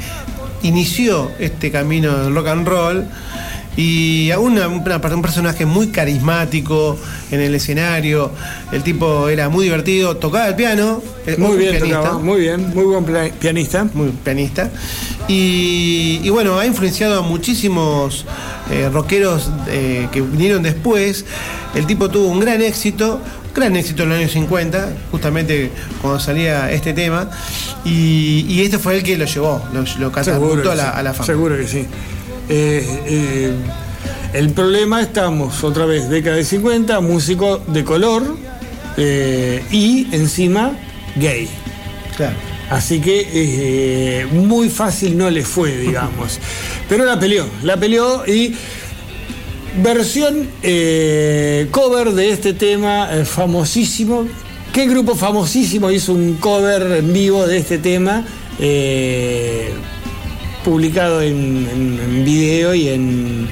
inició 0.63 1.29
este 1.39 1.71
camino 1.71 2.23
del 2.23 2.33
rock 2.33 2.47
and 2.47 2.65
roll. 2.65 3.05
Y 3.83 4.29
a 4.29 4.37
una- 4.37 4.67
una- 4.67 4.97
un 5.15 5.21
personaje 5.23 5.65
muy 5.65 5.87
carismático 5.87 6.97
en 7.31 7.41
el 7.41 7.55
escenario. 7.55 8.31
El 8.71 8.83
tipo 8.83 9.27
era 9.27 9.49
muy 9.49 9.63
divertido, 9.65 10.17
tocaba 10.17 10.47
el 10.49 10.55
piano. 10.55 11.01
eh, 11.25 11.35
Muy 11.37 11.57
bien, 11.57 11.71
pianista. 11.71 11.97
tocaba, 11.99 12.19
muy 12.19 12.39
bien, 12.41 12.69
muy 12.75 12.83
buen 12.85 13.05
pianista. 13.39 13.87
Muy 13.93 14.09
pianista. 14.09 14.69
Y, 15.27 16.19
y 16.23 16.29
bueno, 16.29 16.59
ha 16.59 16.65
influenciado 16.65 17.19
a 17.19 17.21
muchísimos 17.21 18.25
eh, 18.71 18.89
rockeros 18.91 19.49
eh, 19.67 20.07
que 20.11 20.21
vinieron 20.21 20.61
después. 20.63 21.25
El 21.75 21.85
tipo 21.87 22.09
tuvo 22.09 22.27
un 22.27 22.39
gran 22.39 22.61
éxito, 22.61 23.19
gran 23.55 23.75
éxito 23.75 24.03
en 24.03 24.09
los 24.09 24.17
años 24.19 24.31
50, 24.31 24.89
justamente 25.11 25.71
cuando 26.01 26.19
salía 26.19 26.71
este 26.71 26.93
tema. 26.93 27.29
Y, 27.85 28.45
y 28.47 28.61
este 28.61 28.77
fue 28.77 28.95
el 28.97 29.03
que 29.03 29.17
lo 29.17 29.25
llevó, 29.25 29.61
lo, 29.73 29.83
lo 29.99 30.11
catapultó 30.11 30.71
a 30.71 30.75
sí, 30.75 30.81
a 30.93 31.01
la 31.03 31.13
fama. 31.13 31.25
Seguro 31.25 31.57
que 31.57 31.67
sí. 31.67 31.85
Eh, 32.53 32.85
eh, 33.07 33.53
el 34.33 34.49
problema, 34.49 35.01
estamos 35.01 35.63
otra 35.63 35.85
vez, 35.85 36.09
década 36.09 36.35
de 36.35 36.43
50, 36.43 36.99
músico 36.99 37.59
de 37.67 37.85
color 37.85 38.37
eh, 38.97 39.63
y 39.71 40.13
encima 40.13 40.73
gay. 41.15 41.47
Claro. 42.17 42.35
Así 42.69 42.99
que 42.99 43.27
eh, 43.33 44.25
muy 44.31 44.69
fácil 44.69 45.17
no 45.17 45.29
le 45.29 45.43
fue, 45.43 45.77
digamos. 45.77 46.39
Pero 46.89 47.05
la 47.05 47.17
peleó, 47.17 47.45
la 47.63 47.77
peleó 47.77 48.25
y 48.27 48.53
versión 49.81 50.49
eh, 50.61 51.67
cover 51.71 52.11
de 52.11 52.31
este 52.31 52.53
tema 52.53 53.09
eh, 53.13 53.23
famosísimo. 53.23 54.27
¿Qué 54.73 54.87
grupo 54.87 55.15
famosísimo 55.15 55.89
hizo 55.89 56.11
un 56.11 56.35
cover 56.35 56.99
en 56.99 57.13
vivo 57.13 57.47
de 57.47 57.57
este 57.57 57.77
tema? 57.77 58.25
Publicado 60.63 61.21
en, 61.21 61.67
en- 61.71 61.99
en 62.03 62.25
video 62.25 62.73
y 62.73 62.89
en, 62.89 63.49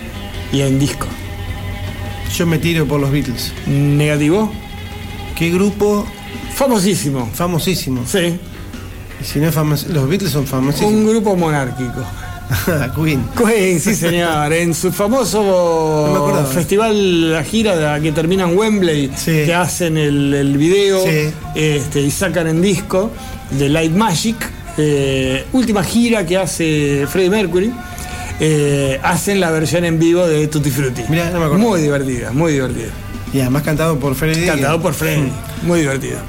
y 0.52 0.62
en 0.62 0.80
disco. 0.80 1.08
Yo 2.36 2.46
me 2.46 2.60
tiro 2.60 2.86
por 2.86 3.00
los 3.00 3.12
Beatles. 3.12 3.52
¿Negativo? 3.68 4.52
¿Qué 5.38 5.50
grupo? 5.50 6.06
Famosísimo. 6.54 7.30
Famosísimo. 7.34 8.04
Sí. 8.06 8.38
Si 9.24 9.40
no 9.40 9.50
es 9.50 9.56
famos- 9.56 9.88
los 9.88 10.08
Beatles 10.08 10.32
son 10.32 10.46
famosísimos. 10.46 10.94
Un 10.94 11.08
grupo 11.08 11.36
monárquico. 11.36 12.04
Queen. 12.96 13.24
Queen, 13.38 13.80
sí 13.80 13.94
señor, 13.94 14.52
en 14.54 14.74
su 14.74 14.92
famoso 14.92 16.32
No 16.42 16.46
festival, 16.48 17.32
la 17.34 17.44
gira 17.44 17.76
de 17.76 17.84
la 17.84 18.00
que 18.00 18.12
termina 18.12 18.50
en 18.50 18.58
Wembley, 18.58 19.10
que 19.24 19.54
hacen 19.54 19.98
el, 19.98 20.34
el 20.34 20.58
video 20.58 21.04
Sí. 21.06 21.32
este, 21.56 22.02
y 22.02 22.10
sacan 22.10 22.48
en 22.48 22.62
disco 22.62 23.12
de 23.52 23.70
Light 23.70 23.92
Magic, 23.92 24.36
eh, 24.82 25.46
última 25.52 25.84
gira 25.84 26.26
que 26.26 26.38
hace 26.38 27.06
Freddie 27.08 27.30
Mercury, 27.30 27.72
eh, 28.40 28.98
hacen 29.04 29.42
la 29.42 29.52
versión 29.52 29.84
en 29.84 30.00
vivo 30.00 30.26
de 30.26 30.48
Tutti 30.48 30.72
Frutti. 30.72 31.04
Mirá, 31.10 31.26
no 31.32 31.40
me 31.40 31.46
acordaba. 31.46 31.70
muy 31.70 31.82
divertida, 31.82 32.32
muy 32.32 32.54
divertida. 32.54 32.88
Y 33.34 33.42
además 33.42 33.64
cantado 33.64 34.00
por 34.00 34.16
Freddie. 34.16 34.48
Cantado 34.48 34.82
por 34.82 34.94
Freddie, 34.94 35.32
muy 35.64 35.82
divertido. 35.82 36.20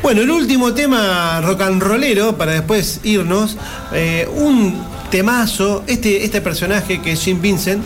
Bueno, 0.00 0.22
el 0.22 0.30
último 0.30 0.72
tema 0.74 1.40
rock 1.40 1.62
and 1.62 1.82
rollero, 1.82 2.36
para 2.36 2.52
después 2.52 3.00
irnos, 3.02 3.56
eh, 3.92 4.28
un 4.32 4.80
temazo, 5.10 5.82
este, 5.88 6.24
este 6.24 6.40
personaje 6.40 7.00
que 7.00 7.12
es 7.12 7.22
Jim 7.22 7.40
Vincent, 7.40 7.82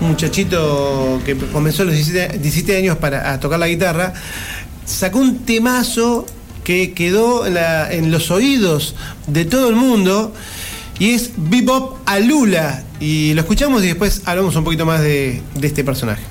un 0.00 0.08
muchachito 0.08 1.20
que 1.24 1.36
comenzó 1.36 1.82
a 1.82 1.86
los 1.86 1.94
17, 1.94 2.38
17 2.38 2.76
años 2.76 2.96
para 2.98 3.32
a 3.32 3.40
tocar 3.40 3.58
la 3.58 3.66
guitarra, 3.66 4.12
sacó 4.84 5.18
un 5.18 5.40
temazo 5.40 6.26
que 6.70 6.92
quedó 6.92 7.46
en, 7.46 8.12
los 8.12 8.30
oídos 8.30 8.94
de 9.26 9.44
todo 9.44 9.70
el 9.70 9.74
mundo 9.74 10.32
y 11.00 11.10
es 11.14 11.32
Bebop 11.36 11.98
Alula. 12.06 12.84
Y 13.00 13.34
lo 13.34 13.40
escuchamos 13.40 13.82
y 13.82 13.88
después 13.88 14.22
hablamos 14.24 14.54
un 14.54 14.62
poquito 14.62 14.86
más 14.86 15.00
de 15.00 15.42
este 15.60 15.82
personaje. 15.82 16.22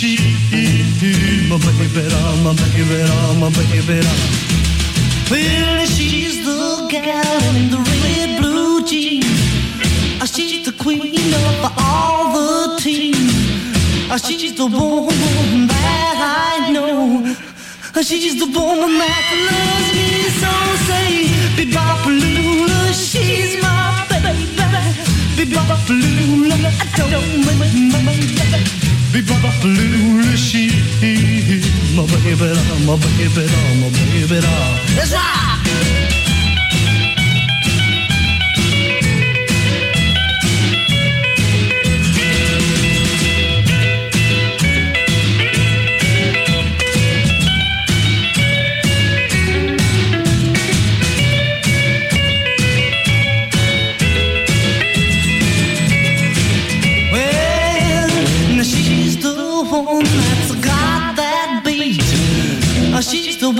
She's 0.00 0.18
my 1.50 1.58
baby, 1.58 2.08
my 2.42 2.54
baby, 2.56 3.04
my 3.38 3.50
baby. 3.52 4.00
Well, 5.30 5.84
she's 5.84 6.42
the 6.42 6.88
gal 6.88 7.54
in 7.54 7.68
the 7.70 7.76
red 7.76 8.40
blue 8.40 8.82
jeans. 8.86 9.26
She's 10.24 10.64
the 10.64 10.72
queen 10.72 11.34
of 11.34 11.72
all 11.76 12.32
the 12.32 12.80
teams. 12.80 14.24
She's 14.24 14.54
the 14.56 14.68
woman 14.68 15.66
that 15.66 16.16
I 16.16 16.70
know. 16.72 17.36
She's 18.02 18.38
the 18.40 18.46
woman 18.46 18.96
that 18.96 19.26
loves 19.50 19.92
me 19.92 20.08
so. 20.40 20.52
Say, 20.88 21.28
Bebopalula, 21.56 22.80
she's 22.94 23.60
my 23.60 24.06
baby. 24.08 24.48
Bebopalula, 25.36 26.56
I 26.56 27.10
don't 27.10 27.44
mind 27.44 27.92
my 27.92 28.00
baby. 28.06 28.89
Bebopalula, 29.12 30.36
she's 30.36 30.72
my 31.96 32.06
baby, 32.06 32.54
my 32.86 32.96
baby, 32.96 33.46
my. 33.90 34.46
That's 34.94 35.12
right. 35.12 35.99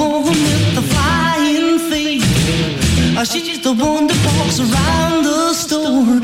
One 0.01 0.25
with 0.25 0.75
the 0.77 0.83
flying 0.93 1.79
feet. 1.91 2.25
Uh, 3.19 3.25
She's 3.25 3.61
the 3.61 3.75
one 3.75 4.07
that 4.07 4.21
walks 4.39 4.59
around 4.65 5.25
the 5.29 5.53
store. 5.53 6.21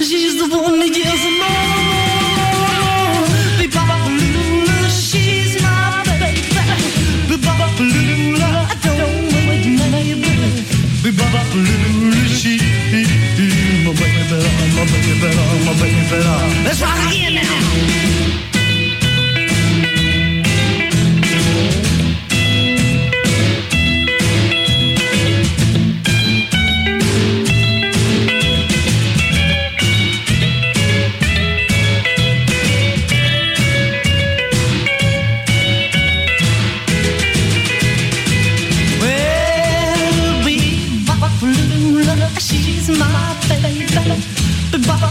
She's 0.08 0.34
the 0.42 0.48
one 0.58 0.80
that 0.80 0.90
yells 0.98 1.24
more, 1.38 1.68
more. 1.86 3.22
Bebopalula, 3.58 4.78
she's 4.90 5.62
my 5.62 6.02
baby. 6.18 6.42
Bebopalula, 7.30 8.50
I 8.66 8.76
don't 8.82 9.30
baby. 9.46 9.78
Bebopalula, 11.04 12.20
she's 12.40 12.62
my 13.86 13.92
baby, 13.94 14.42
my 14.66 14.84
baby, 14.90 15.30
my 15.66 15.72
baby. 15.78 17.34
Now. 17.34 17.67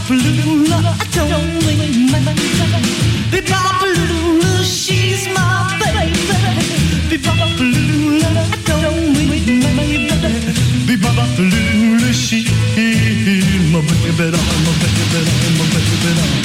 Papalula, 0.07 0.79
I 0.87 1.05
don't 1.11 1.59
remember. 1.67 2.31
The 3.29 3.41
she's 4.63 5.27
my 5.27 5.75
baby. 5.81 6.15
The 7.09 7.17
Papalula, 7.17 8.29
I 8.39 8.63
don't 8.65 9.11
remember. 9.17 10.29
The 10.87 10.95
she's 12.13 12.53
my 13.69 13.81
baby. 13.81 14.07
I'm 14.07 14.15
a 14.15 14.15
baby, 14.15 14.31
I'm 14.31 14.63
a 14.63 14.83
I'm 14.97 15.59
a 15.59 15.67
baby. 15.75 16.36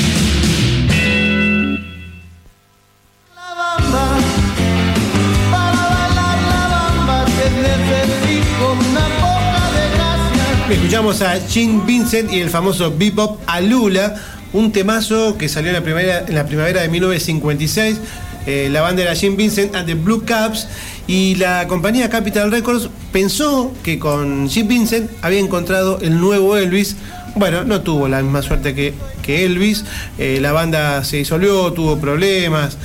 Escuchamos 10.93 11.23
a 11.23 11.41
Gene 11.49 11.81
Vincent 11.87 12.31
y 12.31 12.41
el 12.41 12.51
famoso 12.51 12.95
Bebop 12.95 13.41
Alula, 13.47 14.15
un 14.53 14.73
temazo 14.73 15.39
que 15.39 15.49
salió 15.49 15.71
en 15.71 15.77
la 15.77 16.45
primavera, 16.45 16.83
de 16.83 16.89
1956. 16.91 17.99
Eh, 18.45 18.69
la 18.71 18.83
banda 18.83 19.01
era 19.01 19.17
Gene 19.17 19.35
Vincent 19.35 19.75
and 19.75 19.87
the 19.87 19.95
Blue 19.95 20.23
Caps 20.27 20.69
y 21.07 21.37
la 21.37 21.67
compañía 21.67 22.11
Capital 22.11 22.53
Records 22.53 22.91
pensó 23.11 23.73
que 23.83 23.99
con 23.99 24.51
Gene 24.51 24.69
Vincent 24.69 25.11
había 25.23 25.39
encontrado 25.39 25.99
el 26.03 26.21
nuevo 26.21 26.59
Elvis. 26.59 26.97
Bueno, 27.37 27.65
no 27.65 27.81
tuvo 27.81 28.07
la 28.07 28.21
misma 28.21 28.43
suerte 28.43 28.75
que, 28.75 28.93
que 29.23 29.47
Elvis. 29.47 29.87
Eh, 30.19 30.41
la 30.43 30.53
banda 30.53 31.05
se 31.05 31.17
disolvió, 31.17 31.73
tuvo 31.73 31.97
problemas. 32.01 32.77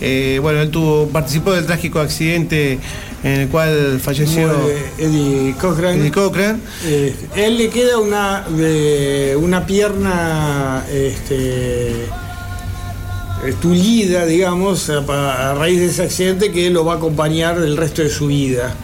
Eh, 0.00 0.40
bueno, 0.42 0.62
él 0.62 0.70
tuvo, 0.72 1.06
participó 1.10 1.52
del 1.52 1.66
trágico 1.66 2.00
accidente 2.00 2.80
en 3.24 3.40
el 3.42 3.48
cual 3.48 4.00
falleció 4.02 4.50
Eddie 4.98 5.54
Cochran. 5.60 5.98
Eddie 5.98 6.10
Cochran. 6.10 6.60
Eh, 6.84 7.14
él 7.36 7.56
le 7.58 7.68
queda 7.70 7.98
una, 7.98 8.44
de- 8.48 9.36
una 9.40 9.64
pierna 9.64 10.84
este, 10.92 12.06
tulida, 13.60 14.24
digamos, 14.26 14.90
a, 14.90 15.54
raíz 15.54 15.80
de 15.80 15.86
ese 15.86 16.02
accidente 16.02 16.52
que 16.52 16.70
lo 16.70 16.84
va 16.84 16.94
a 16.94 16.96
acompañar 16.96 17.56
el 17.58 17.76
resto 17.76 18.02
de 18.02 18.10
su 18.10 18.26
vida. 18.28 18.74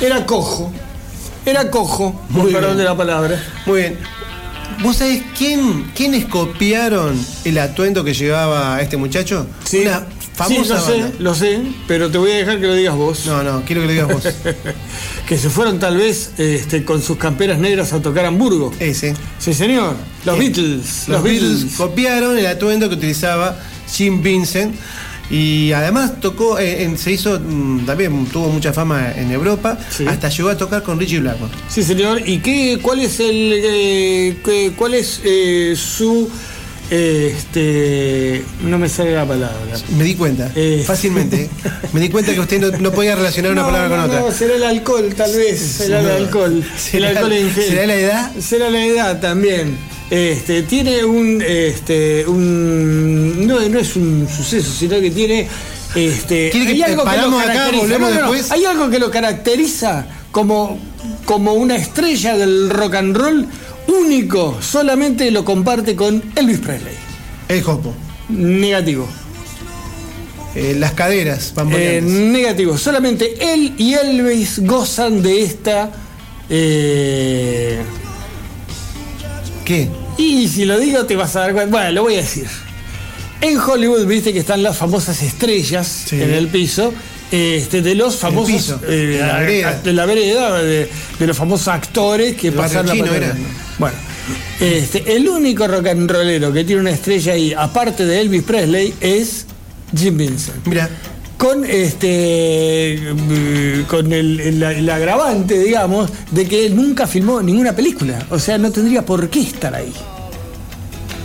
Era 0.00 0.26
cojo. 0.26 0.72
Era 1.46 1.70
cojo, 1.70 2.20
Muy 2.30 2.52
perdón 2.52 2.78
de 2.78 2.84
la 2.84 2.96
palabra. 2.96 3.42
Muy 3.66 3.80
bien. 3.80 3.98
¿Vos 4.82 4.96
sabés 4.96 5.22
quién, 5.36 5.90
quiénes 5.94 6.24
copiaron 6.24 7.14
el 7.44 7.58
atuendo 7.58 8.02
que 8.02 8.14
llevaba 8.14 8.80
este 8.80 8.96
muchacho? 8.96 9.46
Una 9.82 10.06
famosa 10.34 10.80
sí, 10.80 10.92
lo 10.92 10.98
banda. 10.98 11.08
sé, 11.16 11.22
lo 11.22 11.34
sé, 11.34 11.62
pero 11.86 12.10
te 12.10 12.18
voy 12.18 12.30
a 12.32 12.36
dejar 12.36 12.60
que 12.60 12.66
lo 12.66 12.74
digas 12.74 12.94
vos. 12.96 13.26
No, 13.26 13.42
no, 13.42 13.62
quiero 13.64 13.82
que 13.82 13.86
lo 13.86 13.92
digas 13.92 14.08
vos. 14.12 14.24
que 15.28 15.38
se 15.38 15.48
fueron 15.50 15.78
tal 15.78 15.96
vez 15.96 16.32
este, 16.38 16.84
con 16.84 17.00
sus 17.02 17.16
camperas 17.16 17.58
negras 17.58 17.92
a 17.92 18.02
tocar 18.02 18.24
Hamburgo. 18.26 18.72
Ese. 18.78 19.14
Sí, 19.38 19.54
señor. 19.54 19.94
Los 20.24 20.36
Eh, 20.36 20.38
Beatles. 20.40 21.08
Los, 21.08 21.22
Beatles, 21.22 21.66
copiaron 21.76 22.36
el 22.38 22.46
atuendo 22.46 22.88
que 22.88 22.94
utilizaba 22.96 23.58
Jim 23.92 24.22
Vincent. 24.22 24.74
Y 25.30 25.72
además 25.72 26.20
tocó, 26.20 26.58
eh, 26.58 26.82
en- 26.82 26.98
se 26.98 27.10
hizo, 27.12 27.40
mm, 27.40 27.86
también 27.86 28.26
tuvo 28.26 28.50
mucha 28.50 28.74
fama 28.74 29.10
en 29.16 29.30
Europa, 29.32 29.78
hasta 30.06 30.28
llegó 30.28 30.50
a 30.50 30.56
tocar 30.58 30.82
con 30.82 31.00
Richie 31.00 31.20
Blackmore. 31.20 31.50
Sí, 31.70 31.82
señor. 31.82 32.20
¿Y 32.28 32.40
qué, 32.40 32.78
cuál 32.82 33.00
es 33.00 33.20
el, 33.20 33.52
eh, 33.54 34.72
cuál 34.76 34.92
es 34.92 35.22
eh, 35.24 35.74
su, 35.78 36.28
este, 36.90 38.44
no 38.62 38.78
me 38.78 38.88
sale 38.88 39.12
la 39.14 39.26
palabra? 39.26 39.76
Me 39.96 40.04
di 40.04 40.14
cuenta, 40.14 40.50
fácilmente. 40.86 41.42
¿eh? 41.44 41.50
Me 41.92 42.00
di 42.00 42.08
cuenta 42.08 42.32
que 42.32 42.40
usted 42.40 42.60
no, 42.60 42.78
no 42.78 42.92
podía 42.92 43.14
relacionar 43.16 43.52
una 43.52 43.62
No, 43.62 43.66
palabra 43.68 43.88
no, 43.88 43.94
con 43.96 44.04
otra. 44.10 44.20
No, 44.20 44.30
será 44.32 44.54
el 44.56 44.64
alcohol, 44.64 45.14
tal 45.16 45.32
vez. 45.34 45.60
Será 45.60 46.00
el 46.00 46.10
alcohol. 46.10 46.64
¿Será- 46.76 47.10
el 47.10 47.16
alcohol 47.16 47.32
en 47.32 47.50
gel. 47.52 47.64
será 47.68 47.86
la 47.86 47.94
edad? 47.96 48.32
Será 48.40 48.70
la 48.70 48.84
edad 48.86 49.20
también. 49.20 49.76
Este, 50.10 50.62
tiene 50.62 51.04
un, 51.04 51.42
este, 51.46 52.26
un, 52.26 53.46
no, 53.46 53.58
no 53.68 53.78
es 53.78 53.96
un 53.96 54.28
suceso, 54.28 54.70
sino 54.70 55.00
que 55.00 55.10
tiene, 55.10 55.48
este, 55.94 56.50
¿Quiere 56.50 56.66
que 56.66 56.72
hay 56.72 56.82
algo 56.82 57.02
que 57.02 57.10
lo 57.10 57.16
paramos 57.16 57.42
acá, 57.42 57.52
caracteriza. 57.54 57.82
volvemos 57.82 58.08
No, 58.10 58.14
no, 58.14 58.20
no, 58.26 58.32
después? 58.32 58.52
hay 58.52 58.64
algo 58.66 58.90
que 58.90 58.98
lo 58.98 59.10
caracteriza 59.10 60.06
como, 60.30 60.78
como 61.24 61.54
una 61.54 61.76
estrella 61.76 62.36
del 62.36 62.68
rock 62.70 62.94
and 62.96 63.16
roll 63.16 63.46
único, 63.88 64.58
solamente 64.62 65.30
lo 65.30 65.44
comparte 65.44 65.94
con 65.96 66.22
Elvis 66.36 66.58
Presley. 66.58 66.94
El 67.48 67.62
Jopo. 67.62 67.92
Negativo. 68.28 69.06
Eh, 70.54 70.76
las 70.78 70.92
caderas, 70.92 71.52
Eh, 71.72 72.00
negativo. 72.02 72.78
Solamente 72.78 73.34
él 73.52 73.74
y 73.76 73.94
Elvis 73.94 74.60
gozan 74.64 75.20
de 75.22 75.42
esta. 75.42 75.90
eh, 76.48 77.80
¿Qué? 79.64 79.88
Y 80.18 80.46
si 80.48 80.64
lo 80.64 80.78
digo 80.78 81.04
te 81.06 81.16
vas 81.16 81.34
a 81.36 81.40
dar 81.40 81.52
cuenta. 81.54 81.70
Bueno, 81.76 81.90
lo 81.92 82.02
voy 82.02 82.14
a 82.14 82.18
decir. 82.18 82.46
En 83.40 83.58
Hollywood, 83.58 84.06
viste 84.06 84.32
que 84.32 84.38
están 84.38 84.62
las 84.62 84.76
famosas 84.76 85.20
estrellas 85.22 86.12
en 86.12 86.30
el 86.30 86.48
piso. 86.48 86.92
Este, 87.34 87.82
de 87.82 87.94
los 87.94 88.16
famosos. 88.16 88.50
piso, 88.54 88.80
eh, 88.88 89.18
en 89.20 89.26
la 89.28 89.38
vereda. 89.38 89.80
de 89.82 89.92
la 89.92 90.06
vereda, 90.06 90.62
de, 90.62 90.88
de 91.18 91.26
los 91.26 91.36
famosos 91.36 91.68
actores 91.68 92.36
que 92.36 92.52
pasan 92.52 92.86
la 92.86 92.94
era. 93.16 93.36
Bueno, 93.78 93.96
este, 94.60 95.16
el 95.16 95.28
único 95.28 95.66
rock 95.66 95.88
and 95.88 96.10
rollero 96.10 96.52
que 96.52 96.64
tiene 96.64 96.80
una 96.82 96.90
estrella 96.92 97.32
ahí, 97.32 97.52
aparte 97.56 98.06
de 98.06 98.20
Elvis 98.20 98.42
Presley, 98.42 98.94
es 99.00 99.46
Jim 99.96 100.16
Vincent. 100.16 100.66
Mira. 100.66 100.88
Con 101.36 101.64
este 101.64 102.94
eh, 102.94 103.84
con 103.88 104.12
el, 104.12 104.38
el- 104.40 104.62
el 104.62 104.88
agravante, 104.90 105.58
digamos, 105.58 106.08
de 106.30 106.46
que 106.46 106.64
él 106.66 106.76
nunca 106.76 107.06
filmó 107.06 107.42
ninguna 107.42 107.74
película. 107.74 108.24
O 108.30 108.38
sea, 108.38 108.56
no 108.56 108.70
tendría 108.70 109.04
por 109.04 109.28
qué 109.28 109.40
estar 109.40 109.74
ahí. 109.74 109.92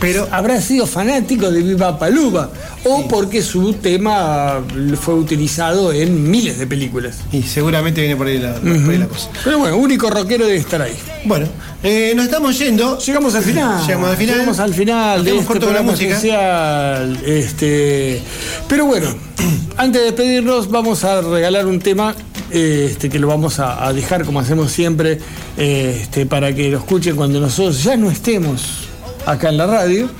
Pero 0.00 0.26
habrá 0.30 0.60
sido 0.62 0.86
fanático 0.86 1.50
de 1.50 1.62
Viva 1.62 1.98
Paluba 1.98 2.50
o 2.84 3.06
porque 3.06 3.42
su 3.42 3.74
tema 3.74 4.62
fue 4.98 5.14
utilizado 5.14 5.92
en 5.92 6.30
miles 6.30 6.58
de 6.58 6.66
películas. 6.66 7.18
Y 7.32 7.42
seguramente 7.42 8.00
viene 8.00 8.16
por 8.16 8.26
ahí 8.26 8.38
la, 8.38 8.54
por 8.54 8.70
ahí 8.70 8.98
la 8.98 9.06
cosa. 9.06 9.28
Pero 9.44 9.58
bueno, 9.58 9.76
único 9.76 10.08
rockero 10.08 10.46
debe 10.46 10.58
estar 10.58 10.80
ahí. 10.80 10.96
Bueno, 11.26 11.46
eh, 11.82 12.14
nos 12.16 12.24
estamos 12.24 12.58
yendo. 12.58 12.98
Llegamos 12.98 13.34
al 13.34 13.42
final. 13.42 13.86
Llegamos 13.86 14.08
al 14.10 14.16
final. 14.16 14.34
Llegamos 14.34 14.58
al 14.58 14.74
final 14.74 15.24
de 15.24 15.38
este 15.38 15.56
programa 15.56 15.92
especial. 15.92 17.20
Este, 17.26 18.22
pero 18.68 18.86
bueno, 18.86 19.14
antes 19.76 20.00
de 20.00 20.06
despedirnos, 20.06 20.70
vamos 20.70 21.04
a 21.04 21.20
regalar 21.20 21.66
un 21.66 21.78
tema 21.78 22.14
este, 22.50 23.10
que 23.10 23.18
lo 23.18 23.28
vamos 23.28 23.58
a, 23.58 23.86
a 23.86 23.92
dejar 23.92 24.24
como 24.24 24.40
hacemos 24.40 24.72
siempre, 24.72 25.18
este, 25.58 26.24
para 26.24 26.54
que 26.54 26.70
lo 26.70 26.78
escuchen 26.78 27.16
cuando 27.16 27.38
nosotros 27.38 27.82
ya 27.84 27.98
no 27.98 28.10
estemos 28.10 28.89
acá 29.26 29.48
en 29.48 29.56
la 29.56 29.66
radio, 29.66 30.10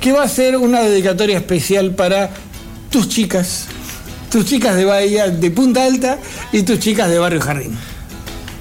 que 0.00 0.12
va 0.12 0.22
a 0.22 0.28
ser 0.28 0.56
una 0.56 0.80
dedicatoria 0.80 1.36
especial 1.36 1.92
para 1.94 2.30
tus 2.90 3.08
chicas, 3.08 3.66
tus 4.30 4.44
chicas 4.44 4.76
de 4.76 4.84
Bahía 4.84 5.28
de 5.28 5.50
Punta 5.50 5.84
Alta 5.84 6.18
y 6.52 6.62
tus 6.62 6.78
chicas 6.78 7.08
de 7.08 7.18
Barrio 7.18 7.40
Jardín. 7.40 7.76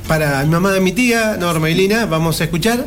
Para 0.07 0.43
mi 0.43 0.49
mamá 0.49 0.75
y 0.77 0.81
mi 0.81 0.91
tía, 0.91 1.37
Norma 1.39 1.69
y 1.69 1.75
Lina, 1.75 2.05
vamos 2.05 2.41
a 2.41 2.45
escuchar. 2.45 2.85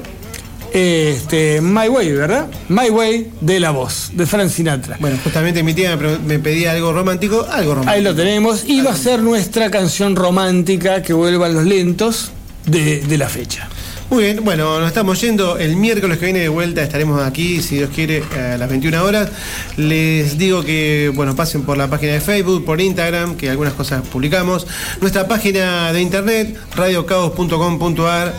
Este, 0.72 1.60
My 1.60 1.88
Way, 1.88 2.12
¿verdad? 2.12 2.46
My 2.68 2.88
Way 2.88 3.30
de 3.40 3.60
la 3.60 3.70
voz, 3.70 4.10
de 4.14 4.26
Frank 4.26 4.48
Sinatra. 4.48 4.96
Bueno, 4.98 5.18
justamente 5.22 5.62
mi 5.62 5.74
tía 5.74 5.96
me, 5.96 6.38
pedía 6.38 6.72
algo 6.72 6.92
romántico, 6.92 7.46
algo 7.50 7.74
romántico. 7.74 7.94
Ahí 7.94 8.02
lo 8.02 8.14
tenemos. 8.14 8.64
Y 8.66 8.80
va 8.80 8.92
a 8.92 8.96
ser 8.96 9.20
nuestra 9.20 9.70
canción 9.70 10.16
romántica 10.16 11.02
que 11.02 11.12
vuelvan 11.12 11.54
los 11.54 11.64
lentos 11.64 12.32
de, 12.66 13.02
de 13.02 13.18
la 13.18 13.28
fecha. 13.28 13.68
Muy 14.12 14.24
bien, 14.24 14.44
bueno, 14.44 14.78
nos 14.78 14.88
estamos 14.88 15.18
yendo. 15.22 15.56
El 15.56 15.76
miércoles 15.76 16.18
que 16.18 16.26
viene 16.26 16.40
de 16.40 16.50
vuelta 16.50 16.82
estaremos 16.82 17.22
aquí, 17.22 17.62
si 17.62 17.76
Dios 17.76 17.88
quiere, 17.94 18.22
a 18.38 18.58
las 18.58 18.68
21 18.68 19.02
horas. 19.02 19.30
Les 19.78 20.36
digo 20.36 20.62
que, 20.62 21.10
bueno, 21.14 21.34
pasen 21.34 21.62
por 21.62 21.78
la 21.78 21.88
página 21.88 22.12
de 22.12 22.20
Facebook, 22.20 22.62
por 22.62 22.78
Instagram, 22.78 23.38
que 23.38 23.48
algunas 23.48 23.72
cosas 23.72 24.06
publicamos. 24.06 24.66
Nuestra 25.00 25.26
página 25.26 25.94
de 25.94 26.02
internet, 26.02 26.54
radiocaos.com.ar. 26.76 28.34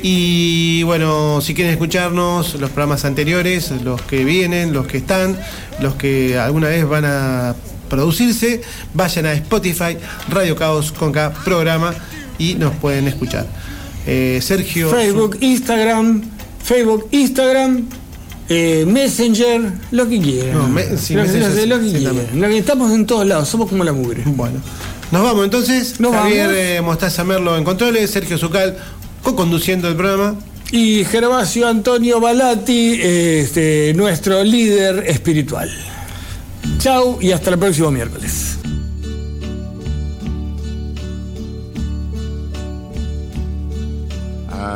Y 0.00 0.84
bueno, 0.84 1.40
si 1.40 1.54
quieren 1.54 1.72
escucharnos, 1.72 2.54
los 2.54 2.70
programas 2.70 3.04
anteriores, 3.04 3.72
los 3.82 4.00
que 4.02 4.24
vienen, 4.24 4.72
los 4.72 4.86
que 4.86 4.98
están, 4.98 5.36
los 5.80 5.96
que 5.96 6.38
alguna 6.38 6.68
vez 6.68 6.86
van 6.86 7.04
a 7.04 7.56
producirse, 7.90 8.60
vayan 8.94 9.26
a 9.26 9.32
Spotify, 9.32 9.96
Radio 10.28 10.54
Caos 10.54 10.92
con 10.92 11.10
K, 11.10 11.32
programa, 11.44 11.92
y 12.38 12.54
nos 12.54 12.76
pueden 12.76 13.08
escuchar. 13.08 13.48
Eh, 14.06 14.38
Sergio. 14.42 14.88
Facebook, 14.90 15.36
Instagram, 15.40 16.22
Facebook, 16.62 17.08
Instagram, 17.10 17.84
eh, 18.48 18.84
Messenger, 18.86 19.72
lo 19.90 20.08
que 20.08 20.20
quieran. 20.20 20.52
No, 20.58 20.68
me- 20.68 20.96
sí, 20.96 21.14
lo, 21.14 21.22
Messenger 21.22 21.68
lo- 21.68 21.76
lo 21.76 21.82
que 21.82 21.90
sí, 21.90 21.96
quieran. 22.04 22.52
estamos 22.52 22.92
en 22.92 23.04
todos 23.06 23.26
lados, 23.26 23.48
somos 23.48 23.68
como 23.68 23.82
la 23.84 23.92
mugre. 23.92 24.22
Bueno. 24.26 24.60
Nos 25.12 25.22
vamos 25.22 25.44
entonces. 25.44 26.00
Nos 26.00 26.12
Javier 26.12 26.46
vamos. 26.46 26.56
eh, 26.58 26.80
Mostaza 26.82 27.22
Merlo 27.24 27.56
en 27.56 27.64
controles, 27.64 28.10
Sergio 28.10 28.38
Zucal 28.38 28.76
co-conduciendo 29.22 29.88
el 29.88 29.96
programa. 29.96 30.36
Y 30.72 31.04
Gervasio 31.04 31.68
Antonio 31.68 32.20
Balati, 32.20 32.98
este, 33.02 33.92
nuestro 33.94 34.42
líder 34.42 35.04
espiritual. 35.06 35.70
Chau 36.78 37.18
y 37.20 37.30
hasta 37.32 37.50
el 37.50 37.58
próximo 37.58 37.90
miércoles. 37.92 38.58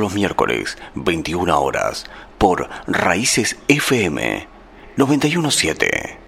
Los 0.00 0.14
miércoles, 0.14 0.76
21 0.94 1.60
horas, 1.60 2.04
por 2.38 2.68
Raíces 2.86 3.56
FM 3.68 4.46
917. 4.96 6.25